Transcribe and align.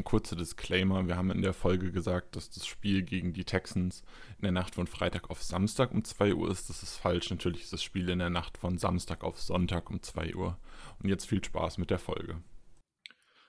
Ein 0.00 0.04
kurzer 0.04 0.34
Disclaimer. 0.34 1.06
Wir 1.08 1.18
haben 1.18 1.30
in 1.30 1.42
der 1.42 1.52
Folge 1.52 1.92
gesagt, 1.92 2.34
dass 2.34 2.48
das 2.48 2.66
Spiel 2.66 3.02
gegen 3.02 3.34
die 3.34 3.44
Texans 3.44 4.02
in 4.38 4.44
der 4.44 4.50
Nacht 4.50 4.74
von 4.74 4.86
Freitag 4.86 5.28
auf 5.28 5.42
Samstag 5.42 5.92
um 5.92 6.02
2 6.02 6.36
Uhr 6.36 6.50
ist. 6.50 6.70
Das 6.70 6.82
ist 6.82 6.96
falsch. 6.96 7.28
Natürlich 7.28 7.64
ist 7.64 7.74
das 7.74 7.82
Spiel 7.82 8.08
in 8.08 8.18
der 8.18 8.30
Nacht 8.30 8.56
von 8.56 8.78
Samstag 8.78 9.22
auf 9.22 9.38
Sonntag 9.38 9.90
um 9.90 10.02
2 10.02 10.36
Uhr. 10.36 10.58
Und 11.02 11.10
jetzt 11.10 11.26
viel 11.26 11.44
Spaß 11.44 11.76
mit 11.76 11.90
der 11.90 11.98
Folge. 11.98 12.42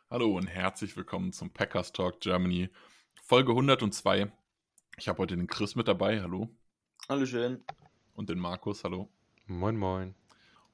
Hallo 0.09 0.35
und 0.35 0.47
herzlich 0.47 0.97
willkommen 0.97 1.31
zum 1.31 1.51
Packers 1.51 1.93
Talk 1.93 2.19
Germany, 2.19 2.69
Folge 3.23 3.51
102. 3.51 4.29
Ich 4.97 5.07
habe 5.07 5.19
heute 5.19 5.37
den 5.37 5.47
Chris 5.47 5.77
mit 5.77 5.87
dabei. 5.87 6.21
Hallo. 6.21 6.49
Hallo 7.07 7.25
schön. 7.25 7.63
Und 8.13 8.29
den 8.29 8.39
Markus. 8.39 8.83
Hallo. 8.83 9.09
Moin, 9.45 9.77
moin. 9.77 10.15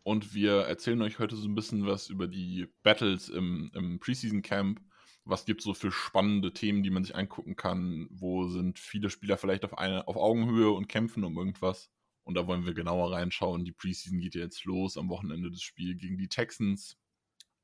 Und 0.01 0.33
wir 0.33 0.61
erzählen 0.61 1.03
euch 1.03 1.19
heute 1.19 1.35
so 1.35 1.47
ein 1.47 1.53
bisschen 1.53 1.85
was 1.85 2.09
über 2.09 2.27
die 2.27 2.67
Battles 2.81 3.29
im, 3.29 3.69
im 3.75 3.99
Preseason 3.99 4.41
Camp 4.41 4.81
was 5.29 5.45
gibt 5.45 5.61
es 5.61 5.65
so 5.65 5.73
für 5.73 5.91
spannende 5.91 6.53
Themen, 6.53 6.83
die 6.83 6.89
man 6.89 7.03
sich 7.03 7.15
angucken 7.15 7.55
kann? 7.55 8.07
Wo 8.09 8.47
sind 8.47 8.79
viele 8.79 9.09
Spieler 9.09 9.37
vielleicht 9.37 9.65
auf, 9.65 9.77
eine, 9.77 10.07
auf 10.07 10.15
Augenhöhe 10.15 10.71
und 10.71 10.87
kämpfen 10.87 11.23
um 11.23 11.37
irgendwas? 11.37 11.89
Und 12.23 12.35
da 12.35 12.47
wollen 12.47 12.65
wir 12.65 12.73
genauer 12.73 13.13
reinschauen. 13.13 13.65
Die 13.65 13.71
Preseason 13.71 14.19
geht 14.19 14.35
ja 14.35 14.41
jetzt 14.41 14.65
los 14.65 14.97
am 14.97 15.09
Wochenende 15.09 15.49
des 15.49 15.61
Spiels 15.61 15.99
gegen 15.99 16.17
die 16.17 16.27
Texans. 16.27 16.97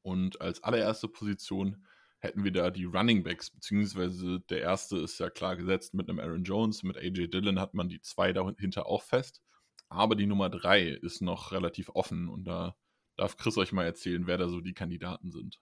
Und 0.02 0.42
als 0.42 0.64
allererste 0.64 1.08
Position 1.08 1.86
hätten 2.20 2.44
wir 2.44 2.52
da 2.52 2.70
die 2.70 2.86
Running 2.86 3.24
Backs, 3.24 3.50
beziehungsweise 3.52 4.40
der 4.50 4.62
erste 4.62 4.98
ist 4.98 5.20
ja 5.20 5.30
klar 5.30 5.58
gesetzt 5.58 5.94
mit 5.94 6.10
einem 6.10 6.20
Aaron 6.20 6.44
Jones, 6.44 6.84
mit 6.84 6.98
AJ 6.98 7.28
Dillon 7.28 7.60
hat 7.60 7.74
man 7.74 7.90
die 7.90 8.02
zwei 8.02 8.32
dahinter 8.32 8.86
auch 8.86 9.04
fest. 9.04 9.42
Aber 9.90 10.16
die 10.16 10.26
Nummer 10.26 10.50
drei 10.50 10.88
ist 10.88 11.22
noch 11.22 11.52
relativ 11.52 11.90
offen 11.90 12.30
und 12.30 12.46
da 12.46 12.76
darf 13.18 13.38
Chris 13.38 13.58
euch 13.58 13.74
mal 13.74 13.84
erzählen, 13.84 14.26
wer 14.26 14.38
da 14.38 14.48
so 14.48 14.62
die 14.62 14.74
Kandidaten 14.74 15.32
sind. 15.32 15.60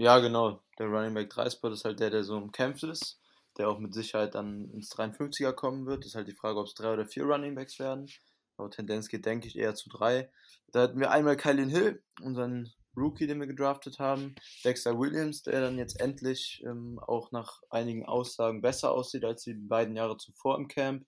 Ja, 0.00 0.18
genau. 0.18 0.62
Der 0.78 0.86
Running 0.86 1.12
Back 1.12 1.28
3 1.28 1.50
Spot 1.50 1.68
ist 1.68 1.84
halt 1.84 2.00
der, 2.00 2.08
der 2.08 2.24
so 2.24 2.34
umkämpft 2.34 2.84
ist, 2.84 3.20
der 3.58 3.68
auch 3.68 3.78
mit 3.78 3.92
Sicherheit 3.92 4.34
dann 4.34 4.70
ins 4.70 4.90
53er 4.92 5.52
kommen 5.52 5.84
wird. 5.84 6.06
Ist 6.06 6.14
halt 6.14 6.26
die 6.26 6.32
Frage, 6.32 6.58
ob 6.58 6.68
es 6.68 6.74
drei 6.74 6.94
oder 6.94 7.04
vier 7.04 7.24
Running 7.24 7.54
Backs 7.54 7.78
werden. 7.78 8.08
Aber 8.56 8.70
Tendenz 8.70 9.08
geht, 9.08 9.26
denke 9.26 9.46
ich, 9.46 9.58
eher 9.58 9.74
zu 9.74 9.90
drei. 9.90 10.30
Da 10.72 10.80
hatten 10.80 10.98
wir 10.98 11.10
einmal 11.10 11.36
Kylin 11.36 11.68
Hill, 11.68 12.02
unseren 12.22 12.72
Rookie, 12.96 13.26
den 13.26 13.40
wir 13.40 13.46
gedraftet 13.46 13.98
haben. 13.98 14.36
Dexter 14.64 14.98
Williams, 14.98 15.42
der 15.42 15.60
dann 15.60 15.76
jetzt 15.76 16.00
endlich 16.00 16.64
ähm, 16.64 16.98
auch 16.98 17.30
nach 17.30 17.60
einigen 17.68 18.06
Aussagen 18.06 18.62
besser 18.62 18.92
aussieht 18.92 19.26
als 19.26 19.42
die 19.44 19.52
beiden 19.52 19.94
Jahre 19.96 20.16
zuvor 20.16 20.56
im 20.56 20.68
Camp. 20.68 21.04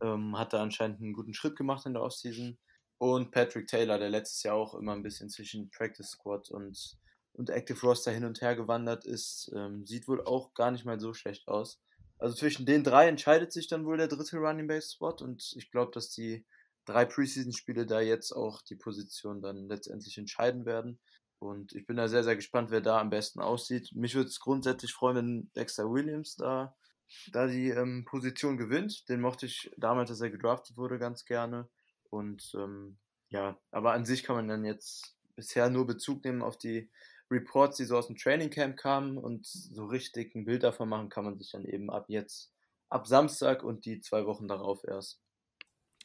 Ähm, 0.00 0.38
hat 0.38 0.54
da 0.54 0.62
anscheinend 0.62 1.02
einen 1.02 1.12
guten 1.12 1.34
Schritt 1.34 1.56
gemacht 1.56 1.84
in 1.84 1.92
der 1.92 2.02
Offseason. 2.02 2.56
Und 2.96 3.30
Patrick 3.30 3.66
Taylor, 3.66 3.98
der 3.98 4.08
letztes 4.08 4.42
Jahr 4.42 4.54
auch 4.54 4.74
immer 4.74 4.94
ein 4.94 5.02
bisschen 5.02 5.28
zwischen 5.28 5.68
Practice 5.68 6.12
Squad 6.12 6.50
und 6.50 6.96
und 7.34 7.50
Active 7.50 7.80
Roster 7.80 8.12
hin 8.12 8.24
und 8.24 8.40
her 8.40 8.56
gewandert 8.56 9.04
ist, 9.04 9.50
ähm, 9.54 9.84
sieht 9.84 10.08
wohl 10.08 10.24
auch 10.24 10.54
gar 10.54 10.70
nicht 10.70 10.84
mal 10.84 11.00
so 11.00 11.14
schlecht 11.14 11.48
aus. 11.48 11.80
Also 12.18 12.36
zwischen 12.36 12.66
den 12.66 12.84
drei 12.84 13.08
entscheidet 13.08 13.52
sich 13.52 13.66
dann 13.66 13.84
wohl 13.84 13.96
der 13.96 14.08
dritte 14.08 14.36
Running 14.36 14.68
Back 14.68 14.84
Spot 14.84 15.16
und 15.20 15.54
ich 15.56 15.70
glaube, 15.70 15.90
dass 15.92 16.10
die 16.10 16.44
drei 16.84 17.04
Preseason-Spiele 17.04 17.86
da 17.86 18.00
jetzt 18.00 18.32
auch 18.32 18.62
die 18.62 18.76
Position 18.76 19.40
dann 19.40 19.68
letztendlich 19.68 20.18
entscheiden 20.18 20.64
werden. 20.64 21.00
Und 21.38 21.72
ich 21.72 21.86
bin 21.86 21.96
da 21.96 22.06
sehr, 22.06 22.22
sehr 22.22 22.36
gespannt, 22.36 22.70
wer 22.70 22.80
da 22.80 23.00
am 23.00 23.10
besten 23.10 23.40
aussieht. 23.40 23.90
Mich 23.92 24.14
würde 24.14 24.28
es 24.28 24.38
grundsätzlich 24.38 24.92
freuen, 24.92 25.16
wenn 25.16 25.50
Dexter 25.56 25.90
Williams 25.90 26.36
da, 26.36 26.76
da 27.32 27.48
die 27.48 27.70
ähm, 27.70 28.04
Position 28.04 28.56
gewinnt. 28.56 29.08
Den 29.08 29.20
mochte 29.20 29.46
ich 29.46 29.70
damals, 29.76 30.10
als 30.10 30.20
er 30.20 30.30
gedraftet 30.30 30.76
wurde, 30.76 30.98
ganz 31.00 31.24
gerne. 31.24 31.68
Und 32.10 32.52
ähm, 32.54 32.98
ja, 33.28 33.58
aber 33.72 33.92
an 33.92 34.04
sich 34.04 34.22
kann 34.22 34.36
man 34.36 34.46
dann 34.46 34.64
jetzt 34.64 35.16
bisher 35.34 35.70
nur 35.70 35.86
Bezug 35.86 36.24
nehmen 36.24 36.42
auf 36.42 36.58
die 36.58 36.90
Reports, 37.32 37.78
die 37.78 37.84
so 37.84 37.96
aus 37.96 38.06
dem 38.06 38.16
Training 38.16 38.50
Camp 38.50 38.76
kamen 38.76 39.18
und 39.18 39.46
so 39.46 39.86
richtig 39.86 40.34
ein 40.34 40.44
Bild 40.44 40.62
davon 40.62 40.88
machen 40.88 41.08
kann 41.08 41.24
man 41.24 41.38
sich 41.38 41.50
dann 41.50 41.64
eben 41.64 41.90
ab 41.90 42.04
jetzt, 42.08 42.52
ab 42.88 43.06
Samstag 43.06 43.64
und 43.64 43.84
die 43.86 44.00
zwei 44.00 44.26
Wochen 44.26 44.46
darauf 44.46 44.84
erst. 44.84 45.20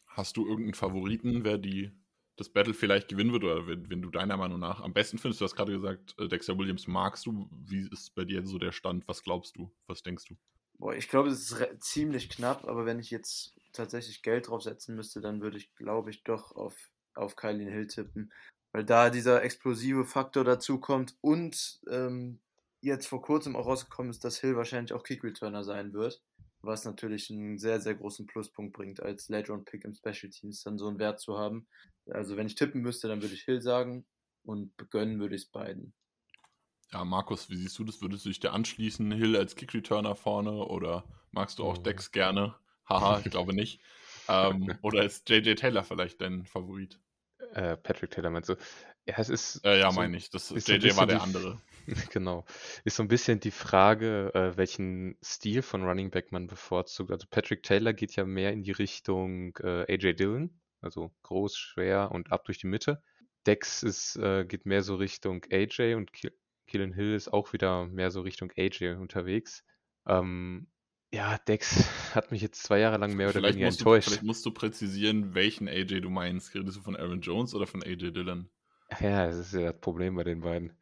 Hast 0.08 0.38
du 0.38 0.48
irgendeinen 0.48 0.74
Favoriten, 0.74 1.44
wer 1.44 1.58
die 1.58 1.92
das 2.38 2.50
Battle 2.50 2.74
vielleicht 2.74 3.10
gewinnen 3.10 3.34
wird 3.34 3.44
oder 3.44 3.68
wenn, 3.68 3.90
wenn 3.90 4.02
du 4.02 4.10
deiner 4.10 4.38
Meinung 4.38 4.60
nach 4.60 4.82
am 4.82 4.94
besten 4.94 5.18
findest? 5.18 5.42
Du 5.42 5.46
hast 5.46 5.56
gerade 5.56 5.74
gesagt, 5.74 6.16
äh, 6.20 6.28
Dexter 6.28 6.58
Williams 6.58 6.88
magst 6.88 7.26
du. 7.26 7.50
Wie 7.52 7.88
ist 7.92 8.16
bei 8.16 8.26
dir 8.26 8.46
so 8.46 8.58
der 8.58 8.72
Stand? 8.72 9.08
Was 9.08 9.24
glaubst 9.24 9.58
du? 9.58 9.72
Was 9.88 10.04
denkst 10.04 10.26
du? 10.26 10.38
Boah, 10.80 10.96
ich 10.96 11.10
glaube, 11.10 11.30
es 11.30 11.52
ist 11.52 11.84
ziemlich 11.84 12.30
knapp, 12.30 12.66
aber 12.66 12.86
wenn 12.86 13.00
ich 13.00 13.10
jetzt 13.10 13.56
tatsächlich 13.74 14.22
Geld 14.22 14.48
draufsetzen 14.48 14.96
müsste, 14.96 15.22
dann 15.22 15.42
würde 15.42 15.58
ich, 15.58 15.74
glaube 15.76 16.12
ich, 16.12 16.24
doch 16.24 16.56
auf, 16.56 16.76
auf 17.16 17.36
Kylie 17.36 17.70
Hill 17.70 17.88
tippen 17.88 18.32
weil 18.78 18.86
da 18.86 19.10
dieser 19.10 19.42
explosive 19.42 20.06
Faktor 20.06 20.44
dazu 20.44 20.80
kommt 20.80 21.16
und 21.22 21.80
ähm, 21.90 22.40
jetzt 22.80 23.08
vor 23.08 23.24
kurzem 23.24 23.56
auch 23.56 23.66
rausgekommen 23.66 24.12
ist, 24.12 24.24
dass 24.24 24.38
Hill 24.38 24.56
wahrscheinlich 24.56 24.94
auch 24.94 25.02
Kick-Returner 25.02 25.64
sein 25.64 25.94
wird, 25.94 26.22
was 26.62 26.86
natürlich 26.86 27.32
einen 27.32 27.58
sehr, 27.58 27.82
sehr 27.82 27.96
großen 27.96 28.28
Pluspunkt 28.28 28.74
bringt, 28.74 29.02
als 29.02 29.30
Late-Round-Pick 29.30 29.84
im 29.84 29.96
Special 29.96 30.30
Teams 30.30 30.62
dann 30.62 30.78
so 30.78 30.88
einen 30.88 31.00
Wert 31.00 31.20
zu 31.20 31.40
haben. 31.40 31.66
Also 32.12 32.38
wenn 32.38 32.46
ich 32.46 32.54
tippen 32.54 32.82
müsste, 32.82 33.08
dann 33.08 33.24
würde 33.24 33.34
ich 33.34 33.46
Hill 33.46 33.62
sagen 33.62 34.06
und 34.44 34.72
gönnen 34.92 35.20
würde 35.20 35.34
ich 35.34 35.42
es 35.46 35.50
beiden. 35.50 35.96
Ja, 36.92 37.04
Markus, 37.04 37.50
wie 37.50 37.58
siehst 37.58 37.80
du 37.80 37.84
das? 37.84 38.00
Würdest 38.00 38.26
du 38.26 38.30
dich 38.30 38.42
dir 38.42 38.54
anschließen? 38.54 39.12
Hill 39.12 39.38
als 39.38 39.56
Kick-Returner 39.56 40.14
vorne 40.14 40.52
oder 40.52 41.04
magst 41.32 41.58
du 41.58 41.64
auch 41.64 41.80
mhm. 41.80 41.84
Dex 41.84 42.12
gerne? 42.12 42.54
Haha, 42.88 43.24
ich 43.26 43.32
glaube 43.32 43.56
nicht. 43.56 43.82
ähm, 44.30 44.78
oder 44.84 45.04
ist 45.04 45.28
JJ 45.28 45.56
Taylor 45.56 45.84
vielleicht 45.84 46.22
dein 46.22 46.46
Favorit? 46.46 47.00
Äh, 47.58 47.76
Patrick 47.76 48.12
Taylor 48.12 48.30
meinst 48.30 48.50
du? 48.50 48.56
Ja, 49.08 49.16
es 49.18 49.30
ist. 49.30 49.66
Äh, 49.66 49.80
ja, 49.80 49.90
so, 49.90 50.00
meine 50.00 50.16
ich. 50.16 50.30
Das, 50.30 50.50
JJ 50.50 50.96
war 50.96 51.08
der 51.08 51.24
andere. 51.24 51.60
genau. 52.12 52.46
Ist 52.84 52.98
so 52.98 53.04
ein 53.04 53.08
bisschen 53.08 53.40
die 53.40 53.52
Frage, 53.52 54.32
äh, 54.36 54.56
welchen 54.58 55.18
Stil 55.24 55.64
von 55.64 55.84
Running 55.84 56.12
Back 56.12 56.32
man 56.32 56.46
bevorzugt. 56.46 57.10
Also 57.10 57.26
Patrick 57.28 57.64
Taylor 57.64 57.94
geht 57.94 58.16
ja 58.16 58.26
mehr 58.26 58.54
in 58.54 58.62
die 58.62 58.74
Richtung 58.74 59.58
äh, 59.64 59.92
AJ 59.92 60.14
Dillon, 60.14 60.62
also 60.82 61.12
groß, 61.24 61.58
schwer 61.58 62.12
und 62.12 62.32
ab 62.32 62.46
durch 62.46 62.60
die 62.60 62.68
Mitte. 62.68 63.02
Dex 63.48 63.82
ist, 63.82 64.18
äh, 64.18 64.46
geht 64.46 64.68
mehr 64.68 64.84
so 64.84 64.96
Richtung 64.96 65.44
AJ 65.52 65.96
und 65.96 66.12
Killen 66.68 66.94
Hill 66.94 67.16
ist 67.16 67.34
auch 67.34 67.54
wieder 67.54 67.88
mehr 67.88 68.12
so 68.12 68.22
Richtung 68.22 68.52
AJ 68.56 68.98
unterwegs. 69.00 69.64
Ähm, 70.06 70.68
ja, 71.12 71.38
Dex 71.48 71.86
hat 72.16 72.32
mich 72.32 72.42
jetzt 72.42 72.64
zwei 72.64 72.80
Jahre 72.80 72.98
lang 72.98 73.16
mehr 73.16 73.30
oder 73.30 73.42
weniger 73.42 73.68
enttäuscht. 73.68 74.08
Du, 74.08 74.12
vielleicht 74.12 74.24
musst 74.24 74.46
du 74.46 74.52
präzisieren, 74.52 75.34
welchen 75.34 75.68
AJ 75.68 76.02
du 76.02 76.10
meinst. 76.10 76.54
Redest 76.54 76.78
du 76.78 76.82
von 76.82 76.96
Aaron 76.96 77.22
Jones 77.22 77.54
oder 77.54 77.68
von 77.68 77.82
AJ 77.82 78.12
Dillon? 78.12 78.50
Ja, 79.00 79.28
das 79.28 79.38
ist 79.38 79.54
ja 79.54 79.72
das 79.72 79.80
Problem 79.80 80.16
bei 80.16 80.24
den 80.24 80.42
beiden. 80.42 80.78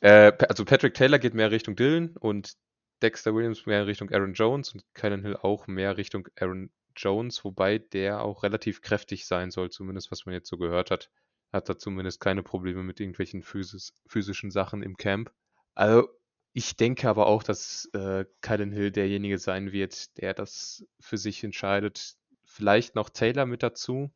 Äh, 0.00 0.32
also 0.48 0.64
Patrick 0.64 0.94
Taylor 0.94 1.18
geht 1.18 1.34
mehr 1.34 1.50
Richtung 1.50 1.76
Dillon 1.76 2.16
und 2.18 2.54
Dexter 3.02 3.34
Williams 3.34 3.66
mehr 3.66 3.86
Richtung 3.86 4.10
Aaron 4.10 4.34
Jones 4.34 4.72
und 4.72 4.84
Kylan 4.94 5.22
Hill 5.22 5.36
auch 5.36 5.66
mehr 5.66 5.96
Richtung 5.96 6.28
Aaron 6.36 6.70
Jones, 6.96 7.44
wobei 7.44 7.78
der 7.78 8.22
auch 8.22 8.42
relativ 8.42 8.80
kräftig 8.80 9.26
sein 9.26 9.50
soll, 9.50 9.70
zumindest 9.70 10.10
was 10.10 10.26
man 10.26 10.34
jetzt 10.34 10.48
so 10.48 10.56
gehört 10.56 10.90
hat. 10.90 11.10
Hat 11.52 11.68
da 11.68 11.76
zumindest 11.76 12.20
keine 12.20 12.42
Probleme 12.42 12.82
mit 12.82 13.00
irgendwelchen 13.00 13.42
physis 13.42 13.92
physischen 14.06 14.50
Sachen 14.50 14.82
im 14.82 14.96
Camp. 14.96 15.32
Also 15.74 16.08
ich 16.56 16.76
denke 16.76 17.08
aber 17.08 17.26
auch, 17.26 17.42
dass 17.42 17.86
äh, 17.94 18.24
Kylan 18.40 18.70
Hill 18.70 18.92
derjenige 18.92 19.38
sein 19.38 19.72
wird, 19.72 20.16
der 20.18 20.34
das 20.34 20.86
für 21.00 21.18
sich 21.18 21.42
entscheidet. 21.42 22.16
Vielleicht 22.44 22.94
noch 22.94 23.10
Taylor 23.10 23.44
mit 23.44 23.64
dazu. 23.64 24.12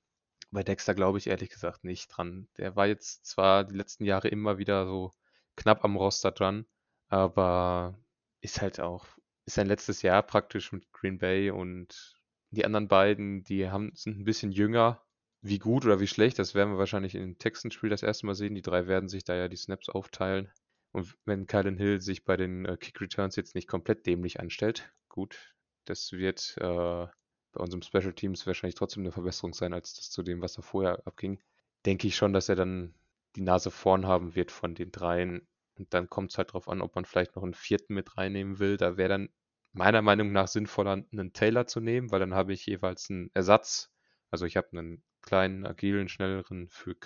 Bei 0.53 0.63
Dexter 0.63 0.95
glaube 0.95 1.19
ich 1.19 1.27
ehrlich 1.27 1.51
gesagt 1.51 1.83
nicht 1.83 2.07
dran. 2.09 2.49
Der 2.57 2.77
war 2.77 2.87
jetzt 2.87 3.27
zwar 3.27 3.65
die 3.65 3.75
letzten 3.75 4.05
Jahre 4.05 4.29
immer 4.29 4.57
wieder 4.57 4.87
so 4.87 5.13
knapp 5.57 5.85
am 5.85 5.97
Roster 5.97 6.31
dran, 6.31 6.65
aber 7.09 7.99
ist 8.41 8.63
halt 8.63 8.79
auch, 8.79 9.05
ist 9.45 9.57
sein 9.57 9.67
letztes 9.67 10.03
Jahr 10.03 10.23
praktisch 10.23 10.71
mit 10.71 10.93
Green 10.93 11.19
Bay 11.19 11.51
und 11.51 12.15
die 12.51 12.65
anderen 12.65 12.87
beiden, 12.87 13.43
die 13.43 13.69
haben, 13.69 13.91
sind 13.95 14.17
ein 14.21 14.25
bisschen 14.25 14.53
jünger. 14.53 15.03
Wie 15.43 15.59
gut 15.59 15.85
oder 15.85 15.99
wie 15.99 16.07
schlecht, 16.07 16.39
das 16.39 16.55
werden 16.55 16.75
wir 16.75 16.79
wahrscheinlich 16.79 17.17
im 17.17 17.37
Texans-Spiel 17.39 17.91
das 17.91 18.05
erste 18.05 18.27
Mal 18.27 18.35
sehen. 18.37 18.55
Die 18.55 18.63
drei 18.63 18.87
werden 18.87 19.09
sich 19.09 19.25
da 19.25 19.35
ja 19.35 19.49
die 19.49 19.57
Snaps 19.57 19.89
aufteilen. 19.89 20.51
Und 20.93 21.17
wenn 21.25 21.47
Kylan 21.47 21.77
Hill 21.77 22.01
sich 22.01 22.25
bei 22.25 22.37
den 22.37 22.65
äh, 22.65 22.77
Kick 22.77 23.01
Returns 23.01 23.37
jetzt 23.37 23.55
nicht 23.55 23.69
komplett 23.69 24.07
dämlich 24.07 24.41
anstellt, 24.41 24.93
gut, 25.09 25.55
das 25.85 26.13
wird 26.13 26.55
äh, 26.59 27.07
bei 27.53 27.61
unserem 27.61 27.83
Special 27.83 28.13
Teams 28.13 28.47
wahrscheinlich 28.47 28.75
trotzdem 28.75 29.03
eine 29.03 29.13
Verbesserung 29.13 29.55
sein, 29.55 29.73
als 29.73 29.95
das 29.95 30.11
zu 30.11 30.23
dem, 30.23 30.41
was 30.41 30.55
da 30.55 30.63
vorher 30.63 31.07
abging. 31.07 31.41
Denke 31.87 32.07
ich 32.07 32.17
schon, 32.17 32.33
dass 32.33 32.49
er 32.49 32.57
dann 32.57 32.95
die 33.37 33.43
Nase 33.43 33.71
vorn 33.71 34.07
haben 34.07 34.35
wird 34.35 34.51
von 34.51 34.75
den 34.75 34.91
dreien. 34.91 35.47
Und 35.79 35.95
dann 35.95 36.09
kommt 36.09 36.33
es 36.33 36.39
halt 36.39 36.51
darauf 36.51 36.69
an, 36.69 36.83
ob 36.83 36.95
man 36.95 37.05
vielleicht 37.05 37.37
noch 37.37 37.43
einen 37.43 37.55
vierten 37.55 37.95
mit 37.95 38.17
reinnehmen 38.17 38.59
will. 38.59 38.77
Da 38.77 38.97
wäre 38.97 39.09
dann 39.11 39.29
meiner 39.73 40.03
Meinung 40.03 40.33
nach 40.33 40.49
sinnvoller, 40.49 41.05
einen 41.13 41.33
Taylor 41.33 41.67
zu 41.67 41.81
nehmen, 41.81 42.11
weil 42.11 42.21
dann 42.21 42.35
habe 42.35 42.53
ich 42.53 42.67
jeweils 42.67 43.09
einen 43.11 43.31
Ersatz. 43.35 43.93
Also 44.31 44.45
ich 44.45 44.57
habe 44.57 44.69
einen 44.73 45.03
kleinen, 45.23 45.67
agilen, 45.67 46.09
schnelleren 46.09 46.69
für, 46.69 46.97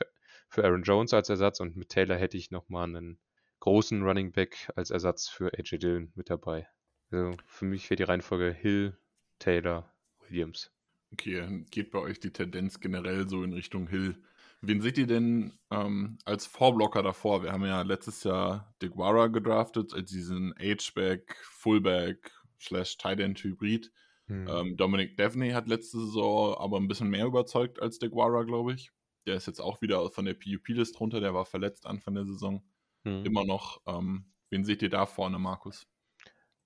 für 0.49 0.65
Aaron 0.65 0.83
Jones 0.83 1.13
als 1.13 1.29
Ersatz 1.29 1.61
und 1.61 1.77
mit 1.77 1.91
Taylor 1.91 2.17
hätte 2.17 2.37
ich 2.37 2.51
nochmal 2.51 2.85
einen 2.85 3.21
großen 3.63 4.03
Running 4.03 4.33
Back 4.33 4.73
als 4.75 4.91
Ersatz 4.91 5.29
für 5.29 5.53
AJ 5.57 5.79
Dillon 5.79 6.13
mit 6.17 6.31
dabei. 6.31 6.67
Also 7.13 7.37
für 7.47 7.65
mich 7.65 7.89
wäre 7.89 7.97
die 7.97 8.03
Reihenfolge 8.03 8.51
Hill, 8.53 8.99
Taylor, 9.39 9.89
Williams. 10.19 10.73
Okay, 11.13 11.65
geht 11.71 11.93
bei 11.93 12.01
euch 12.01 12.19
die 12.19 12.33
Tendenz 12.33 12.81
generell 12.81 13.29
so 13.29 13.45
in 13.45 13.53
Richtung 13.53 13.87
Hill. 13.87 14.21
Wen 14.63 14.81
seht 14.81 14.99
ihr 14.99 15.07
denn 15.07 15.53
ähm, 15.71 16.19
als 16.25 16.45
Vorblocker 16.45 17.05
davor? 17.05 17.45
Wir 17.45 17.53
haben 17.53 17.65
ja 17.65 17.83
letztes 17.83 18.25
Jahr 18.25 18.75
DeGuara 18.83 19.29
gedraftet, 19.29 19.95
als 19.95 20.11
diesen 20.11 20.53
H-Back, 20.59 21.37
Fullback, 21.45 22.33
slash 22.61 22.97
Tight 22.97 23.21
End 23.21 23.39
Hybrid. 23.45 23.93
Hm. 24.27 24.49
Ähm, 24.49 24.77
Dominic 24.77 25.17
Devney 25.17 25.51
hat 25.51 25.69
letzte 25.69 26.01
Saison 26.01 26.57
aber 26.59 26.79
ein 26.79 26.89
bisschen 26.89 27.11
mehr 27.11 27.27
überzeugt 27.27 27.81
als 27.81 28.01
DeGuara, 28.01 28.43
glaube 28.43 28.73
ich. 28.73 28.91
Der 29.25 29.37
ist 29.37 29.47
jetzt 29.47 29.61
auch 29.61 29.83
wieder 29.83 30.11
von 30.11 30.25
der 30.25 30.35
PUP-List 30.35 30.99
runter, 30.99 31.21
der 31.21 31.33
war 31.33 31.45
verletzt 31.45 31.87
Anfang 31.87 32.15
der 32.15 32.27
Saison. 32.27 32.65
Hm. 33.05 33.25
Immer 33.25 33.45
noch. 33.45 33.81
Ähm, 33.87 34.33
wen 34.51 34.65
seht 34.65 34.83
ihr 34.83 34.91
da 34.91 35.07
vorne, 35.07 35.39
Markus? 35.39 35.87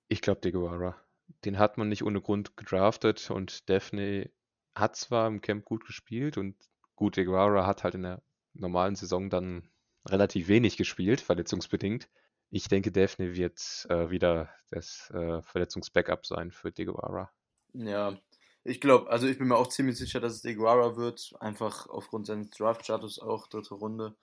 Ich 0.09 0.21
glaube 0.21 0.41
DeGuara. 0.41 0.97
Den 1.45 1.59
hat 1.59 1.79
man 1.79 1.89
nicht 1.89 2.05
ohne 2.05 2.21
Grund 2.21 2.57
gedraftet 2.57 3.31
und 3.31 3.69
Daphne 3.69 4.31
hat 4.75 4.97
zwar 4.97 5.27
im 5.27 5.41
Camp 5.41 5.65
gut 5.65 5.85
gespielt 5.85 6.37
und 6.37 6.57
gut, 6.95 7.17
DeGuara 7.17 7.67
hat 7.67 7.83
halt 7.83 7.95
in 7.95 8.03
der 8.03 8.23
normalen 8.55 8.95
Saison 8.95 9.31
dann 9.31 9.69
relativ 10.07 10.49
wenig 10.49 10.77
gespielt, 10.77 11.21
verletzungsbedingt. 11.21 12.09
Ich 12.51 12.69
denke, 12.69 12.93
Daphne 12.93 13.35
wird 13.35 13.87
äh, 13.89 14.11
wieder 14.11 14.51
das 14.71 15.11
äh, 15.11 15.43
Verletzungsbackup 15.43 16.27
sein 16.27 16.53
für 16.53 16.71
DeGuara. 16.71 17.31
Ja, 17.73 18.17
ich 18.63 18.81
glaube, 18.81 19.11
also 19.11 19.27
ich 19.27 19.39
bin 19.39 19.49
mir 19.49 19.57
auch 19.57 19.69
ziemlich 19.69 19.97
sicher, 19.97 20.21
dass 20.21 20.35
es 20.35 20.43
DeGuara 20.43 20.97
wird, 20.97 21.35
einfach 21.41 21.89
aufgrund 21.89 22.27
seines 22.27 22.51
Draft-Status 22.51 23.19
auch 23.19 23.49
dritte 23.49 23.75
Runde. 23.75 24.17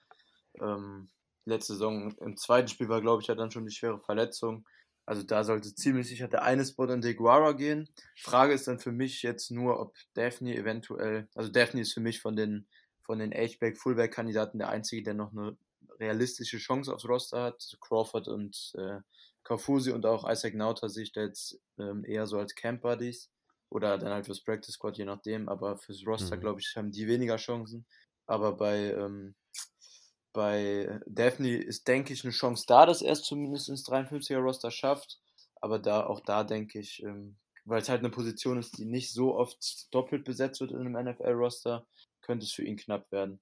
Ähm, 0.60 1.10
letzte 1.46 1.74
Saison 1.74 2.16
im 2.18 2.38
zweiten 2.38 2.68
Spiel 2.68 2.90
war, 2.90 3.02
glaube 3.02 3.22
ich, 3.22 3.28
ja 3.28 3.36
dann 3.36 3.52
schon 3.52 3.66
die 3.66 3.74
schwere 3.74 4.00
Verletzung. 4.00 4.66
Also 5.06 5.24
da 5.24 5.44
sollte 5.44 5.76
ziemlich 5.76 6.08
sicher 6.08 6.28
der 6.30 6.44
eine 6.44 6.66
Spot 6.66 6.86
an 6.86 7.02
DeGuara 7.02 7.52
gehen. 7.52 7.90
Frage 8.16 8.54
ist 8.54 8.68
dann 8.68 8.80
für 8.80 8.94
mich 8.94 9.22
jetzt 9.22 9.52
nur, 9.52 9.80
ob 9.80 9.96
Daphne 10.14 10.56
eventuell, 10.56 11.28
also 11.36 11.52
Daphne 11.52 11.82
ist 11.82 11.94
für 11.94 12.00
mich 12.00 12.22
von 12.22 12.36
den, 12.36 12.68
von 13.02 13.20
den 13.20 13.34
H-Back, 13.34 13.78
Fullback-Kandidaten 13.78 14.60
der 14.60 14.70
einzige, 14.70 15.04
der 15.04 15.14
noch 15.14 15.34
eine 15.34 15.58
realistische 16.00 16.58
Chance 16.58 16.94
aufs 16.94 17.08
Roster 17.08 17.44
hat. 17.44 17.78
Crawford 17.82 18.30
und 18.30 18.74
äh, 18.78 19.00
Kaufusi 19.44 19.92
und 19.92 20.06
auch 20.06 20.30
Isaac 20.30 20.54
Nauta 20.56 20.88
sehe 20.88 21.04
ich 21.04 21.12
da 21.12 21.22
jetzt 21.22 21.60
ähm, 21.78 22.06
eher 22.06 22.26
so 22.26 22.40
als 22.40 22.56
Camp 22.56 22.82
Buddies 22.82 23.30
oder 23.70 23.98
dann 23.98 24.14
halt 24.14 24.26
fürs 24.26 24.42
Practice 24.42 24.76
Squad, 24.76 24.98
je 24.98 25.06
nachdem. 25.06 25.50
Aber 25.50 25.78
fürs 25.78 26.06
Roster, 26.06 26.38
mhm. 26.38 26.42
glaube 26.42 26.62
ich, 26.62 26.74
haben 26.78 26.92
die 26.92 27.08
weniger 27.08 27.36
Chancen. 27.36 27.86
Aber 28.26 28.56
bei, 28.56 28.94
ähm, 28.94 29.36
bei 30.34 31.00
Daphne 31.06 31.58
ist, 31.58 31.88
denke 31.88 32.14
ich, 32.14 32.24
eine 32.24 32.34
Chance 32.34 32.66
da, 32.68 32.86
dass 32.86 33.02
er 33.02 33.14
es 33.14 33.24
zumindest 33.24 33.70
ins 33.70 33.88
53er 33.88 34.40
Roster 34.40 34.72
schafft. 34.72 35.20
Aber 35.62 35.80
da, 35.80 36.06
auch 36.06 36.20
da 36.20 36.44
denke 36.44 36.80
ich, 36.80 37.02
ähm, 37.04 37.38
weil 37.66 37.82
es 37.82 37.90
halt 37.90 38.00
eine 38.00 38.10
Position 38.10 38.60
ist, 38.60 38.78
die 38.78 38.86
nicht 38.86 39.14
so 39.14 39.36
oft 39.36 39.94
doppelt 39.94 40.26
besetzt 40.26 40.60
wird 40.60 40.72
in 40.72 40.80
einem 40.80 41.10
NFL-Roster, 41.10 41.88
könnte 42.22 42.46
es 42.46 42.52
für 42.52 42.64
ihn 42.64 42.76
knapp 42.76 43.12
werden. 43.12 43.40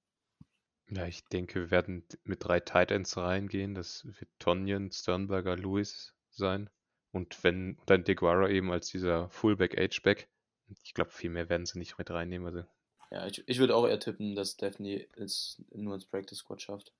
Ja, 0.90 1.06
ich 1.06 1.24
denke, 1.24 1.60
wir 1.60 1.70
werden 1.70 2.04
mit 2.24 2.44
drei 2.44 2.60
Tight 2.60 2.90
Ends 2.90 3.16
reingehen. 3.16 3.74
Das 3.74 4.04
wird 4.04 4.30
Tonyan, 4.38 4.92
Sternberger, 4.92 5.56
Lewis 5.56 6.14
sein. 6.30 6.68
Und 7.12 7.42
wenn 7.44 7.78
dann 7.86 8.04
DeGuara 8.04 8.48
eben 8.48 8.70
als 8.70 8.88
dieser 8.88 9.30
Fullback, 9.30 9.76
H-Back. 9.76 10.28
Ich 10.84 10.94
glaube, 10.94 11.10
viel 11.10 11.30
mehr 11.30 11.48
werden 11.48 11.66
sie 11.66 11.78
nicht 11.78 11.98
mit 11.98 12.10
reinnehmen. 12.10 12.46
Also 12.46 12.68
ja, 13.12 13.26
ich, 13.26 13.44
ich 13.46 13.58
würde 13.58 13.76
auch 13.76 13.86
eher 13.86 14.00
tippen, 14.00 14.34
dass 14.34 14.56
Daphne 14.56 15.06
es 15.16 15.62
nur 15.74 15.94
ins 15.94 16.06
Practice 16.06 16.38
Squad 16.38 16.62
schafft. 16.62 16.92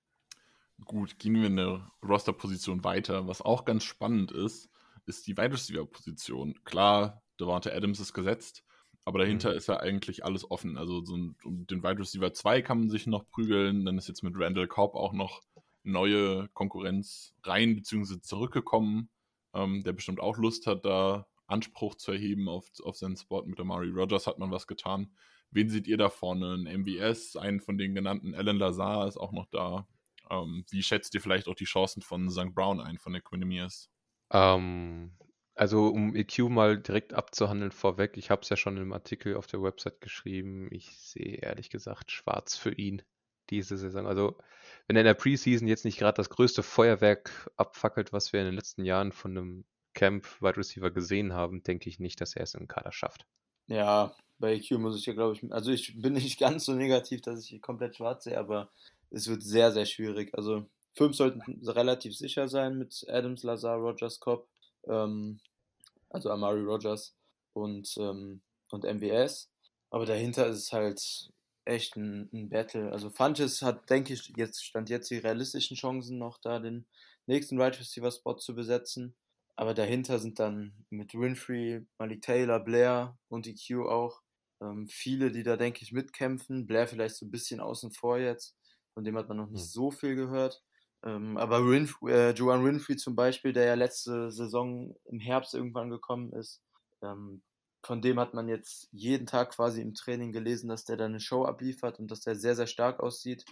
Gut, 0.85 1.19
gehen 1.19 1.35
wir 1.35 1.47
in 1.47 1.57
der 1.57 1.91
Roster-Position 2.07 2.85
weiter. 2.85 3.27
Was 3.29 3.41
auch 3.41 3.65
ganz 3.65 3.85
spannend 3.85 4.31
ist, 4.31 4.69
ist 5.07 5.27
die 5.27 5.37
Wide 5.37 5.53
Receiver-Position. 5.53 6.63
Klar, 6.65 7.23
Devante 7.41 7.75
Adams 7.75 7.99
ist 7.99 8.13
gesetzt, 8.13 8.63
aber 9.07 9.21
dahinter 9.21 9.53
mhm. 9.53 9.57
ist 9.57 9.69
ja 9.69 9.79
eigentlich 9.79 10.25
alles 10.25 10.51
offen. 10.51 10.77
Also 10.77 11.03
so 11.03 11.17
ein, 11.17 11.37
um 11.45 11.67
den 11.67 11.83
Wide 11.83 12.01
Receiver 12.01 12.33
2 12.35 12.61
kann 12.61 12.81
man 12.81 12.91
sich 12.91 13.07
noch 13.07 13.27
prügeln. 13.29 13.87
Dann 13.87 13.97
ist 13.97 14.09
jetzt 14.09 14.23
mit 14.23 14.35
Randall 14.37 14.69
Cobb 14.69 14.95
auch 14.95 15.15
noch 15.15 15.41
neue 15.83 16.49
Konkurrenz 16.49 17.35
rein 17.43 17.75
bzw. 17.75 18.21
zurückgekommen, 18.21 19.09
ähm, 19.55 19.83
der 19.83 19.95
bestimmt 19.95 20.21
auch 20.21 20.37
Lust 20.37 20.67
hat, 20.67 20.85
da 20.85 21.27
Anspruch 21.47 21.95
zu 21.95 22.13
erheben 22.13 22.49
auf, 22.49 22.71
auf 22.83 22.97
seinen 22.97 23.17
Spot. 23.17 23.45
Mit 23.45 23.61
Amari 23.61 23.91
Rogers 23.91 24.27
hat 24.27 24.39
man 24.39 24.51
was 24.51 24.67
getan. 24.67 25.11
Wen 25.53 25.69
seht 25.69 25.87
ihr 25.87 25.99
da 25.99 26.09
vorne? 26.09 26.55
Ein 26.55 26.81
MVS, 26.81 27.37
einen 27.37 27.61
von 27.61 27.79
den 27.79 27.95
genannten 27.95 28.35
Alan 28.35 28.57
Lazar 28.57 29.07
ist 29.07 29.19
auch 29.19 29.33
noch 29.33 29.47
da. 29.51 29.87
Ähm, 30.31 30.65
wie 30.71 30.83
schätzt 30.83 31.15
ihr 31.15 31.21
vielleicht 31.21 31.47
auch 31.47 31.55
die 31.55 31.65
Chancen 31.65 32.03
von 32.03 32.31
St. 32.31 32.55
Brown 32.55 32.81
ein, 32.81 32.99
von 32.99 33.13
der 33.13 33.23
Quinemiers? 33.23 33.91
Ähm, 34.33 35.13
also 35.55 35.89
um 35.89 36.17
EQ 36.17 36.49
mal 36.49 36.81
direkt 36.81 37.13
abzuhandeln 37.13 37.71
vorweg, 37.71 38.17
ich 38.17 38.31
habe 38.31 38.41
es 38.43 38.49
ja 38.49 38.57
schon 38.57 38.79
im 38.79 38.93
Artikel 38.93 39.37
auf 39.37 39.47
der 39.47 39.63
Website 39.63 40.01
geschrieben, 40.01 40.69
ich 40.71 40.97
sehe 40.97 41.37
ehrlich 41.37 41.69
gesagt 41.69 42.11
schwarz 42.11 42.57
für 42.57 42.73
ihn 42.73 43.03
diese 43.51 43.77
Saison. 43.77 44.07
Also 44.07 44.39
wenn 44.87 44.97
er 44.97 45.03
in 45.03 45.07
der 45.07 45.15
Preseason 45.15 45.69
jetzt 45.69 45.85
nicht 45.85 45.99
gerade 45.99 46.17
das 46.17 46.31
größte 46.31 46.63
Feuerwerk 46.63 47.51
abfackelt, 47.57 48.13
was 48.13 48.33
wir 48.33 48.41
in 48.41 48.47
den 48.47 48.55
letzten 48.55 48.85
Jahren 48.85 49.13
von 49.13 49.37
einem 49.37 49.65
Camp 49.95 50.41
Wide 50.41 50.57
Receiver 50.57 50.91
gesehen 50.91 51.35
haben, 51.35 51.63
denke 51.63 51.91
ich 51.91 52.01
nicht, 52.01 52.21
dass 52.23 52.35
er 52.35 52.45
es 52.45 52.55
im 52.55 52.67
Kader 52.67 52.93
schafft. 52.93 53.27
Ja, 53.67 54.15
bei 54.39 54.55
EQ 54.55 54.73
muss 54.73 54.99
ich 54.99 55.07
ja, 55.07 55.13
glaube 55.13 55.35
ich, 55.35 55.53
also 55.53 55.71
ich 55.71 56.01
bin 56.01 56.15
nicht 56.15 56.39
ganz 56.41 56.65
so 56.65 56.73
negativ, 56.73 57.21
dass 57.23 57.51
ich 57.51 57.63
komplett 57.63 57.97
schwarz 57.97 58.25
sehe, 58.25 58.39
aber 58.39 58.71
es 59.11 59.29
wird 59.29 59.43
sehr, 59.43 59.73
sehr 59.73 59.87
schwierig. 59.87 60.35
Also 60.35 60.67
fünf 60.95 61.17
sollten 61.17 61.43
relativ 61.67 62.17
sicher 62.17 62.49
sein 62.49 62.79
mit 62.79 63.05
Adams, 63.09 63.43
Lazar, 63.43 63.77
Rogers, 63.77 64.21
Cobb, 64.21 64.49
ähm, 64.89 65.41
also 66.11 66.31
Amari 66.31 66.61
Rogers 66.61 67.15
und, 67.53 67.95
ähm, 67.99 68.41
und 68.71 68.85
MWS. 68.85 69.51
Aber 69.91 70.07
dahinter 70.07 70.47
ist 70.47 70.59
es 70.59 70.73
halt 70.73 71.33
echt 71.65 71.97
ein, 71.97 72.29
ein 72.33 72.49
Battle. 72.49 72.91
Also 72.93 73.11
Funches 73.11 73.63
hat, 73.63 73.89
denke 73.91 74.15
ich, 74.15 74.33
jetzt 74.37 74.65
stand 74.65 74.91
jetzt 74.91 75.11
die 75.11 75.19
realistischen 75.19 75.77
Chancen 75.77 76.19
noch 76.19 76.39
da, 76.39 76.59
den 76.59 76.87
nächsten 77.27 77.61
Right 77.61 77.79
Receiver 77.79 78.11
Spot 78.11 78.37
zu 78.37 78.55
besetzen. 78.55 79.15
Aber 79.57 79.75
dahinter 79.75 80.19
sind 80.19 80.39
dann 80.39 80.85
mit 80.91 81.15
Winfrey, 81.15 81.87
Malik 81.99 82.23
Taylor, 82.23 82.61
Blair 82.61 83.19
und 83.29 83.47
EQ 83.47 83.87
auch 83.87 84.23
ähm, 84.61 84.89
viele, 84.89 85.31
die 85.31 85.43
da, 85.43 85.57
denke 85.57 85.83
ich, 85.83 85.93
mitkämpfen. 85.93 86.67
Blair 86.67 86.89
vielleicht 86.89 87.17
so 87.17 87.27
ein 87.27 87.31
bisschen 87.31 87.61
außen 87.61 87.93
vor 87.93 88.19
jetzt. 88.19 88.57
Von 88.95 89.05
dem 89.05 89.17
hat 89.17 89.29
man 89.29 89.37
noch 89.37 89.51
nicht 89.51 89.63
hm. 89.63 89.69
so 89.69 89.91
viel 89.91 90.15
gehört. 90.15 90.63
Ähm, 91.05 91.37
aber 91.37 91.67
Winf 91.69 91.97
äh, 92.07 92.31
Joan 92.31 92.65
Winfrey 92.65 92.97
zum 92.97 93.17
Beispiel, 93.17 93.53
der 93.53 93.65
ja 93.65 93.75
letzte 93.75 94.31
Saison 94.31 94.95
im 95.05 95.19
Herbst 95.19 95.55
irgendwann 95.55 95.91
gekommen 95.91 96.33
ist, 96.33 96.63
ähm, 97.03 97.43
von 97.85 98.01
dem 98.01 98.21
hat 98.21 98.35
man 98.35 98.49
jetzt 98.49 98.89
jeden 98.93 99.27
Tag 99.27 99.51
quasi 99.51 99.83
im 99.83 99.95
Training 99.95 100.31
gelesen, 100.31 100.69
dass 100.69 100.85
der 100.85 100.97
da 100.97 101.07
eine 101.07 101.19
Show 101.19 101.45
abliefert 101.45 101.99
und 101.99 102.11
dass 102.11 102.21
der 102.21 102.37
sehr, 102.37 102.55
sehr 102.55 102.69
stark 102.69 103.01
aussieht. 103.01 103.45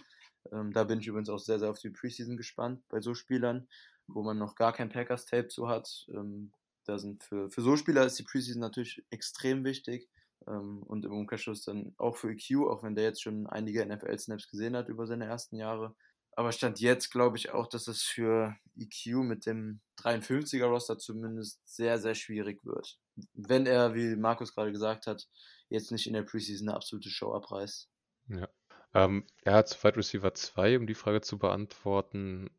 Ähm, 0.51 0.71
da 0.73 0.83
bin 0.83 0.99
ich 0.99 1.07
übrigens 1.07 1.29
auch 1.29 1.39
sehr, 1.39 1.59
sehr 1.59 1.69
auf 1.69 1.79
die 1.79 1.89
Preseason 1.89 2.37
gespannt 2.37 2.83
bei 2.89 3.01
so 3.01 3.13
Spielern, 3.13 3.67
wo 4.07 4.23
man 4.23 4.37
noch 4.37 4.55
gar 4.55 4.73
kein 4.73 4.89
Packers-Tape 4.89 5.47
zu 5.47 5.67
hat. 5.67 6.07
Ähm, 6.09 6.51
da 6.85 6.97
sind 6.97 7.23
für, 7.23 7.49
für 7.49 7.61
so 7.61 7.75
Spieler 7.77 8.05
ist 8.05 8.17
die 8.17 8.23
Preseason 8.23 8.61
natürlich 8.61 9.03
extrem 9.09 9.63
wichtig. 9.63 10.09
Ähm, 10.47 10.83
und 10.83 11.05
im 11.05 11.13
Umkehrschluss 11.13 11.63
dann 11.63 11.93
auch 11.97 12.17
für 12.17 12.31
EQ, 12.31 12.67
auch 12.69 12.83
wenn 12.83 12.95
der 12.95 13.03
jetzt 13.05 13.21
schon 13.21 13.47
einige 13.47 13.85
NFL-Snaps 13.85 14.47
gesehen 14.47 14.75
hat 14.75 14.89
über 14.89 15.05
seine 15.05 15.25
ersten 15.25 15.55
Jahre. 15.55 15.95
Aber 16.33 16.51
Stand 16.51 16.79
jetzt 16.79 17.11
glaube 17.11 17.37
ich 17.37 17.51
auch, 17.51 17.67
dass 17.67 17.87
es 17.87 18.01
für 18.01 18.55
EQ 18.77 19.17
mit 19.23 19.45
dem 19.45 19.81
53er-Roster 19.99 20.97
zumindest 20.97 21.59
sehr, 21.65 21.99
sehr 21.99 22.15
schwierig 22.15 22.65
wird. 22.65 22.97
Wenn 23.33 23.65
er, 23.65 23.93
wie 23.93 24.15
Markus 24.15 24.55
gerade 24.55 24.71
gesagt 24.71 25.07
hat, 25.07 25.27
jetzt 25.69 25.91
nicht 25.91 26.07
in 26.07 26.13
der 26.13 26.23
Preseason 26.23 26.69
eine 26.69 26.75
absolute 26.75 27.09
Show 27.09 27.33
abreißt. 27.33 27.89
Ja. 28.29 28.49
Ähm, 28.93 29.25
er 29.43 29.53
hat 29.53 29.69
zu 29.69 29.83
Wide 29.83 29.97
Receiver 29.97 30.33
2, 30.33 30.77
um 30.77 30.87
die 30.87 30.95
Frage 30.95 31.21
zu 31.21 31.37
beantworten. 31.37 32.49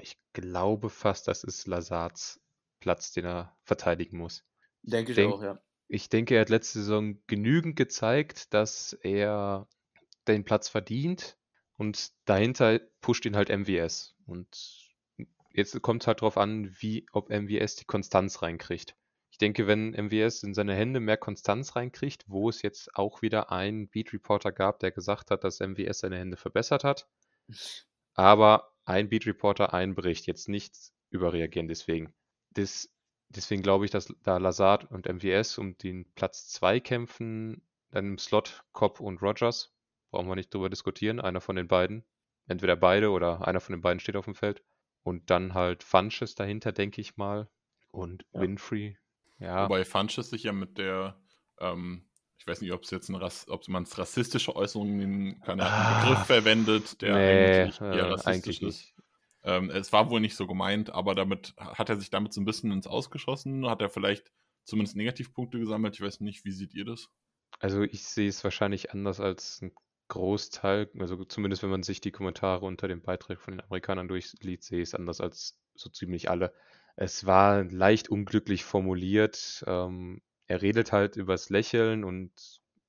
Ich 0.00 0.16
glaube 0.32 0.90
fast, 0.90 1.28
das 1.28 1.44
ist 1.44 1.66
Lazards 1.66 2.40
Platz, 2.80 3.12
den 3.12 3.24
er 3.24 3.56
verteidigen 3.64 4.18
muss. 4.18 4.44
Denke 4.82 5.12
ich 5.12 5.16
Denk, 5.16 5.32
auch, 5.32 5.42
ja 5.42 5.58
ich 5.88 6.08
denke, 6.08 6.34
er 6.34 6.42
hat 6.42 6.50
letzte 6.50 6.80
Saison 6.80 7.18
genügend 7.26 7.76
gezeigt, 7.76 8.54
dass 8.54 8.92
er 8.92 9.68
den 10.26 10.44
Platz 10.44 10.68
verdient 10.68 11.38
und 11.76 12.12
dahinter 12.24 12.80
pusht 13.00 13.26
ihn 13.26 13.36
halt 13.36 13.50
MWS. 13.50 14.16
Und 14.26 14.92
jetzt 15.52 15.80
kommt 15.82 16.02
es 16.02 16.06
halt 16.06 16.20
darauf 16.20 16.38
an, 16.38 16.74
wie, 16.78 17.06
ob 17.12 17.28
MWS 17.28 17.76
die 17.76 17.84
Konstanz 17.84 18.42
reinkriegt. 18.42 18.96
Ich 19.34 19.38
denke, 19.38 19.66
wenn 19.66 19.90
MWS 19.90 20.44
in 20.44 20.54
seine 20.54 20.76
Hände 20.76 21.00
mehr 21.00 21.16
Konstanz 21.16 21.74
reinkriegt, 21.74 22.22
wo 22.28 22.48
es 22.48 22.62
jetzt 22.62 22.94
auch 22.94 23.20
wieder 23.20 23.50
einen 23.50 23.88
Beat 23.88 24.12
Reporter 24.12 24.52
gab, 24.52 24.78
der 24.78 24.92
gesagt 24.92 25.32
hat, 25.32 25.42
dass 25.42 25.58
MWS 25.58 25.98
seine 25.98 26.18
Hände 26.18 26.36
verbessert 26.36 26.84
hat, 26.84 27.08
aber 28.14 28.70
ein 28.84 29.08
Beat 29.08 29.26
Reporter, 29.26 29.74
ein 29.74 29.96
Bericht, 29.96 30.28
jetzt 30.28 30.48
nichts 30.48 30.94
überreagieren 31.10 31.66
deswegen. 31.66 32.14
Das 32.52 32.94
deswegen 33.28 33.64
glaube 33.64 33.86
ich, 33.86 33.90
dass 33.90 34.14
da 34.22 34.36
Lazard 34.36 34.88
und 34.92 35.08
MVS 35.08 35.58
um 35.58 35.76
den 35.78 36.08
Platz 36.14 36.50
2 36.50 36.78
kämpfen, 36.78 37.60
dann 37.90 38.06
im 38.06 38.18
Slot 38.18 38.62
Cobb 38.70 39.00
und 39.00 39.20
Rogers. 39.20 39.74
Brauchen 40.12 40.28
wir 40.28 40.36
nicht 40.36 40.54
drüber 40.54 40.70
diskutieren. 40.70 41.18
Einer 41.18 41.40
von 41.40 41.56
den 41.56 41.66
beiden. 41.66 42.04
Entweder 42.46 42.76
beide 42.76 43.10
oder 43.10 43.48
einer 43.48 43.58
von 43.58 43.72
den 43.72 43.82
beiden 43.82 43.98
steht 43.98 44.14
auf 44.14 44.26
dem 44.26 44.36
Feld. 44.36 44.62
Und 45.02 45.28
dann 45.28 45.54
halt 45.54 45.82
Funches 45.82 46.36
dahinter, 46.36 46.70
denke 46.70 47.00
ich 47.00 47.16
mal. 47.16 47.48
Und 47.90 48.24
Ja. 48.32 48.42
Winfrey. 48.42 48.96
Ja, 49.38 49.68
Wobei 49.68 49.84
Funches 49.84 50.30
sich 50.30 50.44
ja 50.44 50.52
mit 50.52 50.78
der, 50.78 51.20
ähm, 51.58 52.08
ich 52.38 52.46
weiß 52.46 52.60
nicht, 52.60 52.72
ob 52.72 52.82
es 52.84 52.90
jetzt 52.90 53.08
ein 53.08 53.14
Rass, 53.14 53.48
ob 53.48 53.66
man 53.68 53.84
es 53.84 53.96
rassistische 53.98 54.54
Äußerungen 54.56 54.96
nennen 54.96 55.40
kann. 55.40 55.60
Einen 55.60 55.70
Ah, 55.72 55.88
Begriff 55.88 56.26
verwendet, 56.26 57.00
der 57.02 57.14
nee, 57.14 57.20
eigentlich 57.24 57.84
eher 57.90 58.04
äh, 58.04 58.06
rassistisch 58.06 58.62
eigentlich 58.62 58.62
ist. 58.62 58.94
Ähm, 59.42 59.70
es 59.70 59.92
war 59.92 60.10
wohl 60.10 60.20
nicht 60.20 60.36
so 60.36 60.46
gemeint, 60.46 60.90
aber 60.90 61.14
damit 61.14 61.54
hat 61.58 61.88
er 61.90 61.96
sich 61.98 62.10
damit 62.10 62.32
so 62.32 62.40
ein 62.40 62.44
bisschen 62.46 62.72
ins 62.72 62.86
Ausgeschossen. 62.86 63.68
Hat 63.68 63.82
er 63.82 63.90
vielleicht 63.90 64.32
zumindest 64.64 64.96
Negativpunkte 64.96 65.58
gesammelt. 65.58 65.94
Ich 65.94 66.00
weiß 66.00 66.20
nicht, 66.20 66.44
wie 66.44 66.52
seht 66.52 66.74
ihr 66.74 66.84
das? 66.84 67.08
Also 67.60 67.82
ich 67.82 68.04
sehe 68.04 68.28
es 68.28 68.42
wahrscheinlich 68.44 68.92
anders 68.92 69.20
als 69.20 69.60
ein 69.62 69.72
Großteil, 70.08 70.90
also 70.98 71.24
zumindest 71.24 71.62
wenn 71.62 71.70
man 71.70 71.82
sich 71.82 72.00
die 72.00 72.12
Kommentare 72.12 72.64
unter 72.66 72.88
dem 72.88 73.02
Beitrag 73.02 73.40
von 73.40 73.52
den 73.54 73.60
Amerikanern 73.62 74.08
durchliest, 74.08 74.64
sehe 74.64 74.82
ich 74.82 74.88
es 74.90 74.94
anders 74.94 75.20
als 75.20 75.58
so 75.74 75.88
ziemlich 75.90 76.30
alle. 76.30 76.54
Es 76.96 77.26
war 77.26 77.64
leicht 77.64 78.08
unglücklich 78.08 78.64
formuliert. 78.64 79.64
Ähm, 79.66 80.22
er 80.46 80.62
redet 80.62 80.92
halt 80.92 81.16
übers 81.16 81.50
Lächeln 81.50 82.04
und 82.04 82.30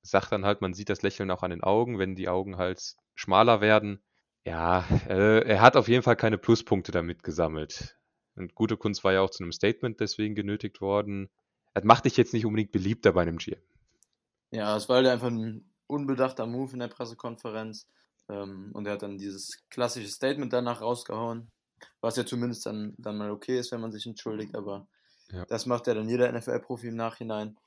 sagt 0.02 0.32
dann 0.32 0.44
halt, 0.44 0.60
man 0.60 0.74
sieht 0.74 0.88
das 0.88 1.02
Lächeln 1.02 1.30
auch 1.30 1.42
an 1.42 1.50
den 1.50 1.62
Augen, 1.62 1.98
wenn 1.98 2.14
die 2.14 2.28
Augen 2.28 2.56
halt 2.56 2.96
schmaler 3.14 3.60
werden. 3.60 4.00
Ja, 4.44 4.84
äh, 5.08 5.40
er 5.40 5.60
hat 5.60 5.76
auf 5.76 5.88
jeden 5.88 6.04
Fall 6.04 6.16
keine 6.16 6.38
Pluspunkte 6.38 6.92
damit 6.92 7.24
gesammelt. 7.24 7.98
Und 8.36 8.54
gute 8.54 8.76
Kunst 8.76 9.02
war 9.02 9.12
ja 9.12 9.22
auch 9.22 9.30
zu 9.30 9.42
einem 9.42 9.52
Statement 9.52 9.98
deswegen 9.98 10.34
genötigt 10.34 10.80
worden. 10.80 11.28
Das 11.74 11.84
macht 11.84 12.04
dich 12.04 12.16
jetzt 12.16 12.32
nicht 12.32 12.46
unbedingt 12.46 12.70
beliebter 12.70 13.12
bei 13.12 13.22
einem 13.22 13.38
GM. 13.38 13.60
Ja, 14.52 14.76
es 14.76 14.88
war 14.88 14.96
halt 14.96 15.08
einfach 15.08 15.28
ein 15.28 15.68
unbedachter 15.88 16.46
Move 16.46 16.72
in 16.72 16.78
der 16.78 16.88
Pressekonferenz. 16.88 17.88
Ähm, 18.28 18.70
und 18.72 18.86
er 18.86 18.94
hat 18.94 19.02
dann 19.02 19.18
dieses 19.18 19.64
klassische 19.70 20.08
Statement 20.08 20.52
danach 20.52 20.80
rausgehauen, 20.80 21.50
was 22.00 22.16
ja 22.16 22.26
zumindest 22.26 22.66
dann, 22.66 22.94
dann 22.98 23.16
mal 23.18 23.30
okay 23.30 23.58
ist, 23.58 23.72
wenn 23.72 23.80
man 23.80 23.92
sich 23.92 24.06
entschuldigt, 24.06 24.54
aber 24.56 24.88
Ja. 25.32 25.46
das 25.48 25.66
macht 25.66 25.86
ja 25.86 25.94
dann 25.94 26.08
jeder 26.08 26.28
NFL-Profi 26.28 26.88
im 26.88 26.96
Nachhinein. 26.96 27.58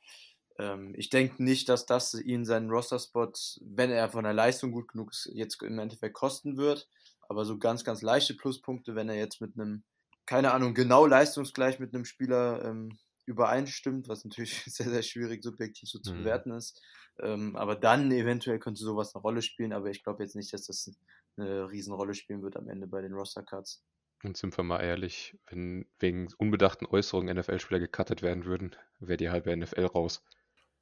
Ähm, 0.58 0.94
ich 0.98 1.10
denke 1.10 1.44
nicht, 1.44 1.70
dass 1.70 1.86
das 1.86 2.13
ihn 2.13 2.46
seinen 2.46 2.70
Roster-Spot, 2.70 3.32
wenn 3.62 3.92
er 3.92 4.10
von 4.10 4.24
der 4.24 4.34
Leistung 4.34 4.72
gut 4.72 4.89
genug 4.89 5.12
ist, 5.12 5.30
jetzt 5.34 5.62
im 5.63 5.80
Endeffekt 5.80 6.13
kosten 6.16 6.58
wird. 6.58 6.89
Aber 7.28 7.46
so 7.46 7.58
ganz, 7.60 7.84
ganz 7.84 8.01
leichte 8.01 8.34
Pluspunkte, 8.36 8.96
wenn 8.96 9.10
er 9.10 9.16
jetzt 9.16 9.39
mit 9.42 9.54
einem, 9.58 9.84
keine 10.25 10.51
Ahnung, 10.54 10.74
genau 10.74 11.06
leistungsgleich 11.06 11.80
mit 11.80 11.94
einem 11.94 12.06
Spieler 12.06 12.63
ähm, 12.66 12.98
übereinstimmt, 13.25 14.08
was 14.08 14.25
natürlich 14.25 14.63
sehr, 14.66 14.89
sehr 14.89 15.04
schwierig 15.04 15.44
subjektiv 15.44 15.89
so 15.89 16.00
zu 16.00 16.16
Mhm. 16.16 16.16
bewerten 16.16 16.51
ist. 16.51 16.82
Ähm, 17.20 17.56
aber 17.56 17.75
dann 17.75 18.12
eventuell 18.12 18.60
könnte 18.60 18.82
sowas 18.84 19.13
eine 19.16 19.22
Rolle 19.22 19.42
spielen, 19.42 19.74
aber 19.74 19.89
ich 19.89 20.04
glaube 20.04 20.24
jetzt 20.24 20.36
nicht, 20.36 20.51
dass 20.54 20.66
das 20.66 20.92
eine 21.38 21.70
Riesenrolle 21.72 22.13
spielen 22.16 22.42
wird 22.44 22.58
am 22.58 22.70
Ende 22.70 22.88
bei 22.88 23.01
den 23.01 23.13
Roster-Cuts. 23.13 23.84
Und 24.24 24.36
sind 24.38 24.58
wir 24.58 24.64
mal 24.64 24.82
ehrlich, 24.82 25.38
wenn 25.50 25.86
wegen 26.00 26.28
unbedachten 26.38 26.86
Äußerungen 26.86 27.36
NFL-Spieler 27.38 27.80
gecuttet 27.80 28.22
werden 28.22 28.46
würden, 28.46 28.76
wäre 29.00 29.18
die 29.18 29.30
halbe 29.30 29.56
NFL 29.56 29.86
raus. 29.86 30.24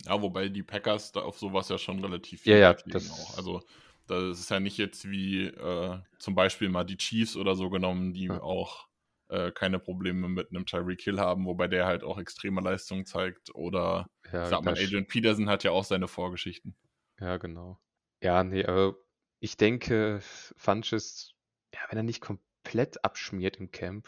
Ja, 0.05 0.21
wobei 0.21 0.49
die 0.49 0.63
Packers 0.63 1.11
da 1.11 1.21
auf 1.21 1.37
sowas 1.37 1.69
ja 1.69 1.77
schon 1.77 1.99
relativ 1.99 2.45
Ja, 2.45 2.57
ja, 2.57 2.71
legen 2.71 2.91
das- 2.91 3.11
auch. 3.11 3.37
Also 3.37 3.61
das 4.07 4.39
ist 4.39 4.49
ja 4.49 4.59
nicht 4.59 4.77
jetzt 4.77 5.09
wie 5.09 5.45
äh, 5.45 5.99
zum 6.19 6.33
Beispiel 6.33 6.69
mal 6.69 6.83
die 6.83 6.97
Chiefs 6.97 7.35
oder 7.35 7.55
so 7.55 7.69
genommen, 7.69 8.13
die 8.13 8.25
Ja. 8.25 8.41
auch 8.41 8.87
äh, 9.29 9.51
keine 9.51 9.77
Probleme 9.79 10.29
mit 10.29 10.51
einem 10.51 10.65
Tyreek 10.65 11.01
Hill 11.01 11.19
haben, 11.19 11.45
wobei 11.45 11.67
der 11.67 11.85
halt 11.85 12.01
auch 12.03 12.17
extreme 12.17 12.61
Leistung 12.61 13.05
zeigt. 13.05 13.53
Oder 13.53 14.07
Ja, 14.31 14.49
da 14.49 14.59
sch- 14.59 14.85
Adrian 14.85 15.05
Peterson 15.05 15.49
hat 15.49 15.63
ja 15.65 15.71
auch 15.71 15.83
seine 15.83 16.07
Vorgeschichten. 16.07 16.77
ja, 17.19 17.35
genau. 17.37 17.77
Ja, 18.23 18.43
nee, 18.45 18.63
aber 18.65 18.95
ich 19.39 19.57
denke, 19.57 20.19
Funches, 20.55 21.33
ja, 21.73 21.81
wenn 21.89 21.97
er 21.97 22.03
nicht 22.03 22.21
komplett 22.67 23.03
abschmiert 23.05 23.57
im 23.57 23.71
Camp, 23.71 24.07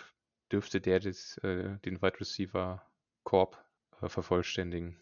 dürfte 0.51 0.81
der 0.81 0.99
das, 0.99 1.37
äh, 1.39 1.77
den 1.85 2.01
Wide 2.01 2.19
Receiver 2.19 2.85
Korb 3.23 3.63
äh, 4.01 4.09
vervollständigen. 4.09 4.99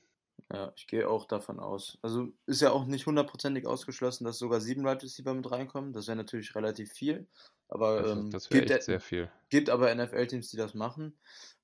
Ja, 0.51 0.71
ich 0.75 0.87
gehe 0.87 1.09
auch 1.09 1.25
davon 1.25 1.59
aus. 1.59 1.97
Also 2.01 2.31
ist 2.45 2.61
ja 2.61 2.71
auch 2.71 2.85
nicht 2.85 3.05
hundertprozentig 3.05 3.65
ausgeschlossen, 3.65 4.23
dass 4.25 4.37
sogar 4.37 4.61
sieben 4.61 4.83
Wide 4.85 5.01
Receiver 5.03 5.33
mit 5.33 5.49
reinkommen. 5.49 5.91
Das 5.93 6.07
wäre 6.07 6.15
natürlich 6.17 6.55
relativ 6.55 6.91
viel. 6.91 7.27
Aber 7.67 8.01
Das, 8.01 8.11
ähm, 8.11 8.29
das 8.29 8.49
wäre 8.51 8.61
gibt, 8.61 8.69
echt 8.69 8.83
sehr 8.83 8.99
viel. 8.99 9.31
gibt 9.49 9.69
aber 9.69 9.93
NFL-Teams, 9.93 10.49
die 10.49 10.57
das 10.57 10.73
machen. 10.73 11.19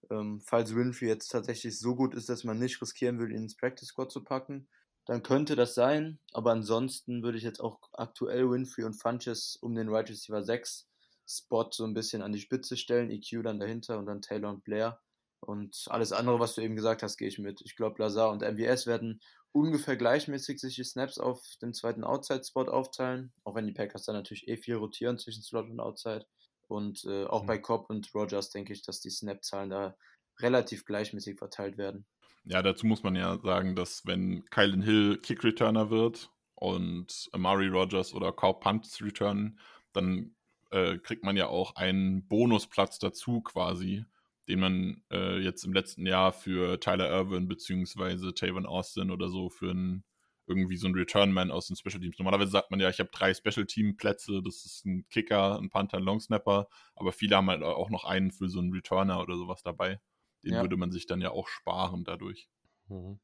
Ähm, 0.09 0.41
falls 0.41 0.75
Winfrey 0.75 1.07
jetzt 1.07 1.29
tatsächlich 1.29 1.79
so 1.79 1.95
gut 1.95 2.15
ist, 2.15 2.27
dass 2.29 2.43
man 2.43 2.59
nicht 2.59 2.81
riskieren 2.81 3.19
will, 3.19 3.31
ihn 3.31 3.43
ins 3.43 3.55
Practice 3.55 3.89
Squad 3.89 4.11
zu 4.11 4.23
packen, 4.23 4.67
dann 5.05 5.23
könnte 5.23 5.55
das 5.55 5.75
sein. 5.75 6.19
Aber 6.33 6.51
ansonsten 6.51 7.23
würde 7.23 7.37
ich 7.37 7.43
jetzt 7.43 7.61
auch 7.61 7.79
aktuell 7.93 8.49
Winfrey 8.49 8.83
und 8.83 8.95
Funches 8.95 9.55
um 9.57 9.75
den 9.75 9.91
Wide 9.91 10.09
Receiver 10.09 10.43
6 10.43 10.89
Spot 11.27 11.69
so 11.71 11.85
ein 11.85 11.93
bisschen 11.93 12.21
an 12.21 12.33
die 12.33 12.39
Spitze 12.39 12.77
stellen. 12.77 13.09
EQ 13.11 13.43
dann 13.43 13.59
dahinter 13.59 13.97
und 13.99 14.05
dann 14.05 14.21
Taylor 14.21 14.49
und 14.49 14.63
Blair. 14.63 15.01
Und 15.39 15.85
alles 15.89 16.11
andere, 16.13 16.39
was 16.39 16.55
du 16.55 16.61
eben 16.61 16.75
gesagt 16.75 17.03
hast, 17.03 17.17
gehe 17.17 17.27
ich 17.27 17.37
mit. 17.39 17.61
Ich 17.61 17.75
glaube, 17.75 18.01
Lazar 18.01 18.31
und 18.31 18.41
MVS 18.43 18.87
werden 18.87 19.21
ungefähr 19.51 19.97
gleichmäßig 19.97 20.59
sich 20.59 20.75
die 20.75 20.83
Snaps 20.83 21.17
auf 21.19 21.43
dem 21.61 21.73
zweiten 21.73 22.03
Outside-Spot 22.03 22.63
aufteilen. 22.69 23.33
Auch 23.43 23.55
wenn 23.55 23.67
die 23.67 23.73
Packers 23.73 24.05
dann 24.05 24.15
natürlich 24.15 24.47
eh 24.47 24.57
viel 24.57 24.75
rotieren 24.75 25.17
zwischen 25.19 25.43
Slot 25.43 25.69
und 25.69 25.79
Outside. 25.79 26.25
Und 26.67 27.03
äh, 27.05 27.25
auch 27.25 27.45
Mhm. 27.45 27.45
bei 27.45 27.57
Cobb 27.57 27.89
und 27.89 28.13
Rogers 28.15 28.49
denke 28.49 28.73
ich, 28.73 28.83
dass 28.83 29.01
die 29.01 29.09
Snap-Zahlen 29.09 29.69
da 29.69 29.97
relativ 30.39 30.85
gleichmäßig 30.85 31.37
verteilt 31.37 31.77
werden. 31.77 32.07
Ja, 32.45 32.61
dazu 32.61 32.85
muss 32.87 33.03
man 33.03 33.15
ja 33.15 33.39
sagen, 33.39 33.75
dass 33.75 34.05
wenn 34.05 34.45
Kylan 34.49 34.81
Hill 34.81 35.17
Kick-Returner 35.21 35.89
wird 35.89 36.31
und 36.55 37.29
Amari 37.31 37.67
Rogers 37.67 38.13
oder 38.13 38.33
Cow 38.33 38.59
Punts 38.59 39.01
returnen, 39.01 39.59
dann 39.93 40.35
äh, 40.73 40.97
kriegt 40.97 41.23
man 41.23 41.37
ja 41.37 41.47
auch 41.47 41.75
einen 41.75 42.27
Bonusplatz 42.27 42.99
dazu 42.99 43.41
quasi, 43.41 44.05
den 44.47 44.59
man 44.59 45.03
äh, 45.11 45.39
jetzt 45.39 45.63
im 45.63 45.73
letzten 45.73 46.05
Jahr 46.05 46.33
für 46.33 46.79
Tyler 46.79 47.09
Irvin 47.09 47.47
beziehungsweise 47.47 48.33
Tavon 48.33 48.65
Austin 48.65 49.11
oder 49.11 49.29
so 49.29 49.49
für 49.49 49.71
einen 49.71 50.03
irgendwie 50.45 50.75
so 50.75 50.87
ein 50.87 50.93
Returnman 50.93 51.51
aus 51.51 51.67
den 51.67 51.77
Special 51.77 52.01
Teams. 52.01 52.19
Normalerweise 52.19 52.51
sagt 52.51 52.69
man 52.69 52.79
ja, 52.79 52.89
ich 52.89 52.99
habe 52.99 53.09
drei 53.13 53.33
Special 53.33 53.65
Team 53.65 53.95
Plätze, 53.95 54.41
das 54.43 54.65
ist 54.65 54.85
ein 54.85 55.07
Kicker, 55.09 55.57
ein 55.57 55.69
Panther, 55.69 55.97
ein 55.97 56.03
Longsnapper, 56.03 56.67
aber 56.95 57.13
viele 57.13 57.37
haben 57.37 57.49
halt 57.49 57.63
auch 57.63 57.89
noch 57.89 58.03
einen 58.03 58.31
für 58.31 58.49
so 58.49 58.59
einen 58.59 58.73
Returner 58.73 59.21
oder 59.21 59.37
sowas 59.37 59.63
dabei. 59.63 60.01
Den 60.43 60.53
Ja. 60.55 60.61
würde 60.61 60.75
man 60.75 60.91
sich 60.91 61.05
dann 61.05 61.21
ja 61.21 61.31
auch 61.31 61.47
sparen 61.47 62.03
dadurch. 62.03 62.49
Mhm. 62.89 63.19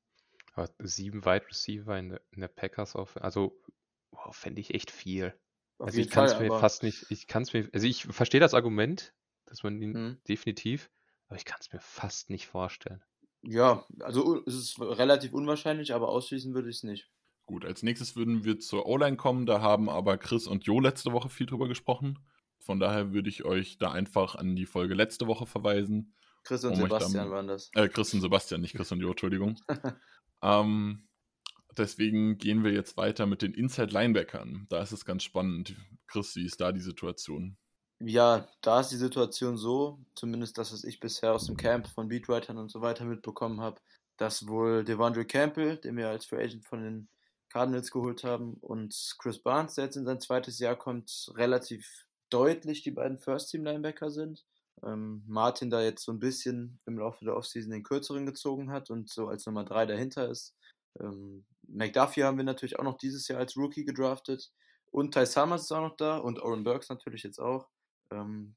Aber 0.54 0.70
sieben 0.80 1.26
Wide 1.26 1.48
Receiver 1.48 1.98
in 1.98 2.10
der, 2.10 2.22
in 2.32 2.42
der 2.42 2.48
Packers 2.48 2.96
auf, 2.96 3.18
also 3.22 3.62
wow, 4.12 4.36
fände 4.36 4.62
ich 4.62 4.74
echt 4.74 4.92
viel. 4.92 5.34
Auf 5.80 5.88
Also 5.88 6.00
ich 6.02 6.10
kann 6.10 6.26
es 6.26 6.40
mir 6.40 6.50
fast 6.60 6.84
nicht, 6.84 7.06
ich 7.10 7.26
kann 7.28 7.44
es 7.44 7.54
mir, 7.54 7.70
also 7.74 7.88
ich 7.88 8.04
verstehe 8.04 8.40
das 8.42 8.54
Argument, 8.54 9.14
dass 9.46 9.64
man 9.64 9.82
ihn 9.82 9.92
Mhm. 9.94 10.18
definitiv, 10.28 10.90
aber 11.28 11.38
ich 11.38 11.46
kann 11.46 11.58
es 11.62 11.72
mir 11.74 11.80
fast 11.80 12.30
nicht 12.30 12.48
vorstellen. 12.48 13.02
Ja, 13.42 13.86
also 14.02 14.44
es 14.46 14.54
ist 14.56 14.80
relativ 14.82 15.34
unwahrscheinlich, 15.34 15.94
aber 15.94 16.10
ausschließen 16.10 16.54
würde 16.54 16.70
ich 16.70 16.78
es 16.78 16.84
nicht. 16.84 17.10
Gut, 17.46 17.66
als 17.66 17.82
nächstes 17.82 18.16
würden 18.16 18.44
wir 18.44 18.60
zur 18.60 18.86
O-Line 18.86 19.16
kommen. 19.18 19.46
Da 19.48 19.62
haben 19.62 19.90
aber 19.90 20.18
Chris 20.18 20.46
und 20.46 20.66
Jo 20.66 20.80
letzte 20.80 21.14
Woche 21.14 21.30
viel 21.30 21.48
drüber 21.48 21.68
gesprochen. 21.68 22.20
Von 22.60 22.80
daher 22.80 23.14
würde 23.14 23.30
ich 23.30 23.46
euch 23.46 23.78
da 23.78 23.92
einfach 23.92 24.36
an 24.36 24.56
die 24.56 24.66
Folge 24.68 24.94
letzte 24.94 25.26
Woche 25.26 25.48
verweisen. 25.48 26.14
Chris 26.44 26.64
und 26.66 26.74
Um 26.74 26.82
Sebastian 26.82 27.24
dann- 27.26 27.32
waren 27.32 27.48
das. 27.48 27.72
Äh, 27.74 27.88
Chris 27.88 28.14
und 28.14 28.22
Sebastian, 28.22 28.62
nicht 28.62 28.76
Chris 28.76 28.92
und 28.92 29.00
Jo, 29.00 29.12
Entschuldigung. 29.12 29.56
ähm, 30.44 31.08
deswegen 31.78 32.38
gehen 32.38 32.64
wir 32.64 32.72
jetzt 32.72 32.98
weiter 32.98 33.26
mit 33.26 33.42
den 33.42 33.54
Inside-Linebackern. 33.54 34.68
Da 34.70 34.82
ist 34.82 34.92
es 34.92 35.06
ganz 35.06 35.24
spannend. 35.24 35.76
Chris, 36.08 36.36
wie 36.36 36.46
ist 36.46 36.62
da 36.62 36.72
die 36.72 36.80
Situation? 36.80 37.58
Ja, 38.02 38.48
da 38.62 38.80
ist 38.80 38.92
die 38.92 38.98
Situation 38.98 39.58
so, 39.58 40.00
zumindest 40.16 40.58
das, 40.58 40.72
was 40.72 40.86
ich 40.86 41.00
bisher 41.00 41.34
aus 41.34 41.48
dem 41.48 41.58
Camp 41.58 41.88
von 41.88 42.08
Beatwritern 42.08 42.58
und 42.58 42.72
so 42.72 42.82
weiter 42.82 43.04
mitbekommen 43.04 43.60
habe, 43.60 43.82
dass 44.16 44.48
wohl 44.48 44.86
Devondre 44.86 45.26
Campbell, 45.26 45.78
den 45.78 45.98
wir 45.98 46.10
als 46.10 46.26
Free 46.26 46.44
Agent 46.44 46.66
von 46.66 46.82
den 46.82 47.10
Cardinals 47.50 47.92
geholt 47.92 48.24
haben, 48.24 48.54
und 48.62 48.96
Chris 49.20 49.40
Barnes, 49.40 49.76
der 49.76 49.86
jetzt 49.86 49.98
in 49.98 50.06
sein 50.06 50.22
zweites 50.22 50.60
Jahr 50.60 50.78
kommt, 50.78 51.30
relativ 51.36 52.06
deutlich 52.30 52.84
die 52.84 52.92
beiden 52.92 53.18
First-Team-Linebacker 53.18 54.12
sind. 54.12 54.46
Ähm, 54.84 55.24
Martin 55.28 55.70
da 55.70 55.82
jetzt 55.82 56.06
so 56.06 56.14
ein 56.14 56.20
bisschen 56.20 56.80
im 56.86 56.98
Laufe 56.98 57.26
der 57.26 57.36
Offseason 57.36 57.72
den 57.72 57.84
kürzeren 57.84 58.26
gezogen 58.26 58.72
hat 58.72 58.90
und 58.90 59.10
so 59.10 59.28
als 59.28 59.46
Nummer 59.46 59.66
drei 59.66 59.86
dahinter 59.86 60.30
ist. 60.30 60.56
Ähm, 61.00 61.46
McDuffie 61.68 62.24
haben 62.24 62.38
wir 62.38 62.44
natürlich 62.44 62.80
auch 62.80 62.84
noch 62.84 62.98
dieses 62.98 63.28
Jahr 63.28 63.40
als 63.40 63.56
Rookie 63.58 63.86
gedraftet. 63.86 64.52
Und 64.92 65.14
Ty 65.14 65.26
Summers 65.26 65.64
ist 65.64 65.72
auch 65.72 65.82
noch 65.82 65.98
da 65.98 66.18
und 66.18 66.42
Oren 66.42 66.64
Burks 66.64 66.90
natürlich 66.90 67.24
jetzt 67.24 67.40
auch. 67.40 67.68
Ähm, 68.12 68.56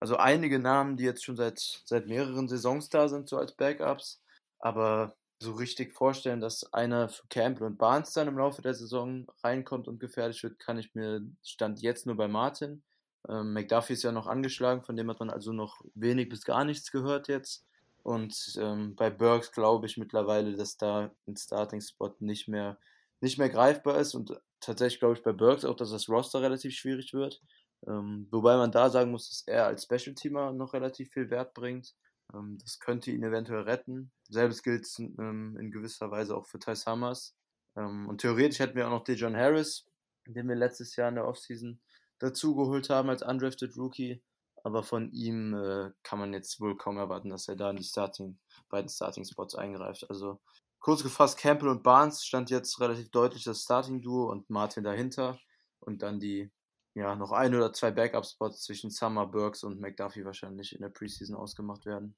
also 0.00 0.16
einige 0.16 0.58
Namen, 0.58 0.96
die 0.96 1.04
jetzt 1.04 1.24
schon 1.24 1.36
seit, 1.36 1.58
seit 1.84 2.06
mehreren 2.06 2.48
Saisons 2.48 2.90
da 2.90 3.08
sind, 3.08 3.28
so 3.28 3.38
als 3.38 3.56
Backups. 3.56 4.22
Aber 4.58 5.16
so 5.38 5.52
richtig 5.52 5.92
vorstellen, 5.92 6.40
dass 6.40 6.72
einer 6.72 7.08
für 7.08 7.26
Campbell 7.28 7.66
und 7.66 7.78
Barnes 7.78 8.12
dann 8.12 8.28
im 8.28 8.38
Laufe 8.38 8.62
der 8.62 8.74
Saison 8.74 9.26
reinkommt 9.42 9.86
und 9.88 10.00
gefährlich 10.00 10.42
wird, 10.42 10.58
kann 10.58 10.78
ich 10.78 10.94
mir 10.94 11.22
Stand 11.42 11.82
jetzt 11.82 12.06
nur 12.06 12.16
bei 12.16 12.28
Martin. 12.28 12.82
Ähm, 13.28 13.52
McDuffie 13.52 13.94
ist 13.94 14.02
ja 14.02 14.12
noch 14.12 14.26
angeschlagen, 14.26 14.82
von 14.82 14.96
dem 14.96 15.10
hat 15.10 15.20
man 15.20 15.30
also 15.30 15.52
noch 15.52 15.82
wenig 15.94 16.28
bis 16.28 16.44
gar 16.44 16.64
nichts 16.64 16.90
gehört 16.90 17.28
jetzt. 17.28 17.66
Und 18.06 18.56
ähm, 18.60 18.94
bei 18.94 19.10
Burks 19.10 19.50
glaube 19.50 19.86
ich 19.86 19.96
mittlerweile, 19.96 20.54
dass 20.56 20.76
da 20.76 21.10
ein 21.26 21.36
Starting-Spot 21.36 22.14
nicht 22.20 22.46
mehr, 22.46 22.78
nicht 23.20 23.36
mehr 23.36 23.48
greifbar 23.48 23.98
ist. 23.98 24.14
Und 24.14 24.30
tatsächlich 24.60 25.00
glaube 25.00 25.14
ich 25.16 25.24
bei 25.24 25.32
Burks 25.32 25.64
auch, 25.64 25.74
dass 25.74 25.90
das 25.90 26.08
Roster 26.08 26.40
relativ 26.40 26.72
schwierig 26.72 27.12
wird. 27.14 27.42
Ähm, 27.84 28.28
wobei 28.30 28.56
man 28.58 28.70
da 28.70 28.90
sagen 28.90 29.10
muss, 29.10 29.28
dass 29.28 29.42
er 29.48 29.66
als 29.66 29.82
Special-Teamer 29.82 30.52
noch 30.52 30.72
relativ 30.72 31.10
viel 31.10 31.30
Wert 31.30 31.52
bringt. 31.52 31.96
Ähm, 32.32 32.58
das 32.62 32.78
könnte 32.78 33.10
ihn 33.10 33.24
eventuell 33.24 33.62
retten. 33.62 34.12
Selbes 34.28 34.62
gilt 34.62 34.86
ähm, 35.00 35.56
in 35.58 35.72
gewisser 35.72 36.08
Weise 36.08 36.36
auch 36.36 36.46
für 36.46 36.60
Ty 36.60 36.76
Summers. 36.76 37.34
Ähm, 37.76 38.08
und 38.08 38.20
theoretisch 38.20 38.60
hätten 38.60 38.76
wir 38.76 38.86
auch 38.86 38.92
noch 38.92 39.02
Dejon 39.02 39.34
Harris, 39.34 39.84
den 40.28 40.46
wir 40.46 40.54
letztes 40.54 40.94
Jahr 40.94 41.08
in 41.08 41.16
der 41.16 41.26
Offseason 41.26 41.80
dazugeholt 42.20 42.88
haben 42.88 43.10
als 43.10 43.24
undrafted 43.24 43.76
Rookie. 43.76 44.22
Aber 44.66 44.82
von 44.82 45.12
ihm 45.12 45.54
äh, 45.54 45.92
kann 46.02 46.18
man 46.18 46.32
jetzt 46.32 46.60
wohl 46.60 46.76
kaum 46.76 46.98
erwarten, 46.98 47.30
dass 47.30 47.46
er 47.46 47.54
da 47.54 47.70
in 47.70 47.76
die 47.76 47.84
Starting, 47.84 48.36
beiden 48.68 48.88
Starting-Spots 48.88 49.54
eingreift. 49.54 50.10
Also 50.10 50.40
kurz 50.80 51.04
gefasst, 51.04 51.38
Campbell 51.38 51.68
und 51.68 51.84
Barnes 51.84 52.24
stand 52.24 52.50
jetzt 52.50 52.80
relativ 52.80 53.08
deutlich 53.12 53.44
das 53.44 53.62
Starting-Duo 53.62 54.28
und 54.28 54.50
Martin 54.50 54.82
dahinter. 54.82 55.38
Und 55.78 56.02
dann 56.02 56.18
die 56.18 56.50
ja, 56.94 57.14
noch 57.14 57.30
ein 57.30 57.54
oder 57.54 57.72
zwei 57.72 57.92
Backup-Spots 57.92 58.64
zwischen 58.64 58.90
Summer, 58.90 59.28
Burks 59.28 59.62
und 59.62 59.80
McDuffie 59.80 60.24
wahrscheinlich 60.24 60.74
in 60.74 60.82
der 60.82 60.88
Preseason 60.88 61.36
ausgemacht 61.36 61.86
werden. 61.86 62.16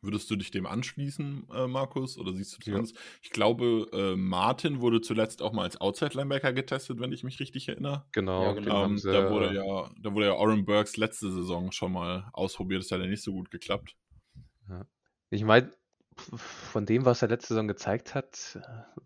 Würdest 0.00 0.30
du 0.30 0.36
dich 0.36 0.50
dem 0.50 0.66
anschließen, 0.66 1.48
äh, 1.52 1.66
Markus? 1.66 2.18
Oder 2.18 2.32
siehst 2.32 2.66
du 2.66 2.70
das? 2.70 2.92
Ja. 2.92 2.98
Ich 3.22 3.30
glaube, 3.30 3.88
äh, 3.92 4.16
Martin 4.16 4.80
wurde 4.80 5.00
zuletzt 5.00 5.42
auch 5.42 5.52
mal 5.52 5.62
als 5.62 5.80
Outside-Linebacker 5.80 6.52
getestet, 6.52 7.00
wenn 7.00 7.12
ich 7.12 7.24
mich 7.24 7.40
richtig 7.40 7.68
erinnere. 7.68 8.06
Genau, 8.12 8.44
ja, 8.44 8.52
genau. 8.52 8.84
Ähm, 8.84 9.00
da, 9.02 9.30
wurde 9.30 9.54
ja, 9.54 9.90
da 10.00 10.14
wurde 10.14 10.26
ja 10.26 10.34
Oren 10.34 10.64
Burks 10.64 10.96
letzte 10.96 11.30
Saison 11.32 11.72
schon 11.72 11.92
mal 11.92 12.28
ausprobiert, 12.32 12.82
das 12.82 12.90
hat 12.90 13.00
ja 13.00 13.06
nicht 13.06 13.22
so 13.22 13.32
gut 13.32 13.50
geklappt. 13.50 13.96
Ja. 14.68 14.86
Ich 15.30 15.44
meine, 15.44 15.72
von 16.16 16.86
dem, 16.86 17.04
was 17.04 17.22
er 17.22 17.28
letzte 17.28 17.54
Saison 17.54 17.68
gezeigt 17.68 18.14
hat, 18.14 18.58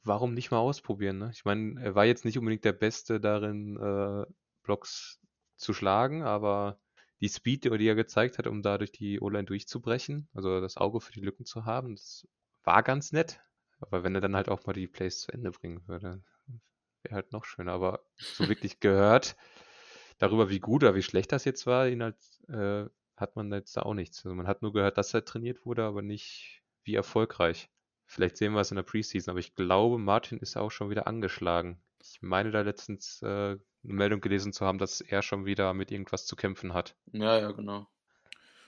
warum 0.02 0.34
nicht 0.34 0.50
mal 0.50 0.58
ausprobieren? 0.58 1.18
Ne? 1.18 1.30
Ich 1.32 1.44
meine, 1.44 1.80
er 1.82 1.94
war 1.94 2.04
jetzt 2.04 2.24
nicht 2.24 2.38
unbedingt 2.38 2.64
der 2.64 2.72
Beste 2.72 3.20
darin, 3.20 3.76
äh, 3.76 4.26
Blocks 4.62 5.20
zu 5.56 5.72
schlagen, 5.72 6.22
aber 6.22 6.78
die 7.22 7.28
Speed, 7.28 7.64
die 7.64 7.86
er 7.86 7.94
gezeigt 7.94 8.38
hat, 8.38 8.48
um 8.48 8.62
da 8.62 8.78
durch 8.78 8.90
die 8.90 9.20
O-Line 9.20 9.44
durchzubrechen, 9.44 10.28
also 10.34 10.60
das 10.60 10.76
Auge 10.76 11.00
für 11.00 11.12
die 11.12 11.20
Lücken 11.20 11.44
zu 11.44 11.64
haben, 11.64 11.94
das 11.94 12.26
war 12.64 12.82
ganz 12.82 13.12
nett. 13.12 13.40
Aber 13.80 14.02
wenn 14.02 14.14
er 14.14 14.20
dann 14.20 14.36
halt 14.36 14.48
auch 14.48 14.66
mal 14.66 14.72
die 14.72 14.88
Plays 14.88 15.20
zu 15.20 15.32
Ende 15.32 15.52
bringen 15.52 15.86
würde, 15.86 16.22
wäre 17.02 17.14
halt 17.14 17.32
noch 17.32 17.44
schöner. 17.44 17.72
Aber 17.72 18.04
so 18.16 18.48
wirklich 18.48 18.80
gehört, 18.80 19.36
darüber, 20.18 20.50
wie 20.50 20.60
gut 20.60 20.82
oder 20.82 20.94
wie 20.96 21.02
schlecht 21.02 21.32
das 21.32 21.44
jetzt 21.44 21.66
war, 21.66 21.88
ihn 21.88 22.02
halt, 22.02 22.16
äh, 22.48 22.88
hat 23.16 23.36
man 23.36 23.52
jetzt 23.52 23.76
da 23.76 23.82
auch 23.82 23.94
nichts. 23.94 24.24
Also 24.24 24.34
man 24.34 24.48
hat 24.48 24.62
nur 24.62 24.72
gehört, 24.72 24.98
dass 24.98 25.14
er 25.14 25.24
trainiert 25.24 25.64
wurde, 25.64 25.84
aber 25.84 26.02
nicht 26.02 26.62
wie 26.82 26.94
erfolgreich. 26.94 27.70
Vielleicht 28.06 28.36
sehen 28.36 28.52
wir 28.52 28.60
es 28.60 28.72
in 28.72 28.76
der 28.76 28.82
Preseason, 28.82 29.30
aber 29.30 29.40
ich 29.40 29.54
glaube, 29.54 29.98
Martin 29.98 30.38
ist 30.38 30.56
auch 30.56 30.70
schon 30.70 30.90
wieder 30.90 31.06
angeschlagen. 31.06 31.80
Ich 32.02 32.22
meine 32.22 32.50
da 32.50 32.60
letztens 32.62 33.22
äh, 33.22 33.26
eine 33.26 33.60
Meldung 33.82 34.20
gelesen 34.20 34.52
zu 34.52 34.64
haben, 34.64 34.78
dass 34.78 35.00
er 35.00 35.22
schon 35.22 35.46
wieder 35.46 35.74
mit 35.74 35.90
irgendwas 35.90 36.26
zu 36.26 36.36
kämpfen 36.36 36.74
hat. 36.74 36.96
Ja, 37.12 37.38
ja, 37.38 37.52
genau. 37.52 37.86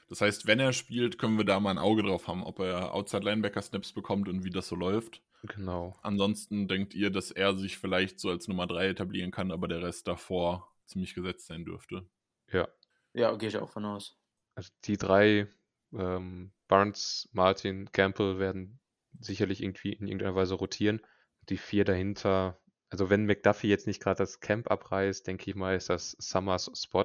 Das 0.08 0.20
heißt, 0.20 0.46
wenn 0.46 0.60
er 0.60 0.72
spielt, 0.72 1.18
können 1.18 1.38
wir 1.38 1.44
da 1.44 1.58
mal 1.60 1.70
ein 1.70 1.78
Auge 1.78 2.02
drauf 2.02 2.28
haben, 2.28 2.44
ob 2.44 2.60
er 2.60 2.94
Outside 2.94 3.24
Linebacker 3.24 3.62
Snaps 3.62 3.92
bekommt 3.92 4.28
und 4.28 4.44
wie 4.44 4.50
das 4.50 4.68
so 4.68 4.76
läuft. 4.76 5.22
Genau. 5.42 5.98
Ansonsten 6.02 6.68
denkt 6.68 6.94
ihr, 6.94 7.10
dass 7.10 7.30
er 7.30 7.56
sich 7.56 7.78
vielleicht 7.78 8.20
so 8.20 8.30
als 8.30 8.48
Nummer 8.48 8.66
3 8.66 8.88
etablieren 8.88 9.30
kann, 9.30 9.50
aber 9.50 9.68
der 9.68 9.82
Rest 9.82 10.08
davor 10.08 10.72
ziemlich 10.86 11.14
gesetzt 11.14 11.46
sein 11.46 11.64
dürfte. 11.64 12.06
Ja. 12.52 12.68
Ja, 13.12 13.34
gehe 13.36 13.48
ich 13.48 13.56
auch 13.56 13.70
von 13.70 13.84
aus. 13.84 14.16
Also 14.54 14.70
die 14.84 14.96
drei, 14.96 15.48
ähm, 15.92 16.52
Barnes, 16.68 17.28
Martin, 17.32 17.90
Campbell 17.92 18.38
werden 18.38 18.80
sicherlich 19.20 19.62
irgendwie 19.62 19.92
in 19.92 20.06
irgendeiner 20.06 20.34
Weise 20.34 20.54
rotieren. 20.54 21.00
Die 21.48 21.56
vier 21.56 21.84
dahinter 21.84 22.58
also 22.90 23.10
wenn 23.10 23.26
McDuffie 23.26 23.68
jetzt 23.68 23.86
nicht 23.86 24.02
gerade 24.02 24.18
das 24.18 24.40
Camp 24.40 24.70
abreißt, 24.70 25.26
denke 25.26 25.50
ich 25.50 25.56
mal, 25.56 25.76
ist 25.76 25.90
das 25.90 26.16
Summers 26.18 26.70
Spot, 26.75 27.04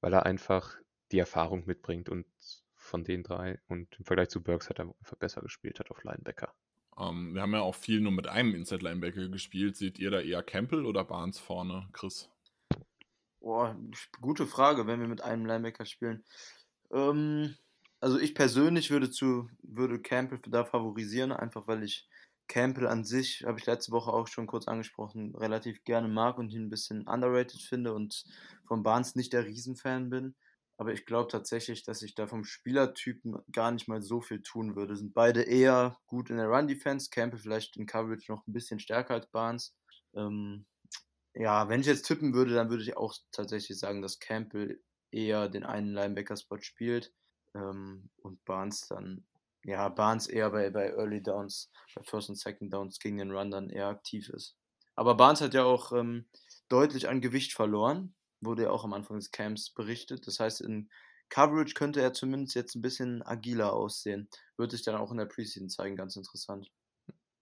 weil 0.00 0.12
er 0.12 0.26
einfach 0.26 0.76
die 1.12 1.18
Erfahrung 1.18 1.64
mitbringt 1.66 2.08
und 2.08 2.26
von 2.74 3.04
den 3.04 3.22
drei 3.22 3.60
und 3.68 3.98
im 3.98 4.04
Vergleich 4.04 4.30
zu 4.30 4.42
Burks 4.42 4.68
hat 4.68 4.78
er 4.78 4.86
einfach 4.86 5.16
besser 5.16 5.42
gespielt 5.42 5.78
hat 5.78 5.90
auf 5.90 6.02
Linebacker. 6.04 6.52
Um, 6.96 7.28
ähm, 7.28 7.34
wir 7.34 7.42
haben 7.42 7.52
ja 7.52 7.60
auch 7.60 7.74
viel 7.74 8.00
nur 8.00 8.12
mit 8.12 8.26
einem 8.26 8.54
Inside 8.54 8.82
Linebacker 8.82 9.28
gespielt. 9.28 9.76
Seht 9.76 9.98
ihr 9.98 10.10
da 10.10 10.20
eher 10.20 10.42
Campbell 10.42 10.84
oder 10.84 11.04
Barnes 11.04 11.38
vorne, 11.38 11.88
Chris? 11.92 12.28
Boah, 13.40 13.76
gute 14.20 14.46
Frage, 14.46 14.86
wenn 14.86 15.00
wir 15.00 15.06
mit 15.06 15.22
einem 15.22 15.46
Linebacker 15.46 15.84
spielen. 15.84 16.24
Ähm, 16.90 17.54
also 18.00 18.18
ich 18.18 18.34
persönlich 18.34 18.90
würde 18.90 19.10
zu 19.10 19.48
würde 19.62 20.00
Campbell 20.00 20.40
da 20.48 20.64
favorisieren, 20.64 21.32
einfach 21.32 21.66
weil 21.68 21.82
ich 21.82 22.08
Campbell 22.48 22.86
an 22.86 23.04
sich, 23.04 23.44
habe 23.46 23.58
ich 23.58 23.66
letzte 23.66 23.92
Woche 23.92 24.12
auch 24.12 24.26
schon 24.26 24.46
kurz 24.46 24.66
angesprochen, 24.66 25.34
relativ 25.36 25.84
gerne 25.84 26.08
mag 26.08 26.38
und 26.38 26.52
ihn 26.52 26.64
ein 26.64 26.70
bisschen 26.70 27.06
underrated 27.06 27.60
finde 27.60 27.94
und 27.94 28.24
von 28.66 28.82
Barnes 28.82 29.14
nicht 29.14 29.32
der 29.32 29.44
Riesenfan 29.44 30.10
bin. 30.10 30.34
Aber 30.78 30.92
ich 30.92 31.04
glaube 31.04 31.30
tatsächlich, 31.30 31.82
dass 31.82 32.02
ich 32.02 32.14
da 32.14 32.28
vom 32.28 32.44
Spielertypen 32.44 33.36
gar 33.50 33.72
nicht 33.72 33.88
mal 33.88 34.00
so 34.00 34.20
viel 34.20 34.42
tun 34.42 34.76
würde. 34.76 34.96
Sind 34.96 35.12
beide 35.12 35.42
eher 35.42 35.98
gut 36.06 36.30
in 36.30 36.36
der 36.36 36.46
Run-Defense. 36.46 37.10
Campbell 37.10 37.40
vielleicht 37.40 37.76
in 37.76 37.86
Coverage 37.86 38.30
noch 38.30 38.46
ein 38.46 38.52
bisschen 38.52 38.78
stärker 38.78 39.14
als 39.14 39.26
Barnes. 39.26 39.74
Ähm, 40.14 40.66
ja, 41.34 41.68
wenn 41.68 41.80
ich 41.80 41.86
jetzt 41.86 42.06
tippen 42.06 42.32
würde, 42.32 42.54
dann 42.54 42.70
würde 42.70 42.84
ich 42.84 42.96
auch 42.96 43.14
tatsächlich 43.32 43.76
sagen, 43.76 44.02
dass 44.02 44.20
Campbell 44.20 44.80
eher 45.10 45.48
den 45.48 45.64
einen 45.64 45.92
Linebacker-Spot 45.92 46.60
spielt 46.60 47.12
ähm, 47.54 48.10
und 48.22 48.44
Barnes 48.44 48.86
dann 48.88 49.24
ja, 49.64 49.88
Barnes 49.88 50.26
eher 50.26 50.50
bei, 50.50 50.70
bei 50.70 50.90
Early 50.90 51.22
Downs, 51.22 51.70
bei 51.94 52.02
First 52.02 52.28
und 52.28 52.36
Second 52.36 52.72
Downs 52.72 52.98
gegen 52.98 53.18
den 53.18 53.30
Run 53.30 53.50
dann 53.50 53.70
eher 53.70 53.88
aktiv 53.88 54.28
ist. 54.30 54.56
Aber 54.94 55.16
Barnes 55.16 55.40
hat 55.40 55.54
ja 55.54 55.64
auch 55.64 55.92
ähm, 55.92 56.28
deutlich 56.68 57.08
an 57.08 57.20
Gewicht 57.20 57.52
verloren, 57.52 58.14
wurde 58.40 58.64
ja 58.64 58.70
auch 58.70 58.84
am 58.84 58.92
Anfang 58.92 59.16
des 59.18 59.30
Camps 59.30 59.70
berichtet. 59.70 60.26
Das 60.26 60.40
heißt, 60.40 60.60
in 60.60 60.90
Coverage 61.28 61.74
könnte 61.74 62.00
er 62.00 62.12
zumindest 62.12 62.54
jetzt 62.54 62.74
ein 62.74 62.82
bisschen 62.82 63.22
agiler 63.22 63.72
aussehen. 63.72 64.28
Wird 64.56 64.70
sich 64.70 64.82
dann 64.82 64.96
auch 64.96 65.10
in 65.10 65.18
der 65.18 65.26
Preseason 65.26 65.68
zeigen, 65.68 65.96
ganz 65.96 66.16
interessant. 66.16 66.70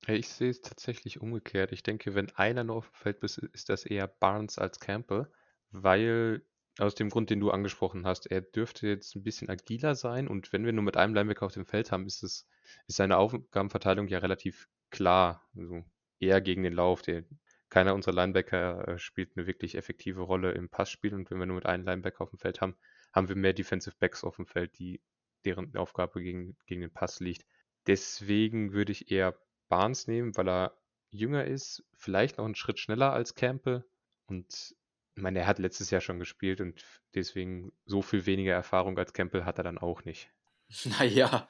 Ich 0.06 0.28
sehe 0.28 0.50
es 0.50 0.60
tatsächlich 0.60 1.20
umgekehrt. 1.20 1.72
Ich 1.72 1.82
denke, 1.82 2.14
wenn 2.14 2.30
einer 2.30 2.62
nur 2.62 2.76
auf 2.76 2.90
dem 2.90 2.94
Feld 2.94 3.22
ist, 3.22 3.38
ist 3.38 3.68
das 3.68 3.84
eher 3.84 4.06
Barnes 4.06 4.58
als 4.58 4.78
Campbell, 4.78 5.32
weil 5.70 6.44
aus 6.78 6.94
dem 6.94 7.08
Grund, 7.08 7.30
den 7.30 7.40
du 7.40 7.50
angesprochen 7.50 8.06
hast. 8.06 8.30
Er 8.30 8.40
dürfte 8.40 8.86
jetzt 8.86 9.14
ein 9.16 9.22
bisschen 9.22 9.48
agiler 9.48 9.94
sein 9.94 10.28
und 10.28 10.52
wenn 10.52 10.64
wir 10.64 10.72
nur 10.72 10.84
mit 10.84 10.96
einem 10.96 11.14
Linebacker 11.14 11.46
auf 11.46 11.54
dem 11.54 11.66
Feld 11.66 11.90
haben, 11.92 12.06
ist 12.06 12.22
es 12.22 12.46
ist 12.86 12.96
seine 12.96 13.16
Aufgabenverteilung 13.18 14.08
ja 14.08 14.18
relativ 14.18 14.68
klar. 14.90 15.48
Also 15.56 15.84
eher 16.18 16.40
gegen 16.40 16.62
den 16.62 16.72
Lauf. 16.72 17.02
Der, 17.02 17.24
keiner 17.68 17.94
unserer 17.94 18.14
Linebacker 18.14 18.88
äh, 18.88 18.98
spielt 18.98 19.36
eine 19.36 19.46
wirklich 19.46 19.76
effektive 19.76 20.22
Rolle 20.22 20.52
im 20.52 20.68
Passspiel 20.68 21.14
und 21.14 21.30
wenn 21.30 21.38
wir 21.38 21.46
nur 21.46 21.56
mit 21.56 21.66
einem 21.66 21.84
Linebacker 21.84 22.22
auf 22.22 22.30
dem 22.30 22.38
Feld 22.38 22.60
haben, 22.60 22.76
haben 23.12 23.28
wir 23.28 23.36
mehr 23.36 23.52
Defensive 23.52 23.96
Backs 23.98 24.24
auf 24.24 24.36
dem 24.36 24.46
Feld, 24.46 24.78
die 24.78 25.00
deren 25.44 25.74
Aufgabe 25.76 26.22
gegen, 26.22 26.56
gegen 26.66 26.82
den 26.82 26.92
Pass 26.92 27.20
liegt. 27.20 27.46
Deswegen 27.86 28.72
würde 28.72 28.92
ich 28.92 29.10
eher 29.10 29.38
Barnes 29.68 30.06
nehmen, 30.06 30.36
weil 30.36 30.48
er 30.48 30.78
jünger 31.10 31.44
ist, 31.44 31.84
vielleicht 31.94 32.38
noch 32.38 32.44
einen 32.44 32.54
Schritt 32.54 32.78
schneller 32.78 33.12
als 33.12 33.34
Campbell 33.34 33.84
und 34.26 34.74
ich 35.16 35.22
meine, 35.22 35.40
er 35.40 35.46
hat 35.46 35.58
letztes 35.58 35.90
Jahr 35.90 36.02
schon 36.02 36.18
gespielt 36.18 36.60
und 36.60 36.84
deswegen 37.14 37.72
so 37.86 38.02
viel 38.02 38.26
weniger 38.26 38.52
Erfahrung 38.52 38.98
als 38.98 39.14
Campbell 39.14 39.44
hat 39.44 39.58
er 39.58 39.64
dann 39.64 39.78
auch 39.78 40.04
nicht. 40.04 40.30
Naja. 40.98 41.48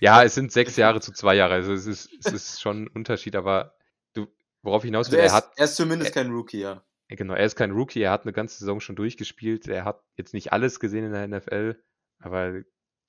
Ja, 0.00 0.24
es 0.24 0.34
sind 0.34 0.50
sechs 0.50 0.76
Jahre 0.76 1.00
zu 1.02 1.12
zwei 1.12 1.34
Jahre, 1.34 1.54
also 1.54 1.74
es 1.74 1.86
ist, 1.86 2.10
es 2.20 2.32
ist 2.32 2.60
schon 2.62 2.84
ein 2.84 2.88
Unterschied, 2.88 3.36
aber 3.36 3.76
du, 4.14 4.26
worauf 4.62 4.82
ich 4.82 4.88
hinaus 4.88 5.10
will, 5.10 5.20
also 5.20 5.34
er, 5.36 5.42
er, 5.42 5.46
hat. 5.46 5.52
Er 5.58 5.64
ist 5.66 5.76
zumindest 5.76 6.16
er, 6.16 6.22
kein 6.22 6.32
Rookie, 6.32 6.60
ja. 6.60 6.82
Genau, 7.08 7.34
er 7.34 7.44
ist 7.44 7.56
kein 7.56 7.72
Rookie, 7.72 8.00
er 8.00 8.10
hat 8.10 8.22
eine 8.22 8.32
ganze 8.32 8.58
Saison 8.58 8.80
schon 8.80 8.96
durchgespielt, 8.96 9.68
er 9.68 9.84
hat 9.84 10.02
jetzt 10.16 10.32
nicht 10.32 10.52
alles 10.54 10.80
gesehen 10.80 11.04
in 11.04 11.12
der 11.12 11.28
NFL, 11.28 11.82
aber 12.18 12.62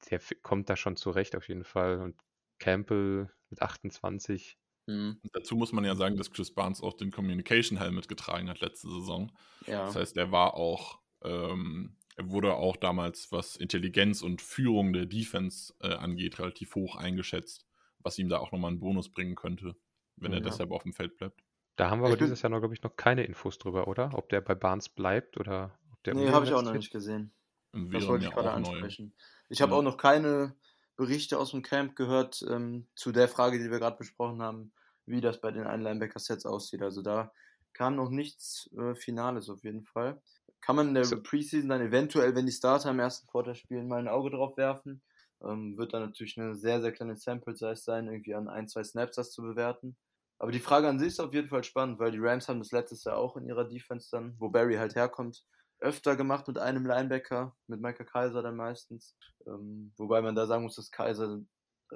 der 0.09 0.19
kommt 0.41 0.69
da 0.69 0.75
schon 0.75 0.97
zurecht 0.97 1.37
auf 1.37 1.47
jeden 1.47 1.63
Fall 1.63 2.01
und 2.01 2.19
Campbell 2.59 3.31
mit 3.49 3.61
28 3.61 4.57
Mhm. 4.89 5.19
Dazu 5.33 5.55
muss 5.55 5.71
man 5.71 5.85
ja 5.85 5.95
sagen, 5.95 6.17
dass 6.17 6.31
Chris 6.31 6.51
Barnes 6.51 6.81
auch 6.81 6.93
den 6.93 7.11
Communication 7.11 7.77
Helmet 7.77 8.07
getragen 8.07 8.49
hat 8.49 8.59
letzte 8.59 8.89
Saison. 8.89 9.31
Ja. 9.67 9.85
Das 9.85 9.95
heißt, 9.95 10.17
er 10.17 10.31
war 10.31 10.55
auch, 10.55 10.99
ähm, 11.23 11.95
er 12.15 12.31
wurde 12.31 12.55
auch 12.55 12.75
damals, 12.75 13.31
was 13.31 13.55
Intelligenz 13.55 14.23
und 14.23 14.41
Führung 14.41 14.91
der 14.91 15.05
Defense 15.05 15.73
äh, 15.81 15.93
angeht, 15.93 16.39
relativ 16.39 16.73
hoch 16.73 16.95
eingeschätzt, 16.95 17.67
was 17.99 18.17
ihm 18.17 18.29
da 18.29 18.39
auch 18.39 18.51
nochmal 18.51 18.71
einen 18.71 18.79
Bonus 18.79 19.09
bringen 19.09 19.35
könnte, 19.35 19.75
wenn 20.15 20.31
ja. 20.31 20.39
er 20.39 20.41
deshalb 20.43 20.71
auf 20.71 20.81
dem 20.81 20.93
Feld 20.93 21.17
bleibt. 21.17 21.43
Da 21.75 21.91
haben 21.91 22.01
wir 22.01 22.07
aber 22.07 22.17
dieses 22.17 22.41
Jahr 22.41 22.49
noch, 22.49 22.59
glaube 22.59 22.73
ich, 22.73 22.81
noch 22.81 22.95
keine 22.95 23.23
Infos 23.23 23.59
drüber, 23.59 23.87
oder? 23.87 24.09
Ob 24.13 24.27
der 24.29 24.41
bei 24.41 24.55
Barnes 24.55 24.89
bleibt 24.89 25.37
oder 25.37 25.77
ob 25.93 26.03
der. 26.03 26.15
Nee, 26.15 26.29
habe 26.29 26.45
ich 26.45 26.53
auch 26.53 26.63
noch 26.63 26.73
nicht 26.73 26.91
gesehen. 26.91 27.31
Das 27.71 28.07
wollte 28.07 28.25
ich 28.25 28.31
gerade 28.31 28.51
ansprechen. 28.51 29.05
Neu. 29.05 29.23
Ich 29.49 29.61
habe 29.61 29.73
ja. 29.73 29.77
auch 29.77 29.83
noch 29.83 29.97
keine 29.97 30.55
Berichte 30.95 31.37
aus 31.37 31.51
dem 31.51 31.61
Camp 31.61 31.95
gehört 31.95 32.43
ähm, 32.49 32.87
zu 32.95 33.11
der 33.11 33.29
Frage, 33.29 33.59
die 33.59 33.69
wir 33.71 33.79
gerade 33.79 33.95
besprochen 33.95 34.41
haben, 34.41 34.73
wie 35.09 35.21
das 35.21 35.41
bei 35.41 35.51
den 35.51 35.67
einen 35.67 35.83
Linebacker-Sets 35.83 36.45
aussieht. 36.45 36.81
Also 36.81 37.01
da 37.01 37.31
kam 37.73 37.95
noch 37.95 38.09
nichts 38.09 38.69
äh, 38.77 38.95
Finales 38.95 39.49
auf 39.49 39.63
jeden 39.63 39.83
Fall. 39.83 40.21
Kann 40.61 40.75
man 40.75 40.89
in 40.89 40.93
der 40.93 41.05
so. 41.05 41.21
Preseason 41.21 41.69
dann 41.69 41.81
eventuell, 41.81 42.35
wenn 42.35 42.45
die 42.45 42.51
Starter 42.51 42.91
im 42.91 42.99
ersten 42.99 43.27
Quarter 43.27 43.55
spielen, 43.55 43.87
mal 43.87 43.99
ein 43.99 44.07
Auge 44.07 44.29
drauf 44.29 44.57
werfen. 44.57 45.01
Ähm, 45.41 45.77
wird 45.77 45.93
dann 45.93 46.03
natürlich 46.03 46.37
eine 46.37 46.55
sehr, 46.55 46.81
sehr 46.81 46.91
kleine 46.91 47.15
Sample-Size 47.15 47.77
sein, 47.77 48.07
irgendwie 48.07 48.35
an 48.35 48.49
ein, 48.49 48.67
zwei 48.67 48.83
Snaps 48.83 49.15
das 49.15 49.31
zu 49.31 49.41
bewerten. 49.41 49.95
Aber 50.37 50.51
die 50.51 50.59
Frage 50.59 50.87
an 50.87 50.99
sich 50.99 51.09
ist 51.09 51.19
auf 51.19 51.33
jeden 51.33 51.49
Fall 51.49 51.63
spannend, 51.63 51.99
weil 51.99 52.11
die 52.11 52.19
Rams 52.19 52.47
haben 52.47 52.59
das 52.59 52.71
letztes 52.71 53.03
Jahr 53.03 53.17
auch 53.17 53.35
in 53.35 53.45
ihrer 53.45 53.65
Defense 53.65 54.09
dann, 54.11 54.35
wo 54.37 54.49
Barry 54.49 54.75
halt 54.75 54.95
herkommt, 54.95 55.45
öfter 55.79 56.15
gemacht 56.15 56.47
mit 56.47 56.57
einem 56.57 56.85
Linebacker, 56.85 57.55
mit 57.67 57.81
Michael 57.81 58.05
Kaiser 58.05 58.41
dann 58.41 58.55
meistens. 58.55 59.15
Ähm, 59.47 59.93
wobei 59.97 60.21
man 60.21 60.35
da 60.35 60.45
sagen 60.45 60.63
muss, 60.63 60.75
dass 60.75 60.91
Kaiser 60.91 61.41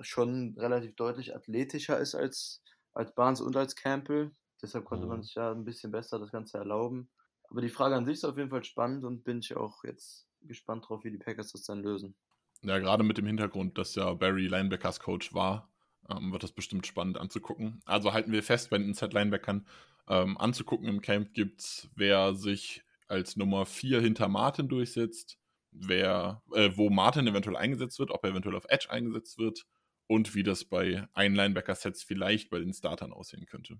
schon 0.01 0.55
relativ 0.57 0.95
deutlich 0.95 1.35
athletischer 1.35 1.99
ist 1.99 2.15
als, 2.15 2.63
als 2.93 3.13
Barnes 3.13 3.41
und 3.41 3.55
als 3.55 3.75
Campbell. 3.75 4.31
Deshalb 4.61 4.85
konnte 4.85 5.05
man 5.05 5.17
mhm. 5.17 5.23
sich 5.23 5.35
ja 5.35 5.51
ein 5.51 5.65
bisschen 5.65 5.91
besser 5.91 6.19
das 6.19 6.31
Ganze 6.31 6.57
erlauben. 6.57 7.09
Aber 7.49 7.61
die 7.61 7.69
Frage 7.69 7.95
an 7.95 8.05
sich 8.05 8.15
ist 8.15 8.25
auf 8.25 8.37
jeden 8.37 8.49
Fall 8.49 8.63
spannend 8.63 9.03
und 9.03 9.23
bin 9.23 9.39
ich 9.39 9.55
auch 9.55 9.83
jetzt 9.83 10.27
gespannt 10.41 10.87
drauf, 10.87 11.03
wie 11.03 11.11
die 11.11 11.17
Packers 11.17 11.51
das 11.51 11.63
dann 11.63 11.83
lösen. 11.83 12.15
Ja, 12.61 12.79
gerade 12.79 13.03
mit 13.03 13.17
dem 13.17 13.27
Hintergrund, 13.27 13.77
dass 13.77 13.95
ja 13.95 14.13
Barry 14.13 14.47
Linebackers 14.47 14.99
Coach 14.99 15.33
war, 15.33 15.69
ähm, 16.09 16.31
wird 16.31 16.43
das 16.43 16.53
bestimmt 16.53 16.87
spannend 16.87 17.17
anzugucken. 17.17 17.81
Also 17.85 18.13
halten 18.13 18.31
wir 18.31 18.43
fest, 18.43 18.69
bei 18.69 18.77
den 18.77 18.87
Inside-Linebackern 18.87 19.67
ähm, 20.07 20.37
anzugucken 20.37 20.87
im 20.87 21.01
Camp 21.01 21.33
gibt 21.33 21.61
es, 21.61 21.89
wer 21.95 22.33
sich 22.33 22.83
als 23.07 23.35
Nummer 23.35 23.65
4 23.65 24.01
hinter 24.01 24.29
Martin 24.29 24.69
durchsetzt, 24.69 25.37
wer, 25.71 26.41
äh, 26.53 26.71
wo 26.75 26.89
Martin 26.89 27.27
eventuell 27.27 27.57
eingesetzt 27.57 27.99
wird, 27.99 28.11
ob 28.11 28.23
er 28.23 28.31
eventuell 28.31 28.55
auf 28.55 28.65
Edge 28.69 28.89
eingesetzt 28.89 29.37
wird 29.37 29.65
und 30.07 30.35
wie 30.35 30.43
das 30.43 30.65
bei 30.65 31.07
ein 31.13 31.35
Linebacker-Sets 31.35 32.03
vielleicht 32.03 32.49
bei 32.49 32.59
den 32.59 32.73
Startern 32.73 33.13
aussehen 33.13 33.45
könnte. 33.45 33.79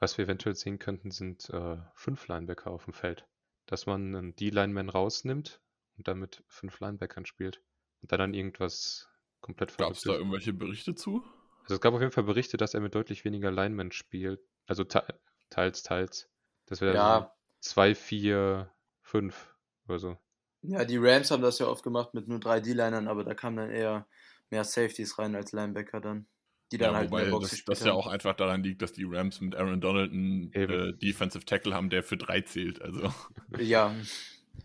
Was 0.00 0.18
wir 0.18 0.24
eventuell 0.26 0.54
sehen 0.54 0.78
könnten, 0.78 1.10
sind 1.10 1.48
äh, 1.50 1.78
fünf 1.94 2.28
Linebacker 2.28 2.70
auf 2.70 2.84
dem 2.84 2.92
Feld. 2.92 3.26
Dass 3.66 3.86
man 3.86 4.14
einen 4.14 4.36
D-Lineman 4.36 4.90
rausnimmt 4.90 5.62
und 5.96 6.08
damit 6.08 6.44
fünf 6.48 6.80
Linebackern 6.80 7.24
spielt. 7.24 7.62
Und 8.02 8.12
dann 8.12 8.18
dann 8.18 8.34
irgendwas 8.34 9.08
komplett 9.40 9.76
Gab 9.78 9.92
es 9.92 10.02
da 10.02 10.12
irgendwelche 10.12 10.52
Berichte 10.52 10.94
zu? 10.94 11.24
Also 11.62 11.76
es 11.76 11.80
gab 11.80 11.94
auf 11.94 12.00
jeden 12.00 12.12
Fall 12.12 12.24
Berichte, 12.24 12.58
dass 12.58 12.74
er 12.74 12.80
mit 12.80 12.94
deutlich 12.94 13.24
weniger 13.24 13.50
Linemen 13.50 13.92
spielt. 13.92 14.40
Also 14.66 14.84
te 14.84 15.02
teils, 15.48 15.82
teils. 15.82 16.28
Das 16.66 16.80
wäre 16.80 16.94
ja. 16.94 17.34
2, 17.60 17.94
4, 17.94 18.70
5 19.02 19.54
oder 19.88 19.98
so. 19.98 20.18
Ja, 20.62 20.84
die 20.84 20.96
Rams 20.98 21.30
haben 21.30 21.42
das 21.42 21.58
ja 21.58 21.66
oft 21.66 21.82
gemacht 21.82 22.14
mit 22.14 22.26
nur 22.26 22.40
drei 22.40 22.60
D-Linern, 22.60 23.08
aber 23.08 23.24
da 23.24 23.34
kamen 23.34 23.56
dann 23.56 23.70
eher 23.70 24.06
mehr 24.54 24.64
Safeties 24.64 25.18
rein 25.18 25.34
als 25.34 25.52
Linebacker 25.52 26.00
dann. 26.00 26.26
Die 26.72 26.78
dann 26.78 26.92
ja, 26.92 26.98
halt 26.98 27.10
wobei 27.10 27.24
in 27.24 27.24
der 27.26 27.32
Box 27.32 27.50
das, 27.50 27.64
das 27.64 27.84
ja 27.84 27.92
auch 27.92 28.06
einfach 28.06 28.34
daran 28.34 28.62
liegt, 28.62 28.80
dass 28.82 28.92
die 28.92 29.04
Rams 29.04 29.40
mit 29.40 29.54
Aaron 29.54 29.80
Donald 29.80 30.12
einen 30.12 30.52
äh, 30.52 30.94
Defensive 30.94 31.44
Tackle 31.44 31.74
haben, 31.74 31.90
der 31.90 32.02
für 32.02 32.16
drei 32.16 32.40
zählt. 32.40 32.80
Also. 32.80 33.12
Ja. 33.58 33.94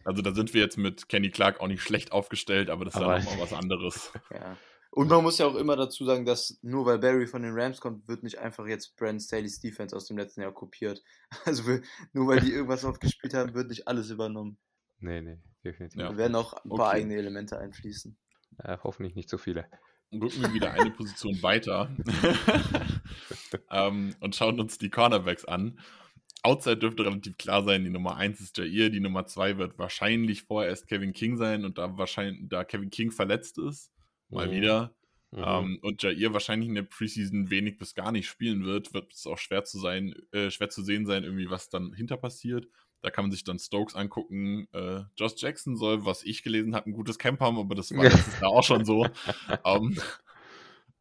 Also 0.05 0.21
da 0.21 0.35
sind 0.35 0.53
wir 0.53 0.61
jetzt 0.61 0.77
mit 0.77 1.09
Kenny 1.09 1.31
Clark 1.31 1.59
auch 1.59 1.67
nicht 1.67 1.81
schlecht 1.81 2.11
aufgestellt, 2.11 2.69
aber 2.69 2.85
das 2.85 2.93
ist 2.93 3.01
aber, 3.01 3.15
dann 3.15 3.23
nochmal 3.23 3.41
was 3.41 3.53
anderes. 3.53 4.13
Ja. 4.31 4.55
Und 4.91 5.09
man 5.09 5.23
muss 5.23 5.39
ja 5.39 5.47
auch 5.47 5.55
immer 5.55 5.75
dazu 5.75 6.05
sagen, 6.05 6.25
dass 6.25 6.59
nur 6.61 6.85
weil 6.85 6.99
Barry 6.99 7.25
von 7.25 7.41
den 7.41 7.53
Rams 7.53 7.81
kommt, 7.81 8.07
wird 8.07 8.21
nicht 8.21 8.37
einfach 8.37 8.67
jetzt 8.67 8.95
Brandon 8.97 9.19
Staley's 9.19 9.59
Defense 9.59 9.95
aus 9.95 10.05
dem 10.05 10.17
letzten 10.17 10.41
Jahr 10.41 10.53
kopiert. 10.53 11.03
Also 11.45 11.63
nur 12.13 12.27
weil 12.27 12.41
die 12.41 12.51
irgendwas 12.51 12.85
aufgespielt 12.85 13.33
haben, 13.33 13.55
wird 13.55 13.69
nicht 13.69 13.87
alles 13.87 14.11
übernommen. 14.11 14.59
Nee, 14.99 15.21
nee, 15.21 15.39
definitiv. 15.63 15.99
Ja. 15.99 16.09
Da 16.09 16.17
werden 16.17 16.35
auch 16.35 16.53
ein 16.53 16.69
paar 16.69 16.89
okay. 16.89 16.97
eigene 16.97 17.15
Elemente 17.15 17.57
einfließen. 17.57 18.15
Ja, 18.63 18.79
hoffentlich 18.83 19.15
nicht 19.15 19.29
so 19.29 19.37
viele. 19.37 19.65
Rücken 20.11 20.41
wir 20.41 20.53
wieder 20.53 20.71
eine 20.73 20.91
Position 20.91 21.33
weiter 21.43 21.95
ähm, 23.71 24.15
und 24.19 24.35
schauen 24.35 24.59
uns 24.59 24.77
die 24.77 24.89
Cornerbacks 24.89 25.45
an. 25.45 25.79
Outside 26.41 26.77
dürfte 26.77 27.05
relativ 27.05 27.37
klar 27.37 27.63
sein, 27.63 27.83
die 27.83 27.89
Nummer 27.89 28.15
1 28.15 28.39
ist 28.39 28.57
Jair, 28.57 28.89
die 28.89 29.01
Nummer 29.01 29.25
2 29.25 29.57
wird 29.57 29.77
wahrscheinlich 29.77 30.43
vorerst 30.43 30.87
Kevin 30.87 31.13
King 31.13 31.37
sein 31.37 31.65
und 31.65 31.77
da 31.77 31.97
wahrscheinlich, 31.97 32.47
da 32.47 32.63
Kevin 32.63 32.89
King 32.89 33.11
verletzt 33.11 33.57
ist, 33.57 33.91
mal 34.29 34.47
mhm. 34.47 34.51
wieder, 34.51 34.95
mhm. 35.31 35.43
Ähm, 35.45 35.79
und 35.81 36.01
Jair 36.01 36.33
wahrscheinlich 36.33 36.69
in 36.69 36.75
der 36.75 36.83
Preseason 36.83 37.49
wenig 37.49 37.77
bis 37.77 37.93
gar 37.93 38.11
nicht 38.11 38.27
spielen 38.27 38.63
wird, 38.63 38.93
wird 38.93 39.13
es 39.13 39.27
auch 39.27 39.37
schwer 39.37 39.65
zu 39.65 39.79
sein, 39.79 40.15
äh, 40.31 40.49
schwer 40.49 40.69
zu 40.69 40.81
sehen 40.81 41.05
sein, 41.05 41.23
irgendwie, 41.23 41.49
was 41.49 41.69
dann 41.69 41.93
hinter 41.93 42.17
passiert. 42.17 42.67
Da 43.01 43.09
kann 43.09 43.25
man 43.25 43.31
sich 43.31 43.43
dann 43.43 43.59
Stokes 43.59 43.95
angucken. 43.95 44.67
Äh, 44.73 45.01
Josh 45.15 45.33
Jackson 45.37 45.77
soll, 45.77 46.05
was 46.05 46.23
ich 46.23 46.43
gelesen 46.43 46.75
habe, 46.75 46.89
ein 46.89 46.93
gutes 46.93 47.17
Camp 47.17 47.39
haben, 47.39 47.57
aber 47.57 47.75
das 47.75 47.95
war 47.95 48.03
letztes 48.03 48.39
Jahr 48.39 48.51
auch 48.51 48.63
schon 48.63 48.85
so. 48.85 49.05
um, 49.05 49.93
ähm, 49.93 49.97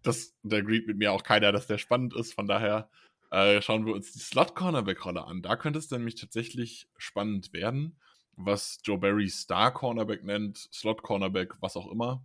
das, 0.03 0.37
da 0.43 0.59
agreed 0.59 0.87
mit 0.87 0.97
mir 0.97 1.13
auch 1.13 1.23
keiner, 1.23 1.53
dass 1.53 1.67
der 1.67 1.79
spannend 1.79 2.15
ist. 2.15 2.33
Von 2.33 2.47
daher 2.47 2.89
äh, 3.31 3.61
schauen 3.61 3.87
wir 3.87 3.95
uns 3.95 4.13
die 4.13 4.21
Slot-Cornerback-Rolle 4.21 5.25
an. 5.25 5.43
Da 5.43 5.57
könnte 5.57 5.79
es 5.79 5.91
nämlich 5.91 6.15
tatsächlich 6.15 6.89
spannend 6.97 7.53
werden, 7.53 7.99
was 8.37 8.81
Joe 8.85 8.99
Barry 8.99 9.29
Star-Cornerback 9.29 10.25
nennt, 10.25 10.69
Slot-Cornerback, 10.73 11.61
was 11.61 11.77
auch 11.77 11.91
immer. 11.91 12.25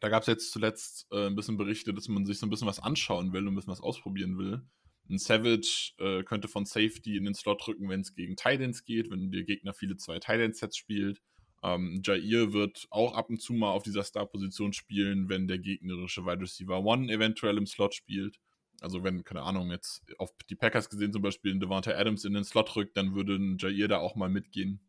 Da 0.00 0.08
gab 0.08 0.22
es 0.22 0.28
jetzt 0.28 0.50
zuletzt 0.50 1.06
äh, 1.12 1.26
ein 1.26 1.36
bisschen 1.36 1.58
Berichte, 1.58 1.92
dass 1.92 2.08
man 2.08 2.24
sich 2.24 2.38
so 2.38 2.46
ein 2.46 2.50
bisschen 2.50 2.66
was 2.66 2.80
anschauen 2.80 3.32
will 3.32 3.46
und 3.46 3.52
ein 3.52 3.54
bisschen 3.54 3.72
was 3.72 3.82
ausprobieren 3.82 4.38
will. 4.38 4.62
Ein 5.10 5.18
Savage 5.18 5.92
äh, 5.98 6.22
könnte 6.22 6.46
von 6.46 6.64
Safety 6.64 7.16
in 7.16 7.24
den 7.24 7.34
Slot 7.34 7.66
drücken, 7.66 7.88
wenn 7.88 8.00
es 8.00 8.14
gegen 8.14 8.36
Titans 8.36 8.84
geht, 8.84 9.10
wenn 9.10 9.32
der 9.32 9.42
Gegner 9.42 9.74
viele 9.74 9.96
zwei 9.96 10.20
Titans-Sets 10.20 10.76
spielt. 10.76 11.20
Ähm, 11.62 12.00
Jair 12.04 12.52
wird 12.52 12.86
auch 12.90 13.14
ab 13.14 13.28
und 13.28 13.42
zu 13.42 13.52
mal 13.52 13.72
auf 13.72 13.82
dieser 13.82 14.04
Star-Position 14.04 14.72
spielen, 14.72 15.28
wenn 15.28 15.48
der 15.48 15.58
gegnerische 15.58 16.24
Wide 16.24 16.40
Receiver 16.40 16.82
One 16.84 17.12
eventuell 17.12 17.58
im 17.58 17.66
Slot 17.66 17.94
spielt. 17.94 18.38
Also 18.80 19.02
wenn, 19.02 19.24
keine 19.24 19.42
Ahnung, 19.42 19.70
jetzt 19.70 20.02
auf 20.18 20.30
die 20.48 20.54
Packers 20.54 20.88
gesehen 20.88 21.12
zum 21.12 21.22
Beispiel 21.22 21.50
in 21.50 21.60
Devonta 21.60 21.90
Adams 21.90 22.24
in 22.24 22.32
den 22.32 22.44
Slot 22.44 22.74
rückt, 22.76 22.96
dann 22.96 23.14
würde 23.14 23.34
ein 23.34 23.58
Jair 23.58 23.88
da 23.88 23.98
auch 23.98 24.14
mal 24.14 24.30
mitgehen. 24.30 24.80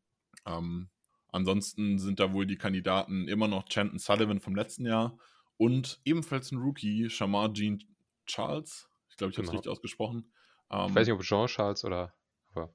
Ähm, 0.45 0.89
ansonsten 1.29 1.97
sind 1.97 2.19
da 2.19 2.31
wohl 2.31 2.45
die 2.45 2.57
Kandidaten 2.57 3.27
immer 3.27 3.47
noch 3.47 3.65
Chanton 3.65 3.99
Sullivan 3.99 4.39
vom 4.39 4.55
letzten 4.55 4.85
Jahr 4.85 5.17
und 5.57 5.99
ebenfalls 6.05 6.51
ein 6.51 6.59
Rookie, 6.59 7.09
Shamar 7.09 7.51
Jean 7.53 7.83
Charles 8.27 8.90
glaube, 9.21 9.31
ich 9.31 9.37
habe 9.37 9.45
es 9.45 9.49
genau. 9.49 9.59
richtig 9.59 9.71
ausgesprochen. 9.71 10.31
Ähm, 10.69 10.89
ich 10.89 10.95
weiß 10.95 11.07
nicht, 11.07 11.15
ob 11.15 11.21
Jean 11.21 11.47
Charles 11.47 11.85
oder. 11.85 12.13
Aber... 12.53 12.73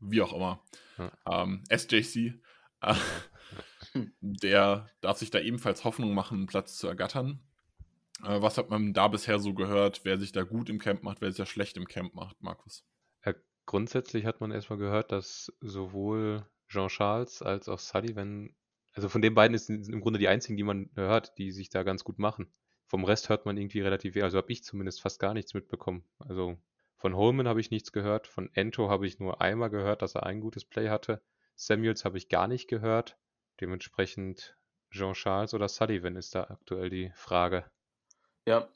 Wie 0.00 0.22
auch 0.22 0.32
immer. 0.32 0.64
Ja. 0.98 1.42
Ähm, 1.42 1.64
SJC. 1.68 2.40
Äh, 2.82 2.94
der 4.20 4.88
darf 5.00 5.18
sich 5.18 5.30
da 5.30 5.40
ebenfalls 5.40 5.84
Hoffnung 5.84 6.14
machen, 6.14 6.38
einen 6.38 6.46
Platz 6.46 6.76
zu 6.76 6.86
ergattern. 6.86 7.40
Äh, 8.22 8.40
was 8.42 8.58
hat 8.58 8.70
man 8.70 8.92
da 8.92 9.08
bisher 9.08 9.38
so 9.38 9.54
gehört, 9.54 10.04
wer 10.04 10.18
sich 10.18 10.32
da 10.32 10.42
gut 10.42 10.68
im 10.68 10.78
Camp 10.78 11.02
macht, 11.02 11.20
wer 11.20 11.30
sich 11.30 11.38
da 11.38 11.46
schlecht 11.46 11.76
im 11.76 11.86
Camp 11.86 12.14
macht, 12.14 12.40
Markus? 12.42 12.84
Ja, 13.24 13.34
grundsätzlich 13.66 14.26
hat 14.26 14.40
man 14.40 14.50
erstmal 14.50 14.78
gehört, 14.78 15.12
dass 15.12 15.52
sowohl 15.60 16.46
Jean 16.68 16.88
Charles 16.88 17.42
als 17.42 17.68
auch 17.68 17.78
Sullivan, 17.78 18.54
also 18.92 19.08
von 19.08 19.22
den 19.22 19.34
beiden 19.34 19.56
sind 19.58 19.88
im 19.88 20.00
Grunde 20.00 20.18
die 20.18 20.28
einzigen, 20.28 20.56
die 20.56 20.62
man 20.62 20.90
hört, 20.94 21.36
die 21.38 21.50
sich 21.50 21.70
da 21.70 21.82
ganz 21.82 22.04
gut 22.04 22.18
machen. 22.18 22.52
Vom 22.90 23.04
Rest 23.04 23.28
hört 23.28 23.46
man 23.46 23.56
irgendwie 23.56 23.82
relativ 23.82 24.16
wenig, 24.16 24.24
also 24.24 24.38
habe 24.38 24.50
ich 24.50 24.64
zumindest 24.64 25.00
fast 25.00 25.20
gar 25.20 25.32
nichts 25.32 25.54
mitbekommen. 25.54 26.02
Also 26.18 26.58
von 26.96 27.14
Holman 27.14 27.46
habe 27.46 27.60
ich 27.60 27.70
nichts 27.70 27.92
gehört, 27.92 28.26
von 28.26 28.50
Ento 28.52 28.90
habe 28.90 29.06
ich 29.06 29.20
nur 29.20 29.40
einmal 29.40 29.70
gehört, 29.70 30.02
dass 30.02 30.16
er 30.16 30.26
ein 30.26 30.40
gutes 30.40 30.64
Play 30.64 30.88
hatte. 30.88 31.22
Samuels 31.54 32.04
habe 32.04 32.18
ich 32.18 32.28
gar 32.28 32.48
nicht 32.48 32.66
gehört. 32.66 33.16
Dementsprechend 33.60 34.56
Jean 34.90 35.12
Charles 35.12 35.54
oder 35.54 35.68
Sullivan 35.68 36.16
ist 36.16 36.34
da 36.34 36.50
aktuell 36.50 36.90
die 36.90 37.12
Frage. 37.14 37.64
Ja, 38.44 38.68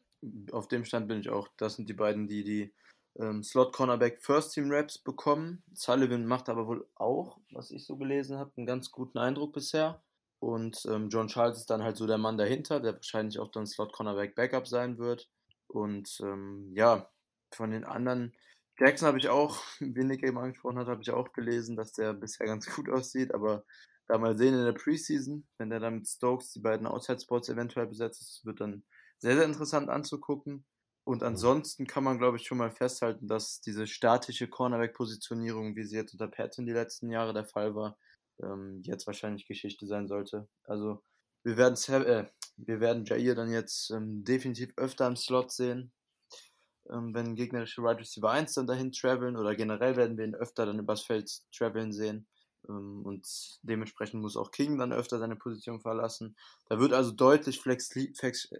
auf 0.52 0.68
dem 0.68 0.84
Stand 0.84 1.08
bin 1.08 1.18
ich 1.18 1.28
auch. 1.28 1.48
Das 1.56 1.74
sind 1.74 1.88
die 1.88 1.94
beiden, 1.94 2.28
die 2.28 2.44
die 2.44 2.72
ähm, 3.18 3.42
Slot 3.42 3.72
Cornerback 3.72 4.22
First 4.22 4.54
Team 4.54 4.70
Raps 4.70 4.96
bekommen. 4.96 5.64
Sullivan 5.72 6.24
macht 6.24 6.48
aber 6.48 6.68
wohl 6.68 6.86
auch, 6.94 7.40
was 7.50 7.72
ich 7.72 7.84
so 7.84 7.96
gelesen 7.96 8.38
habe, 8.38 8.52
einen 8.56 8.66
ganz 8.66 8.92
guten 8.92 9.18
Eindruck 9.18 9.54
bisher. 9.54 10.00
Und 10.44 10.84
ähm, 10.90 11.08
John 11.08 11.28
Charles 11.28 11.56
ist 11.56 11.70
dann 11.70 11.82
halt 11.82 11.96
so 11.96 12.06
der 12.06 12.18
Mann 12.18 12.36
dahinter, 12.36 12.78
der 12.78 12.92
wahrscheinlich 12.92 13.38
auch 13.38 13.48
dann 13.48 13.66
Slot 13.66 13.94
Cornerback 13.94 14.34
Backup 14.34 14.68
sein 14.68 14.98
wird. 14.98 15.30
Und 15.68 16.18
ähm, 16.22 16.70
ja, 16.76 17.10
von 17.50 17.70
den 17.70 17.84
anderen, 17.84 18.34
Jackson 18.78 19.08
habe 19.08 19.18
ich 19.18 19.30
auch, 19.30 19.58
wie 19.80 20.04
Nick 20.04 20.22
eben 20.22 20.36
angesprochen 20.36 20.78
hat, 20.78 20.88
habe 20.88 21.00
ich 21.00 21.10
auch 21.10 21.32
gelesen, 21.32 21.76
dass 21.76 21.94
der 21.94 22.12
bisher 22.12 22.46
ganz 22.46 22.66
gut 22.76 22.90
aussieht. 22.90 23.32
Aber 23.32 23.64
da 24.06 24.18
mal 24.18 24.36
sehen 24.36 24.52
in 24.52 24.66
der 24.66 24.74
Preseason, 24.74 25.46
wenn 25.56 25.70
der 25.70 25.80
dann 25.80 25.94
mit 25.94 26.08
Stokes 26.08 26.52
die 26.52 26.60
beiden 26.60 26.86
Outside-Spots 26.86 27.48
eventuell 27.48 27.86
besetzt 27.86 28.20
ist, 28.20 28.44
wird 28.44 28.60
dann 28.60 28.84
sehr, 29.20 29.36
sehr 29.36 29.46
interessant 29.46 29.88
anzugucken. 29.88 30.66
Und 31.04 31.22
mhm. 31.22 31.28
ansonsten 31.28 31.86
kann 31.86 32.04
man, 32.04 32.18
glaube 32.18 32.36
ich, 32.36 32.44
schon 32.46 32.58
mal 32.58 32.70
festhalten, 32.70 33.28
dass 33.28 33.62
diese 33.62 33.86
statische 33.86 34.48
Cornerback-Positionierung, 34.48 35.74
wie 35.74 35.84
sie 35.84 35.96
jetzt 35.96 36.12
unter 36.12 36.28
Patton 36.28 36.66
die 36.66 36.72
letzten 36.72 37.10
Jahre 37.10 37.32
der 37.32 37.46
Fall 37.46 37.74
war, 37.74 37.96
ähm, 38.42 38.82
jetzt 38.84 39.06
wahrscheinlich 39.06 39.46
Geschichte 39.46 39.86
sein 39.86 40.06
sollte. 40.06 40.48
Also 40.64 41.02
wir 41.42 41.56
werden 41.56 41.76
äh, 42.04 42.26
wir 42.56 42.80
werden 42.80 43.04
Jair 43.04 43.34
dann 43.34 43.50
jetzt 43.50 43.90
ähm, 43.90 44.24
definitiv 44.24 44.72
öfter 44.76 45.06
im 45.06 45.16
Slot 45.16 45.52
sehen, 45.52 45.92
ähm, 46.90 47.14
wenn 47.14 47.34
gegnerische 47.34 47.82
Wide 47.82 48.00
Receiver 48.00 48.30
1 48.30 48.54
dann 48.54 48.66
dahin 48.66 48.92
traveln 48.92 49.36
oder 49.36 49.54
generell 49.54 49.96
werden 49.96 50.16
wir 50.16 50.24
ihn 50.24 50.34
öfter 50.34 50.66
dann 50.66 50.78
übers 50.78 51.02
Feld 51.02 51.30
traveln 51.52 51.92
sehen. 51.92 52.26
Ähm, 52.68 53.02
und 53.04 53.26
dementsprechend 53.62 54.22
muss 54.22 54.36
auch 54.36 54.50
King 54.50 54.78
dann 54.78 54.92
öfter 54.92 55.18
seine 55.18 55.36
Position 55.36 55.80
verlassen. 55.80 56.36
Da 56.68 56.78
wird 56.78 56.92
also 56.92 57.10
deutlich 57.12 57.60
flexi 57.60 58.12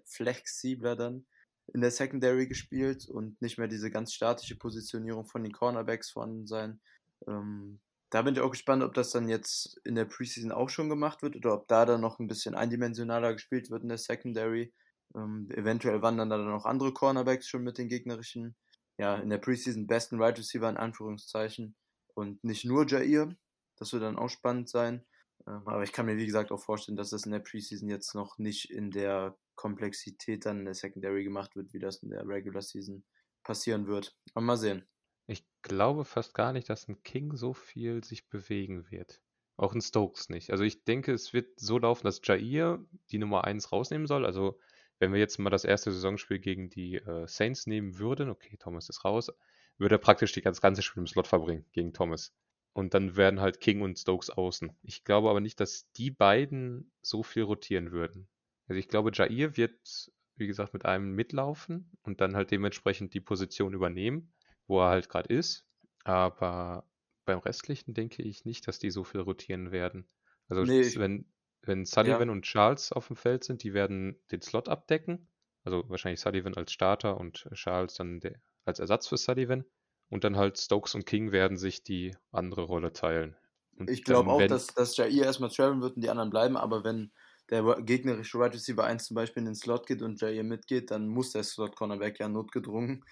flexibler 0.05 0.97
dann 0.97 1.27
in 1.73 1.81
der 1.81 1.91
Secondary 1.91 2.47
gespielt 2.47 3.09
und 3.09 3.41
nicht 3.41 3.57
mehr 3.57 3.69
diese 3.69 3.91
ganz 3.91 4.13
statische 4.13 4.57
Positionierung 4.57 5.25
von 5.27 5.43
den 5.43 5.53
Cornerbacks 5.53 6.11
vorhanden 6.11 6.47
sein. 6.47 6.81
Ähm, 7.27 7.81
da 8.11 8.23
bin 8.23 8.35
ich 8.35 8.41
auch 8.41 8.51
gespannt, 8.51 8.83
ob 8.83 8.95
das 8.95 9.11
dann 9.11 9.29
jetzt 9.29 9.81
in 9.85 9.95
der 9.95 10.05
Preseason 10.05 10.53
auch 10.53 10.69
schon 10.69 10.89
gemacht 10.89 11.23
wird 11.23 11.37
oder 11.37 11.55
ob 11.55 11.69
da 11.69 11.85
dann 11.85 12.01
noch 12.01 12.19
ein 12.19 12.29
bisschen 12.29 12.55
eindimensionaler 12.55 13.33
gespielt 13.33 13.71
wird 13.71 13.83
in 13.83 13.89
der 13.89 13.99
Secondary. 13.99 14.73
Ähm, 15.17 15.49
eventuell 15.51 16.03
wandern 16.03 16.31
da 16.31 16.37
dann 16.37 16.51
noch 16.51 16.67
andere 16.67 16.93
Cornerbacks 16.93 17.49
schon 17.49 17.63
mit 17.63 17.79
den 17.79 17.89
gegnerischen, 17.89 18.57
ja, 18.99 19.17
in 19.17 19.31
der 19.31 19.39
Preseason 19.39 19.87
besten 19.87 20.21
Right 20.21 20.39
Receiver 20.39 20.69
in 20.69 20.77
Anführungszeichen 20.77 21.77
und 22.15 22.43
nicht 22.45 22.65
nur 22.65 22.87
Jair. 22.87 23.29
Das 23.77 23.93
wird 23.93 24.03
dann 24.03 24.19
auch 24.19 24.29
spannend 24.29 24.69
sein. 24.69 25.05
Ähm, 25.47 25.63
aber 25.67 25.83
ich 25.83 25.93
kann 25.93 26.07
mir, 26.07 26.17
wie 26.17 26.27
gesagt, 26.27 26.53
auch 26.53 26.61
vorstellen, 26.61 26.97
dass 26.97 27.11
das 27.11 27.27
in 27.27 27.33
der 27.33 27.41
Preseason 27.41 27.89
jetzt 27.89 28.15
noch 28.15 28.39
nicht 28.39 28.71
in 28.71 28.91
der 28.91 29.37
Komplexität 29.57 30.47
dann 30.47 30.61
in 30.61 30.65
der 30.65 30.75
Secondary 30.75 31.25
gemacht 31.25 31.57
wird, 31.57 31.73
wie 31.73 31.79
das 31.79 32.03
in 32.03 32.11
der 32.11 32.27
Regular 32.27 32.63
Season 32.63 33.05
passieren 33.43 33.87
wird. 33.87 34.17
Aber 34.35 34.45
mal 34.45 34.57
sehen. 34.57 34.89
Ich 35.27 35.45
glaube 35.63 36.05
fast 36.05 36.35
gar 36.35 36.53
nicht, 36.53 36.69
dass 36.69 36.89
ein 36.89 37.03
King 37.03 37.37
so 37.37 37.55
viel 37.55 38.05
sich 38.05 38.29
bewegen 38.29 38.91
wird. 38.91 39.21
Auch 39.57 39.75
ein 39.75 39.81
Stokes 39.81 40.29
nicht. 40.29 40.51
Also 40.51 40.65
ich 40.65 40.85
denke, 40.85 41.13
es 41.13 41.33
wird 41.33 41.59
so 41.59 41.79
laufen, 41.79 42.05
dass 42.05 42.21
Jair 42.25 42.85
die 43.11 43.19
Nummer 43.19 43.45
1 43.45 43.73
rausnehmen 43.73 44.07
soll. 44.07 44.27
Also 44.27 44.59
wenn 44.99 45.13
wir 45.13 45.21
jetzt 45.21 45.39
mal 45.39 45.51
das 45.51 45.65
erste 45.65 45.93
Saisonspiel 45.93 46.39
gegen 46.39 46.69
die 46.71 46.97
äh, 46.97 47.27
Saints 47.27 47.67
nehmen 47.67 47.99
würden, 47.99 48.29
okay, 48.29 48.57
Thomas 48.59 48.89
ist 48.89 49.05
raus, 49.05 49.31
würde 49.79 49.97
er 49.97 49.99
praktisch 49.99 50.33
die 50.33 50.43
das 50.43 50.61
ganze 50.61 50.83
Spiel 50.83 51.03
im 51.03 51.07
Slot 51.07 51.27
verbringen 51.27 51.65
gegen 51.73 51.93
Thomas. 51.93 52.35
Und 52.73 52.95
dann 52.95 53.17
werden 53.17 53.41
halt 53.41 53.61
King 53.61 53.83
und 53.83 53.99
Stokes 53.99 54.31
außen. 54.31 54.73
Ich 54.83 55.05
glaube 55.05 55.31
aber 55.31 55.41
nicht, 55.41 55.61
dass 55.61 55.91
die 55.93 56.11
beiden 56.11 56.91
so 57.03 57.23
viel 57.23 57.45
rotieren 57.45 57.93
würden. 57.93 58.29
Also 58.67 58.79
ich 58.79 58.89
glaube, 58.89 59.11
Jair 59.13 59.57
wird, 59.57 60.11
wie 60.37 60.47
gesagt, 60.47 60.73
mit 60.73 60.85
einem 60.85 61.15
mitlaufen 61.15 61.91
und 62.03 62.21
dann 62.21 62.35
halt 62.35 62.51
dementsprechend 62.51 63.15
die 63.15 63.21
Position 63.21 63.75
übernehmen, 63.75 64.33
wo 64.67 64.81
er 64.81 64.91
halt 64.91 65.09
gerade 65.09 65.33
ist. 65.33 65.67
Aber 66.05 66.89
beim 67.25 67.39
Restlichen 67.39 67.95
denke 67.95 68.23
ich 68.23 68.45
nicht, 68.45 68.69
dass 68.69 68.79
die 68.79 68.91
so 68.91 69.05
viel 69.05 69.21
rotieren 69.21 69.73
werden. 69.73 70.07
Also 70.49 70.63
Nee, 70.63 70.95
wenn, 70.97 71.27
wenn 71.63 71.81
ja, 71.81 71.85
Sullivan 71.87 72.31
und 72.31 72.43
Charles 72.43 72.93
auf 72.93 73.07
dem 73.07 73.17
Feld 73.17 73.45
sind, 73.45 73.63
die 73.63 73.75
werden 73.75 74.21
den 74.31 74.43
Slot 74.43 74.69
abdecken. 74.69 75.29
Also 75.65 75.89
wahrscheinlich 75.89 76.21
Sullivan 76.21 76.55
als 76.55 76.73
Starter 76.73 77.17
und 77.19 77.49
Charles 77.55 77.95
dann 77.95 78.21
der, 78.21 78.35
als 78.65 78.79
Ersatz 78.79 79.09
für 79.09 79.17
Sullivan. 79.17 79.65
Und 80.11 80.25
dann 80.25 80.37
halt 80.37 80.59
Stokes 80.59 80.95
und 80.95 81.07
King 81.07 81.33
werden 81.33 81.57
sich 81.57 81.83
die 81.83 82.15
andere 82.31 82.63
Rolle 82.63 82.93
teilen. 82.93 83.37
Und 83.79 83.91
ich 83.91 84.05
glaube 84.05 84.31
auch, 84.31 84.47
dass, 84.47 84.69
dass 84.69 84.97
Jair 84.97 85.25
erstmal 85.25 85.51
traveln 85.51 85.81
wird 85.81 85.97
und 85.97 86.03
die 86.03 86.11
anderen 86.11 86.31
bleiben, 86.31 86.57
aber 86.57 86.85
wenn 86.85 87.13
der 87.51 87.63
gegnerische 87.83 88.39
Wide 88.39 88.55
Receiver 88.55 88.85
1 88.85 89.05
zum 89.05 89.17
Beispiel 89.17 89.41
in 89.41 89.47
den 89.47 89.55
Slot 89.55 89.87
geht 89.87 90.03
und 90.03 90.21
Jair 90.21 90.45
mitgeht, 90.45 90.91
dann 90.91 91.09
muss 91.09 91.33
der 91.33 91.43
Slot 91.43 91.77
Cornerback 91.77 92.21
ja 92.21 92.29
notgedrungen 92.29 93.05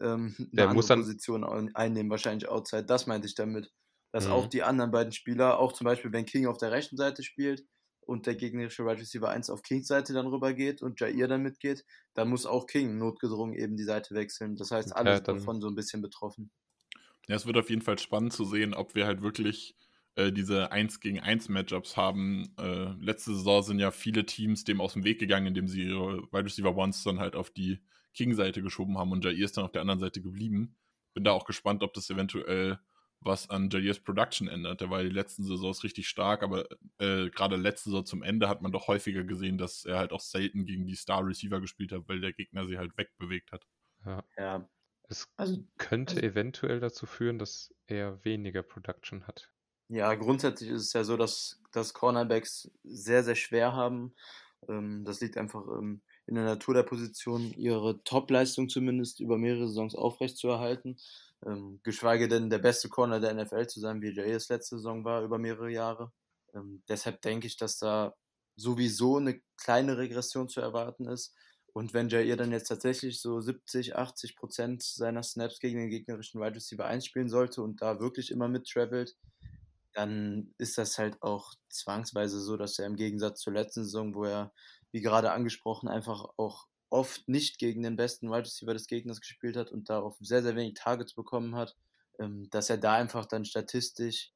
ähm, 0.00 0.34
eine 0.56 0.66
der 0.66 0.68
andere 0.68 0.74
muss 0.74 0.88
dann, 0.88 1.06
Position 1.06 1.44
ein- 1.44 1.74
einnehmen, 1.74 2.10
wahrscheinlich 2.10 2.48
Outside. 2.48 2.84
Das 2.84 3.06
meinte 3.06 3.26
ich 3.28 3.34
damit. 3.34 3.70
Dass 4.12 4.26
auch 4.26 4.46
Mhm. 4.46 4.48
die 4.48 4.62
anderen 4.64 4.90
beiden 4.90 5.12
Spieler, 5.12 5.58
auch 5.58 5.72
zum 5.72 5.84
Beispiel, 5.84 6.12
wenn 6.12 6.24
King 6.26 6.46
auf 6.46 6.58
der 6.58 6.72
rechten 6.72 6.96
Seite 6.96 7.22
spielt 7.22 7.64
und 8.00 8.26
der 8.26 8.34
gegnerische 8.34 8.84
Wide 8.84 9.00
Receiver 9.00 9.28
1 9.28 9.50
auf 9.50 9.62
Kings 9.62 9.86
Seite 9.86 10.12
dann 10.14 10.26
rüber 10.26 10.52
geht 10.52 10.82
und 10.82 10.98
Jair 11.00 11.28
dann 11.28 11.42
mitgeht, 11.42 11.84
dann 12.14 12.28
muss 12.28 12.44
auch 12.46 12.66
King 12.66 12.98
notgedrungen 12.98 13.54
eben 13.54 13.76
die 13.76 13.84
Seite 13.84 14.14
wechseln. 14.14 14.56
Das 14.56 14.70
heißt, 14.72 14.94
alle 14.96 15.20
ja, 15.20 15.20
davon 15.20 15.60
so 15.60 15.68
ein 15.68 15.76
bisschen 15.76 16.02
betroffen. 16.02 16.50
Ja, 17.28 17.36
es 17.36 17.46
wird 17.46 17.56
auf 17.56 17.70
jeden 17.70 17.82
Fall 17.82 17.98
spannend 17.98 18.32
zu 18.32 18.44
sehen, 18.44 18.74
ob 18.74 18.94
wir 18.94 19.06
halt 19.06 19.22
wirklich 19.22 19.76
äh, 20.16 20.32
diese 20.32 20.72
1 20.72 21.00
gegen 21.00 21.20
1 21.20 21.48
Matchups 21.48 21.96
haben. 21.96 22.54
Äh, 22.58 22.92
letzte 23.00 23.34
Saison 23.34 23.62
sind 23.62 23.78
ja 23.78 23.90
viele 23.90 24.26
Teams 24.26 24.64
dem 24.64 24.80
aus 24.80 24.94
dem 24.94 25.04
Weg 25.04 25.20
gegangen, 25.20 25.46
indem 25.46 25.68
sie 25.68 25.84
ihre 25.84 26.22
Wide 26.32 26.44
Receiver 26.44 26.74
Ones 26.76 27.02
dann 27.04 27.20
halt 27.20 27.36
auf 27.36 27.50
die 27.50 27.80
King-Seite 28.14 28.62
geschoben 28.62 28.98
haben 28.98 29.12
und 29.12 29.24
Jair 29.24 29.44
ist 29.44 29.56
dann 29.56 29.64
auf 29.64 29.72
der 29.72 29.82
anderen 29.82 30.00
Seite 30.00 30.20
geblieben. 30.20 30.76
Bin 31.14 31.24
da 31.24 31.32
auch 31.32 31.44
gespannt, 31.44 31.82
ob 31.82 31.94
das 31.94 32.10
eventuell 32.10 32.78
was 33.20 33.50
an 33.50 33.68
Jairs 33.70 34.00
Production 34.00 34.48
ändert. 34.48 34.80
Der 34.80 34.90
war 34.90 35.02
die 35.02 35.10
letzten 35.10 35.44
Saisons 35.44 35.84
richtig 35.84 36.08
stark, 36.08 36.42
aber 36.42 36.66
äh, 36.98 37.28
gerade 37.30 37.56
letzte 37.56 37.90
Saison 37.90 38.06
zum 38.06 38.22
Ende 38.22 38.48
hat 38.48 38.62
man 38.62 38.72
doch 38.72 38.88
häufiger 38.88 39.24
gesehen, 39.24 39.58
dass 39.58 39.84
er 39.84 39.98
halt 39.98 40.12
auch 40.12 40.20
selten 40.20 40.64
gegen 40.64 40.86
die 40.86 40.94
Star 40.94 41.26
Receiver 41.26 41.60
gespielt 41.60 41.92
hat, 41.92 42.08
weil 42.08 42.20
der 42.20 42.32
Gegner 42.32 42.66
sie 42.66 42.78
halt 42.78 42.96
wegbewegt 42.96 43.52
hat. 43.52 43.66
ja, 44.06 44.24
Ja, 44.38 44.68
es 45.08 45.28
also, 45.36 45.58
könnte 45.76 46.16
also 46.16 46.26
eventuell 46.26 46.80
dazu 46.80 47.04
führen, 47.04 47.38
dass 47.38 47.74
er 47.86 48.24
weniger 48.24 48.62
Production 48.62 49.26
hat. 49.26 49.52
Ja, 49.88 50.14
grundsätzlich 50.14 50.70
ist 50.70 50.82
es 50.82 50.92
ja 50.92 51.04
so, 51.04 51.16
dass, 51.16 51.60
dass 51.72 51.94
Cornerbacks 51.94 52.70
sehr, 52.84 53.24
sehr 53.24 53.34
schwer 53.34 53.72
haben. 53.72 54.14
Ähm, 54.68 55.04
das 55.04 55.20
liegt 55.20 55.36
einfach 55.36 55.66
ähm, 55.66 56.00
in 56.30 56.36
der 56.36 56.44
Natur 56.44 56.74
der 56.74 56.84
Position, 56.84 57.52
ihre 57.56 58.02
Top-Leistung 58.04 58.68
zumindest 58.68 59.20
über 59.20 59.36
mehrere 59.36 59.66
Saisons 59.68 59.94
aufrechtzuerhalten. 59.94 60.96
Ähm, 61.44 61.80
geschweige 61.82 62.28
denn 62.28 62.50
der 62.50 62.58
beste 62.58 62.88
Corner 62.88 63.18
der 63.18 63.34
NFL 63.34 63.66
zu 63.66 63.80
sein, 63.80 64.00
wie 64.00 64.14
Jay 64.14 64.32
es 64.32 64.48
letzte 64.48 64.76
Saison 64.76 65.04
war, 65.04 65.22
über 65.22 65.38
mehrere 65.38 65.70
Jahre. 65.70 66.12
Ähm, 66.54 66.82
deshalb 66.88 67.22
denke 67.22 67.46
ich, 67.46 67.56
dass 67.56 67.78
da 67.78 68.14
sowieso 68.56 69.16
eine 69.16 69.40
kleine 69.56 69.98
Regression 69.98 70.48
zu 70.48 70.60
erwarten 70.60 71.06
ist. 71.06 71.34
Und 71.72 71.94
wenn 71.94 72.08
Jair 72.08 72.36
dann 72.36 72.52
jetzt 72.52 72.68
tatsächlich 72.68 73.20
so 73.20 73.40
70, 73.40 73.96
80 73.96 74.36
Prozent 74.36 74.82
seiner 74.82 75.22
Snaps 75.22 75.60
gegen 75.60 75.78
den 75.78 75.90
gegnerischen 75.90 76.40
Wide 76.40 76.56
Receiver 76.56 76.84
einspielen 76.84 77.28
sollte 77.28 77.62
und 77.62 77.80
da 77.80 78.00
wirklich 78.00 78.30
immer 78.30 78.48
mittravelt, 78.48 79.16
dann 79.92 80.54
ist 80.58 80.78
das 80.78 80.98
halt 80.98 81.22
auch 81.22 81.54
zwangsweise 81.68 82.40
so, 82.40 82.56
dass 82.56 82.78
er 82.78 82.86
im 82.86 82.96
Gegensatz 82.96 83.40
zur 83.40 83.52
letzten 83.52 83.84
Saison, 83.84 84.14
wo 84.14 84.24
er, 84.24 84.52
wie 84.92 85.00
gerade 85.00 85.32
angesprochen, 85.32 85.88
einfach 85.88 86.24
auch 86.36 86.66
oft 86.90 87.28
nicht 87.28 87.58
gegen 87.58 87.82
den 87.82 87.96
besten 87.96 88.30
Wide 88.30 88.42
Receiver 88.42 88.72
des 88.72 88.86
Gegners 88.86 89.20
gespielt 89.20 89.56
hat 89.56 89.70
und 89.70 89.88
da 89.88 90.00
auch 90.00 90.16
sehr, 90.20 90.42
sehr 90.42 90.56
wenig 90.56 90.74
Targets 90.74 91.14
bekommen 91.14 91.54
hat, 91.54 91.76
ähm, 92.18 92.48
dass 92.50 92.70
er 92.70 92.78
da 92.78 92.94
einfach 92.94 93.26
dann 93.26 93.44
statistisch, 93.44 94.32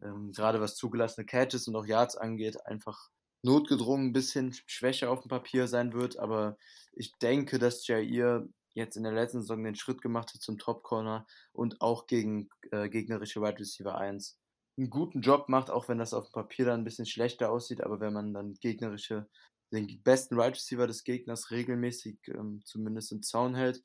ähm, 0.00 0.32
gerade 0.32 0.60
was 0.60 0.76
zugelassene 0.76 1.26
Catches 1.26 1.66
und 1.66 1.76
auch 1.76 1.86
Yards 1.86 2.16
angeht, 2.16 2.64
einfach 2.66 3.10
notgedrungen 3.42 4.08
ein 4.08 4.12
bisschen 4.12 4.54
schwächer 4.66 5.10
auf 5.10 5.22
dem 5.22 5.28
Papier 5.28 5.66
sein 5.68 5.92
wird. 5.92 6.18
Aber 6.18 6.56
ich 6.92 7.12
denke, 7.18 7.58
dass 7.58 7.86
Jair 7.86 8.46
jetzt 8.74 8.96
in 8.96 9.02
der 9.02 9.12
letzten 9.12 9.40
Saison 9.40 9.64
den 9.64 9.74
Schritt 9.74 10.02
gemacht 10.02 10.32
hat 10.34 10.40
zum 10.40 10.58
Top 10.58 10.82
Corner 10.82 11.26
und 11.52 11.80
auch 11.80 12.06
gegen 12.06 12.48
äh, 12.70 12.88
gegnerische 12.88 13.40
Wide 13.40 13.58
Receiver 13.58 13.96
1 13.96 14.38
einen 14.78 14.90
guten 14.90 15.20
Job 15.20 15.48
macht, 15.48 15.70
auch 15.70 15.88
wenn 15.88 15.98
das 15.98 16.14
auf 16.14 16.28
dem 16.28 16.32
Papier 16.32 16.66
dann 16.66 16.80
ein 16.80 16.84
bisschen 16.84 17.06
schlechter 17.06 17.50
aussieht, 17.50 17.82
aber 17.82 17.98
wenn 18.00 18.12
man 18.12 18.32
dann 18.32 18.54
gegnerische, 18.54 19.28
den 19.72 20.02
besten 20.02 20.36
Wide 20.36 20.52
Receiver 20.52 20.86
des 20.86 21.04
Gegners 21.04 21.50
regelmäßig 21.50 22.18
ähm, 22.28 22.62
zumindest 22.64 23.12
im 23.12 23.22
Zaun 23.22 23.54
hält, 23.54 23.82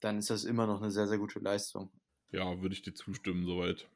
dann 0.00 0.18
ist 0.18 0.30
das 0.30 0.44
immer 0.44 0.66
noch 0.66 0.80
eine 0.80 0.90
sehr, 0.90 1.08
sehr 1.08 1.18
gute 1.18 1.38
Leistung. 1.38 1.90
Ja, 2.30 2.60
würde 2.60 2.74
ich 2.74 2.82
dir 2.82 2.94
zustimmen, 2.94 3.46
soweit. 3.46 3.88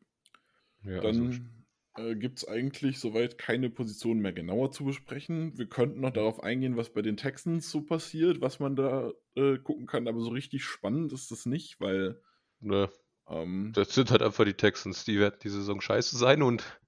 Ja, 0.85 1.01
also 1.01 1.25
Dann 1.25 1.65
äh, 1.97 2.15
gibt 2.17 2.39
es 2.39 2.49
eigentlich 2.49 2.99
soweit 2.99 3.39
keine 3.39 3.71
Positionen 3.71 4.21
mehr 4.21 4.33
genauer 4.33 4.73
zu 4.73 4.85
besprechen. 4.85 5.59
Wir 5.59 5.69
könnten 5.69 6.01
noch 6.01 6.13
darauf 6.13 6.43
eingehen, 6.43 6.77
was 6.77 6.93
bei 6.93 7.03
den 7.03 7.17
Texans 7.17 7.71
so 7.71 7.83
passiert, 7.83 8.41
was 8.41 8.61
man 8.61 8.77
da 8.77 9.13
äh, 9.35 9.59
gucken 9.59 9.87
kann, 9.87 10.09
aber 10.09 10.21
so 10.21 10.31
richtig 10.31 10.65
spannend 10.65 11.13
ist 11.13 11.31
das 11.31 11.47
nicht, 11.47 11.81
weil 11.81 12.21
ne, 12.61 12.91
ähm, 13.29 13.73
das 13.75 13.95
sind 13.95 14.11
halt 14.11 14.23
einfach 14.23 14.45
die 14.45 14.55
Texans, 14.55 15.05
die 15.05 15.19
werden 15.19 15.39
die 15.43 15.49
Saison 15.49 15.81
scheiße 15.81 16.17
sein 16.17 16.43
und 16.43 16.80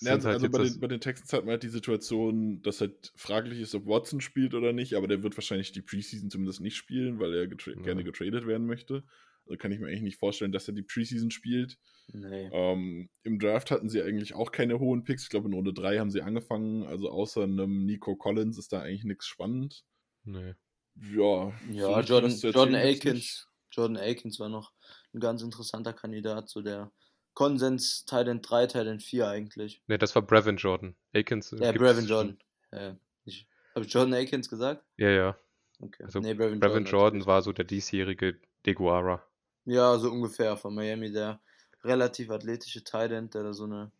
Ja, 0.00 0.12
also, 0.12 0.28
halt 0.28 0.42
also 0.42 0.48
bei, 0.50 0.64
den, 0.64 0.80
bei 0.80 0.86
den 0.88 1.00
Texans 1.00 1.32
hat 1.32 1.44
man 1.44 1.52
halt 1.52 1.62
die 1.62 1.68
Situation, 1.68 2.62
dass 2.62 2.80
halt 2.80 3.12
fraglich 3.16 3.60
ist, 3.60 3.74
ob 3.74 3.86
Watson 3.86 4.20
spielt 4.20 4.54
oder 4.54 4.72
nicht, 4.72 4.94
aber 4.94 5.08
der 5.08 5.22
wird 5.22 5.36
wahrscheinlich 5.36 5.72
die 5.72 5.82
Preseason 5.82 6.30
zumindest 6.30 6.60
nicht 6.60 6.76
spielen, 6.76 7.18
weil 7.20 7.34
er 7.34 7.46
getra 7.46 7.72
Ja. 7.72 7.82
gerne 7.82 8.04
getradet 8.04 8.46
werden 8.46 8.66
möchte. 8.66 9.04
Also 9.46 9.56
kann 9.58 9.72
ich 9.72 9.78
mir 9.80 9.88
eigentlich 9.88 10.02
nicht 10.02 10.18
vorstellen, 10.18 10.52
dass 10.52 10.68
er 10.68 10.74
die 10.74 10.82
Preseason 10.82 11.30
spielt. 11.30 11.78
Nee. 12.12 12.50
Ähm, 12.52 13.08
Im 13.22 13.38
Draft 13.38 13.70
hatten 13.70 13.88
sie 13.88 14.02
eigentlich 14.02 14.34
auch 14.34 14.52
keine 14.52 14.78
hohen 14.78 15.04
Picks. 15.04 15.24
Ich 15.24 15.28
glaube, 15.30 15.48
in 15.48 15.54
Runde 15.54 15.72
3 15.72 15.98
haben 15.98 16.10
sie 16.10 16.22
angefangen. 16.22 16.84
Also 16.84 17.10
außer 17.10 17.42
einem 17.44 17.84
Nico 17.86 18.16
Collins 18.16 18.58
ist 18.58 18.72
da 18.72 18.80
eigentlich 18.82 19.04
nichts 19.04 19.26
spannend. 19.26 19.84
nee. 20.24 20.54
Ja, 20.96 21.52
so 21.78 21.94
Ja, 21.94 21.94
richtig 21.94 22.08
Jordan, 22.08 22.30
Jordan 22.52 22.74
erzählen 22.74 22.82
nicht. 22.82 23.06
Akins. 23.06 23.48
Jordan 23.70 23.96
Akins 23.96 24.38
war 24.40 24.48
noch 24.48 24.72
ein 25.14 25.20
ganz 25.20 25.42
interessanter 25.42 25.92
Kandidat, 25.92 26.48
so 26.48 26.60
der 26.62 26.92
Konsens 27.34 28.04
Titan 28.04 28.42
3, 28.42 28.66
Titan 28.66 29.00
4 29.00 29.28
eigentlich. 29.28 29.82
Nee, 29.86 29.98
das 29.98 30.14
war 30.14 30.22
Brevin 30.22 30.56
Jordan. 30.56 30.94
Akins 31.14 31.52
äh, 31.52 31.64
Ja, 31.64 31.72
Brevin. 31.72 32.06
Jordan. 32.06 32.38
Ja, 32.72 32.96
ich, 33.24 33.46
Habe 33.74 33.84
ich 33.86 33.92
Jordan 33.92 34.14
Akins 34.14 34.48
gesagt? 34.48 34.84
Ja, 34.96 35.10
ja. 35.10 35.36
Okay. 35.80 36.04
Also 36.04 36.20
nee, 36.20 36.34
Brevin, 36.34 36.60
Brevin 36.60 36.84
Jordan 36.84 37.18
natürlich. 37.18 37.26
war 37.26 37.42
so 37.42 37.52
der 37.52 37.64
diesjährige 37.64 38.38
Deguara. 38.66 39.22
Ja, 39.64 39.98
so 39.98 40.10
ungefähr 40.10 40.56
von 40.56 40.74
Miami, 40.74 41.12
der 41.12 41.40
relativ 41.84 42.30
athletische 42.30 42.84
Tight 42.84 43.12
End, 43.12 43.34
der 43.34 43.42
da 43.44 43.52
so 43.54 43.64
eine 43.64 43.90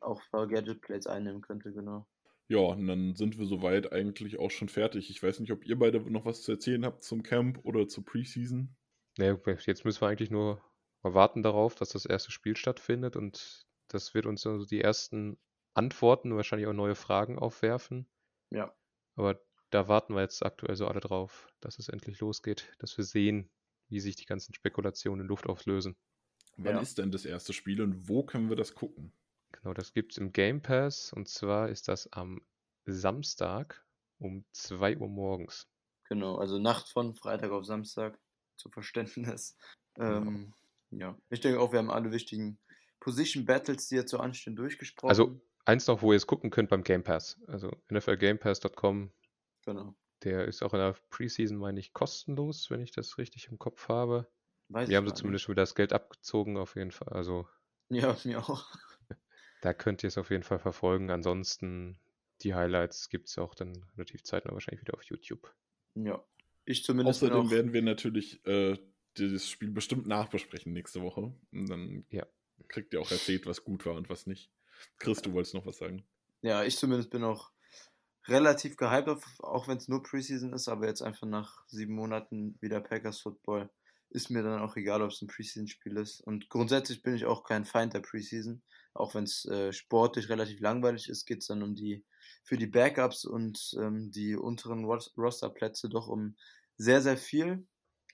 auch 0.00 0.20
ein 0.20 0.30
paar 0.30 0.46
Gadget 0.46 0.80
Plays 0.80 1.06
einnehmen 1.06 1.40
könnte, 1.40 1.72
genau. 1.72 2.06
Ja, 2.48 2.58
und 2.60 2.86
dann 2.86 3.14
sind 3.14 3.38
wir 3.38 3.46
soweit 3.46 3.92
eigentlich 3.92 4.38
auch 4.38 4.50
schon 4.50 4.68
fertig. 4.68 5.10
Ich 5.10 5.22
weiß 5.22 5.40
nicht, 5.40 5.52
ob 5.52 5.64
ihr 5.66 5.78
beide 5.78 6.00
noch 6.10 6.24
was 6.24 6.42
zu 6.42 6.52
erzählen 6.52 6.84
habt 6.84 7.02
zum 7.02 7.22
Camp 7.22 7.60
oder 7.64 7.88
zur 7.88 8.04
Preseason. 8.04 8.74
Nee, 9.18 9.34
jetzt 9.66 9.84
müssen 9.84 10.00
wir 10.00 10.08
eigentlich 10.08 10.30
nur 10.30 10.60
mal 11.02 11.14
warten 11.14 11.42
darauf, 11.42 11.74
dass 11.74 11.90
das 11.90 12.06
erste 12.06 12.30
Spiel 12.32 12.56
stattfindet 12.56 13.16
und 13.16 13.66
das 13.88 14.14
wird 14.14 14.26
uns 14.26 14.46
also 14.46 14.64
die 14.66 14.80
ersten 14.80 15.38
Antworten, 15.74 16.36
wahrscheinlich 16.36 16.68
auch 16.68 16.72
neue 16.72 16.94
Fragen 16.94 17.38
aufwerfen. 17.38 18.08
Ja. 18.50 18.74
Aber 19.16 19.44
da 19.68 19.86
warten 19.88 20.14
wir 20.14 20.22
jetzt 20.22 20.42
aktuell 20.42 20.74
so 20.74 20.86
alle 20.88 21.00
drauf, 21.00 21.48
dass 21.60 21.78
es 21.78 21.90
endlich 21.90 22.20
losgeht, 22.20 22.72
dass 22.78 22.96
wir 22.96 23.04
sehen, 23.04 23.50
wie 23.90 24.00
sich 24.00 24.16
die 24.16 24.24
ganzen 24.24 24.54
Spekulationen 24.54 25.22
in 25.24 25.28
Luft 25.28 25.46
auflösen. 25.46 25.98
Wann 26.58 26.76
Ja. 26.76 26.82
ist 26.82 26.98
denn 26.98 27.10
das 27.10 27.24
erste 27.24 27.54
Spiel 27.54 27.80
und 27.80 28.06
wo 28.06 28.22
können 28.22 28.50
wir 28.50 28.56
das 28.56 28.74
gucken? 28.74 29.14
Genau, 29.52 29.74
das 29.74 29.92
gibt 29.92 30.12
es 30.12 30.18
im 30.18 30.32
Game 30.32 30.62
Pass 30.62 31.12
und 31.12 31.28
zwar 31.28 31.68
ist 31.68 31.88
das 31.88 32.10
am 32.12 32.40
Samstag 32.86 33.86
um 34.18 34.46
2 34.52 34.96
Uhr 34.96 35.08
morgens. 35.08 35.68
Genau, 36.04 36.36
also 36.36 36.58
Nacht 36.58 36.88
von 36.88 37.14
Freitag 37.14 37.50
auf 37.50 37.64
Samstag, 37.64 38.18
zu 38.56 38.70
Verständnis. 38.70 39.56
Ähm, 39.98 40.54
ja, 40.90 41.16
ich 41.30 41.40
denke 41.40 41.60
auch, 41.60 41.72
wir 41.72 41.78
haben 41.78 41.90
alle 41.90 42.12
wichtigen 42.12 42.58
Position 43.00 43.44
Battles, 43.44 43.88
die 43.88 43.96
jetzt 43.96 44.10
so 44.10 44.18
anstehen, 44.18 44.56
durchgesprochen. 44.56 45.10
Also 45.10 45.40
eins 45.64 45.86
noch, 45.86 46.02
wo 46.02 46.12
ihr 46.12 46.16
es 46.16 46.26
gucken 46.26 46.50
könnt 46.50 46.70
beim 46.70 46.82
Game 46.82 47.02
Pass. 47.02 47.38
Also 47.46 47.70
nflgamepass.com, 47.90 49.12
genau. 49.64 49.94
der 50.24 50.46
ist 50.46 50.62
auch 50.62 50.72
in 50.72 50.80
der 50.80 50.96
Preseason, 51.10 51.58
meine 51.58 51.80
ich, 51.80 51.92
kostenlos, 51.92 52.70
wenn 52.70 52.80
ich 52.80 52.90
das 52.90 53.18
richtig 53.18 53.48
im 53.48 53.58
Kopf 53.58 53.88
habe. 53.88 54.28
Weiß 54.68 54.88
Wir 54.88 54.96
haben 54.96 55.08
sie 55.08 55.14
zumindest 55.14 55.44
schon 55.44 55.54
wieder 55.54 55.62
das 55.62 55.74
Geld 55.74 55.92
abgezogen, 55.92 56.56
auf 56.56 56.76
jeden 56.76 56.92
Fall. 56.92 57.08
Also 57.08 57.48
Ja, 57.88 58.16
mir 58.24 58.40
auch. 58.40 58.66
da 59.62 59.72
könnt 59.72 60.02
ihr 60.02 60.08
es 60.08 60.18
auf 60.18 60.30
jeden 60.30 60.42
Fall 60.42 60.58
verfolgen. 60.58 61.10
Ansonsten 61.10 61.98
die 62.42 62.54
Highlights 62.54 63.08
gibt 63.08 63.28
es 63.28 63.38
auch 63.38 63.54
dann 63.54 63.84
relativ 63.96 64.22
zeitnah 64.22 64.52
wahrscheinlich 64.52 64.82
wieder 64.82 64.94
auf 64.94 65.02
YouTube. 65.04 65.54
Ja. 65.94 66.22
Ich 66.64 66.84
zumindest 66.84 67.22
Außerdem 67.22 67.50
werden 67.50 67.72
wir 67.72 67.82
natürlich 67.82 68.44
äh, 68.46 68.76
dieses 69.18 69.48
Spiel 69.48 69.70
bestimmt 69.70 70.06
nachbesprechen 70.06 70.72
nächste 70.72 71.02
Woche. 71.02 71.34
Und 71.52 71.66
dann 71.68 72.06
Ja. 72.10 72.26
kriegt 72.68 72.92
ihr 72.94 73.00
auch 73.00 73.10
erzählt, 73.10 73.46
was 73.46 73.64
gut 73.64 73.86
war 73.86 73.94
und 73.94 74.08
was 74.10 74.26
nicht. 74.26 74.50
Chris, 74.98 75.22
du 75.22 75.32
wolltest 75.32 75.54
noch 75.54 75.66
was 75.66 75.78
sagen. 75.78 76.04
ja, 76.42 76.64
ich 76.64 76.76
zumindest 76.76 77.10
bin 77.10 77.24
auch 77.24 77.50
relativ 78.26 78.76
gehypt, 78.76 79.08
auch 79.40 79.68
wenn 79.68 79.78
es 79.78 79.88
nur 79.88 80.02
Preseason 80.02 80.52
ist, 80.52 80.68
aber 80.68 80.86
jetzt 80.86 81.02
einfach 81.02 81.26
nach 81.26 81.66
sieben 81.68 81.94
Monaten 81.94 82.58
wieder 82.60 82.80
Packers 82.80 83.20
Football 83.20 83.70
ist 84.10 84.30
mir 84.30 84.42
dann 84.42 84.60
auch 84.60 84.76
egal, 84.76 85.02
ob 85.02 85.10
es 85.10 85.20
ein 85.20 85.28
Preseason-Spiel 85.28 85.96
ist. 85.98 86.20
Und 86.22 86.48
grundsätzlich 86.48 87.02
bin 87.02 87.14
ich 87.14 87.26
auch 87.26 87.44
kein 87.44 87.66
Feind 87.66 87.92
der 87.94 88.00
Preseason. 88.00 88.62
Auch 88.94 89.14
wenn 89.14 89.24
es 89.24 89.44
äh, 89.46 89.72
sportlich 89.72 90.30
relativ 90.30 90.60
langweilig 90.60 91.08
ist, 91.10 91.26
geht 91.26 91.40
es 91.42 91.46
dann 91.48 91.62
um 91.62 91.74
die, 91.74 92.04
für 92.42 92.56
die 92.56 92.66
Backups 92.66 93.24
und 93.26 93.74
ähm, 93.78 94.10
die 94.10 94.34
unteren 94.36 94.84
Ros 94.86 95.12
Rosterplätze 95.18 95.88
doch 95.90 96.08
um 96.08 96.36
sehr, 96.78 97.02
sehr 97.02 97.18
viel. 97.18 97.66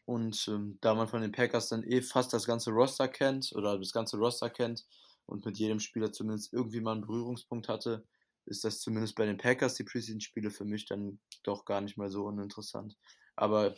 Und 0.07 0.49
ähm, 0.49 0.79
da 0.81 0.95
man 0.95 1.09
von 1.09 1.23
den 1.23 1.33
Packers 1.33 1.69
dann 1.69 1.83
eh 1.83 2.03
fast 2.03 2.33
das 2.33 2.47
ganze 2.47 2.71
Roster 2.71 3.09
kennt 3.09 3.53
oder 3.55 3.79
das 3.79 3.93
ganze 3.93 4.19
Roster 4.19 4.51
kennt 4.51 4.85
und 5.27 5.45
mit 5.47 5.59
jedem 5.59 5.81
Spieler 5.81 6.13
zumindest 6.13 6.53
irgendwie 6.53 6.81
mal 6.81 6.93
einen 6.93 7.01
Berührungspunkt 7.01 7.69
hatte, 7.69 8.05
ist 8.47 8.65
das 8.65 8.81
zumindest 8.81 9.15
bei 9.15 9.25
den 9.25 9.39
Packers 9.39 9.75
die 9.75 9.85
Preseason-Spiele 9.85 10.51
für 10.51 10.67
mich 10.67 10.85
dann 10.85 11.19
doch 11.43 11.65
gar 11.65 11.81
nicht 11.81 11.97
mal 11.97 12.11
so 12.11 12.25
uninteressant. 12.25 12.97
Aber 13.37 13.75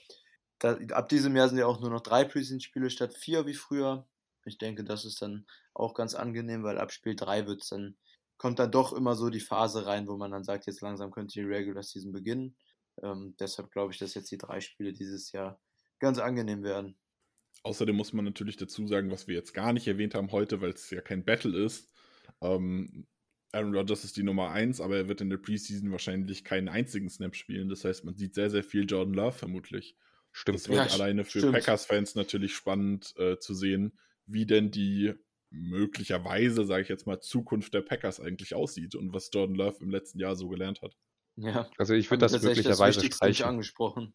da, 0.59 0.77
ab 0.93 1.09
diesem 1.09 1.37
Jahr 1.37 1.49
sind 1.49 1.59
ja 1.59 1.67
auch 1.67 1.81
nur 1.81 1.91
noch 1.91 2.01
drei 2.01 2.25
Preseason-Spiele 2.25 2.91
statt 2.91 3.15
vier 3.15 3.47
wie 3.47 3.55
früher. 3.55 4.07
Ich 4.45 4.59
denke, 4.59 4.85
das 4.85 5.05
ist 5.05 5.23
dann 5.23 5.47
auch 5.75 5.95
ganz 5.95 6.15
angenehm, 6.15 6.65
weil 6.65 6.79
ab 6.79 6.93
Spiel 6.93 7.15
3 7.15 7.47
wird's 7.47 7.69
dann, 7.69 7.97
kommt 8.39 8.59
dann 8.59 8.71
doch 8.71 8.93
immer 8.93 9.15
so 9.15 9.31
die 9.31 9.41
Phase 9.41 9.87
rein, 9.87 10.09
wo 10.09 10.17
man 10.17 10.31
dann 10.31 10.45
sagt, 10.45 10.67
jetzt 10.67 10.81
langsam 10.81 11.11
könnte 11.11 11.35
die 11.35 11.47
Regular 11.47 11.83
Season 11.83 12.13
beginnen. 12.13 12.57
Ähm, 13.03 13.35
deshalb 13.39 13.71
glaube 13.71 13.93
ich, 13.93 13.99
dass 13.99 14.15
jetzt 14.15 14.31
die 14.31 14.39
drei 14.39 14.61
Spiele 14.61 14.93
dieses 14.93 15.33
Jahr 15.33 15.61
ganz 15.99 16.19
angenehm 16.19 16.63
werden. 16.63 16.97
Außerdem 17.63 17.97
muss 17.97 18.13
man 18.13 18.25
natürlich 18.25 18.57
dazu 18.57 18.87
sagen, 18.87 19.11
was 19.11 19.27
wir 19.27 19.35
jetzt 19.35 19.53
gar 19.53 19.73
nicht 19.73 19.89
erwähnt 19.89 20.15
haben 20.15 20.31
heute, 20.31 20.61
weil 20.61 20.71
es 20.71 20.89
ja 20.91 21.01
kein 21.01 21.25
Battle 21.25 21.59
ist. 21.65 21.91
Ähm, 22.41 23.07
Aaron 23.53 23.75
Rodgers 23.75 24.05
ist 24.05 24.17
die 24.17 24.23
Nummer 24.23 24.51
1, 24.51 24.81
aber 24.81 24.97
er 24.97 25.09
wird 25.09 25.21
in 25.21 25.31
der 25.31 25.39
Preseason 25.39 25.91
wahrscheinlich 25.91 26.45
keinen 26.45 26.69
einzigen 26.69 27.09
Snap 27.09 27.35
spielen. 27.35 27.69
Das 27.69 27.85
heißt, 27.85 28.05
man 28.05 28.15
sieht 28.15 28.35
sehr, 28.35 28.51
sehr 28.51 28.63
viel 28.63 28.85
Jordan 28.85 29.15
Love 29.15 29.33
vermutlich. 29.33 29.97
Stimmt. 30.33 30.59
Das 30.59 30.69
wird 30.69 30.79
Ja, 30.79 30.93
alleine 30.93 31.25
für. 31.25 31.51
Packers-Fans 31.51 32.15
natürlich 32.15 32.55
spannend 32.55 33.15
äh, 33.17 33.39
zu 33.39 33.55
sehen, 33.55 33.99
wie 34.27 34.47
denn 34.47 34.71
die 34.71 35.15
möglicherweise, 35.51 36.65
sage 36.67 36.83
ich 36.83 36.89
jetzt 36.89 37.07
mal, 37.07 37.21
Zukunft 37.21 37.73
der 37.73 37.81
Packers 37.83 38.21
eigentlich 38.21 38.55
aussieht 38.55 38.95
und 38.95 39.13
was 39.15 39.31
Jordan 39.33 39.57
Love 39.57 39.79
im 39.81 39.91
letzten 39.91 40.19
Jahr 40.19 40.37
so 40.37 40.49
gelernt 40.49 40.83
hat. 40.83 40.95
Ja, 41.37 41.71
Also 41.79 41.95
ich 41.95 42.11
würde 42.11 42.27
das 42.27 42.43
möglicherweise 42.43 43.01
nicht 43.01 43.15
streichen. 43.15 43.47
angesprochen. 43.47 44.15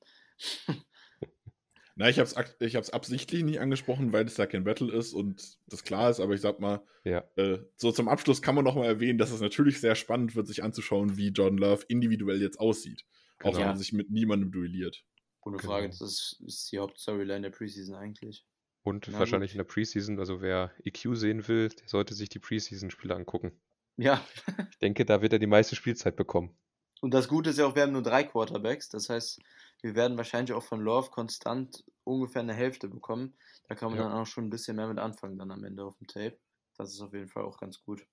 Na, 1.95 2.09
ich 2.09 2.19
habe 2.19 2.27
es 2.29 2.35
ich 2.59 2.75
hab's 2.75 2.89
absichtlich 2.89 3.43
nicht 3.43 3.59
angesprochen, 3.59 4.13
weil 4.13 4.25
es 4.25 4.37
ja 4.37 4.45
kein 4.45 4.63
Battle 4.63 4.91
ist 4.93 5.13
und 5.13 5.57
das 5.67 5.83
klar 5.83 6.09
ist, 6.09 6.19
aber 6.19 6.33
ich 6.33 6.41
sag 6.41 6.59
mal, 6.59 6.81
Ja. 7.03 7.23
äh, 7.35 7.59
so 7.75 7.91
zum 7.91 8.07
Abschluss 8.07 8.41
kann 8.41 8.55
man 8.55 8.63
noch 8.63 8.75
mal 8.75 8.85
erwähnen, 8.85 9.17
dass 9.17 9.31
es 9.31 9.41
natürlich 9.41 9.79
sehr 9.81 9.95
spannend 9.95 10.35
wird, 10.35 10.47
sich 10.47 10.63
anzuschauen, 10.63 11.17
wie 11.17 11.29
Jordan 11.29 11.57
Love 11.57 11.83
individuell 11.89 12.41
jetzt 12.41 12.59
aussieht. 12.59 13.03
Auch 13.39 13.51
Genau. 13.51 13.59
wenn 13.59 13.67
er 13.69 13.77
sich 13.77 13.91
mit 13.93 14.09
niemandem 14.09 14.51
duelliert. 14.51 15.03
Ohne 15.43 15.57
Genau. 15.57 15.69
Frage, 15.73 15.87
das 15.89 15.99
ist, 16.01 16.41
ist 16.45 16.71
die 16.71 16.79
Hauptstoryline 16.79 17.41
der 17.41 17.49
Preseason 17.49 17.95
eigentlich. 17.95 18.45
Und 18.83 19.07
Na 19.11 19.19
wahrscheinlich 19.19 19.51
gut. 19.51 19.55
in 19.55 19.59
der 19.67 19.73
Preseason, 19.73 20.19
also 20.19 20.41
wer 20.41 20.71
EQ 20.85 21.15
sehen 21.15 21.47
will, 21.47 21.69
der 21.69 21.87
sollte 21.87 22.13
sich 22.13 22.29
die 22.29 22.39
Preseason-Spiele 22.39 23.15
angucken. 23.15 23.51
Ja, 23.97 24.25
Ich 24.71 24.77
denke, 24.79 25.05
da 25.05 25.21
wird 25.21 25.33
er 25.33 25.39
die 25.39 25.45
meiste 25.47 25.75
Spielzeit 25.75 26.15
bekommen. 26.15 26.55
und 27.01 27.13
das 27.13 27.27
Gute 27.27 27.49
ist 27.49 27.57
ja 27.59 27.65
auch, 27.65 27.75
wir 27.75 27.81
haben 27.83 27.91
nur 27.91 28.01
drei 28.03 28.23
Quarterbacks. 28.23 28.89
Das 28.89 29.09
heißt, 29.09 29.39
wir 29.81 29.95
werden 29.95 30.17
wahrscheinlich 30.17 30.53
auch 30.53 30.63
von 30.63 30.81
Love 30.81 31.09
konstant 31.09 31.83
ungefähr 32.03 32.41
eine 32.41 32.53
Hälfte 32.53 32.87
bekommen. 32.87 33.33
Da 33.67 33.75
kann 33.75 33.89
man 33.91 33.99
Ja. 33.99 34.09
dann 34.09 34.17
auch 34.17 34.25
schon 34.27 34.45
ein 34.45 34.49
bisschen 34.49 34.75
mehr 34.75 34.87
mit 34.87 34.97
anfangen 34.99 35.37
dann 35.37 35.51
am 35.51 35.63
Ende 35.63 35.83
auf 35.83 35.97
dem 35.97 36.07
Tape. 36.07 36.37
Das 36.77 36.93
ist 36.93 37.01
auf 37.01 37.13
jeden 37.13 37.29
Fall 37.29 37.43
auch 37.43 37.59
ganz 37.59 37.81
gut. 37.83 38.05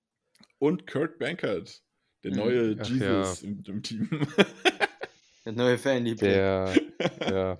Und 0.57 0.87
Kurt 0.87 1.19
Bankert, 1.19 1.83
der 2.23 2.31
Mhm. 2.31 2.37
neue 2.37 2.77
Ach 2.79 2.87
Jesus 2.87 3.41
im, 3.43 3.61
im 3.65 3.83
Team. 3.83 4.09
Der 5.45 5.53
neue 5.53 5.77
Fanliebling. 5.77 6.29
Der, 6.31 6.73
ja, 7.21 7.59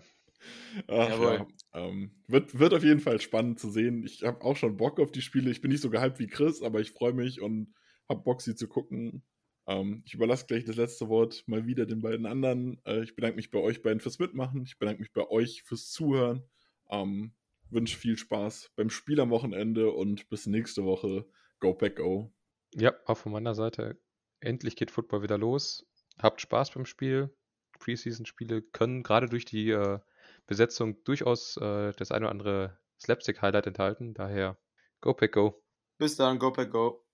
Ach, 0.87 1.09
Jawohl. 1.09 1.33
ja. 1.33 1.47
ähm, 1.73 2.11
wird, 2.27 2.59
wird 2.59 2.73
auf 2.73 2.83
jeden 2.83 2.99
Fall 2.99 3.19
spannend 3.19 3.59
zu 3.59 3.69
sehen. 3.71 4.03
Ich 4.05 4.23
habe 4.23 4.41
auch 4.43 4.55
schon 4.57 4.77
Bock 4.77 4.99
auf 4.99 5.11
die 5.11 5.21
Spiele. 5.21 5.49
Ich 5.49 5.61
bin 5.61 5.71
nicht 5.71 5.81
so 5.81 5.89
gehypt 5.89 6.19
wie 6.19 6.27
Chris, 6.27 6.61
aber 6.61 6.81
ich 6.81 6.91
freue 6.91 7.13
mich 7.13 7.41
und 7.41 7.73
habe 8.07 8.21
Bock, 8.21 8.41
sie 8.41 8.55
zu 8.55 8.67
gucken. 8.67 9.23
Ähm, 9.69 10.01
ich 10.05 10.15
überlasse 10.15 10.47
gleich 10.47 10.65
das 10.65 10.77
letzte 10.77 11.09
Wort 11.09 11.43
mal 11.45 11.67
wieder 11.67 11.85
den 11.85 12.01
beiden 12.01 12.25
anderen. 12.25 12.81
Äh, 12.85 13.03
ich 13.03 13.15
bedanke 13.15 13.35
mich 13.35 13.51
bei 13.51 13.59
euch 13.59 13.83
beiden 13.83 13.99
fürs 13.99 14.17
Mitmachen. 14.17 14.63
Ich 14.63 14.79
bedanke 14.79 15.01
mich 15.01 15.13
bei 15.13 15.29
euch 15.29 15.61
fürs 15.63 15.91
Zuhören. 15.91 16.43
Ähm, 16.89 17.35
wünsche 17.69 17.95
viel 17.97 18.17
Spaß 18.17 18.71
beim 18.75 18.89
Spiel 18.89 19.19
am 19.19 19.29
Wochenende 19.29 19.91
und 19.91 20.27
bis 20.29 20.47
nächste 20.47 20.83
Woche. 20.85 21.29
Go 21.59 21.75
Pack 21.75 21.97
Go. 21.97 22.33
ja, 22.73 22.95
auch 23.05 23.17
von 23.17 23.31
meiner 23.31 23.53
Seite. 23.53 23.99
Endlich 24.39 24.75
geht 24.75 24.89
Football 24.89 25.21
wieder 25.21 25.37
los. 25.37 25.85
Habt 26.17 26.41
Spaß 26.41 26.71
beim 26.71 26.85
Spiel. 26.85 27.35
Preseason-Spiele 27.77 28.63
können 28.63 29.03
gerade 29.03 29.29
durch 29.29 29.45
die 29.45 29.69
äh, 29.69 29.99
Besetzung 30.47 31.03
durchaus 31.03 31.57
äh, 31.57 31.91
das 31.95 32.11
eine 32.11 32.25
oder 32.25 32.31
andere 32.31 32.79
Slapstick-Highlight 32.99 33.67
enthalten. 33.67 34.13
Daher, 34.15 34.57
go 34.99 35.13
Pack 35.13 35.33
Go. 35.33 35.61
Bis 35.99 36.15
dann, 36.15 36.39
go 36.39 36.51
pack 36.51 36.71
go. 36.71 37.05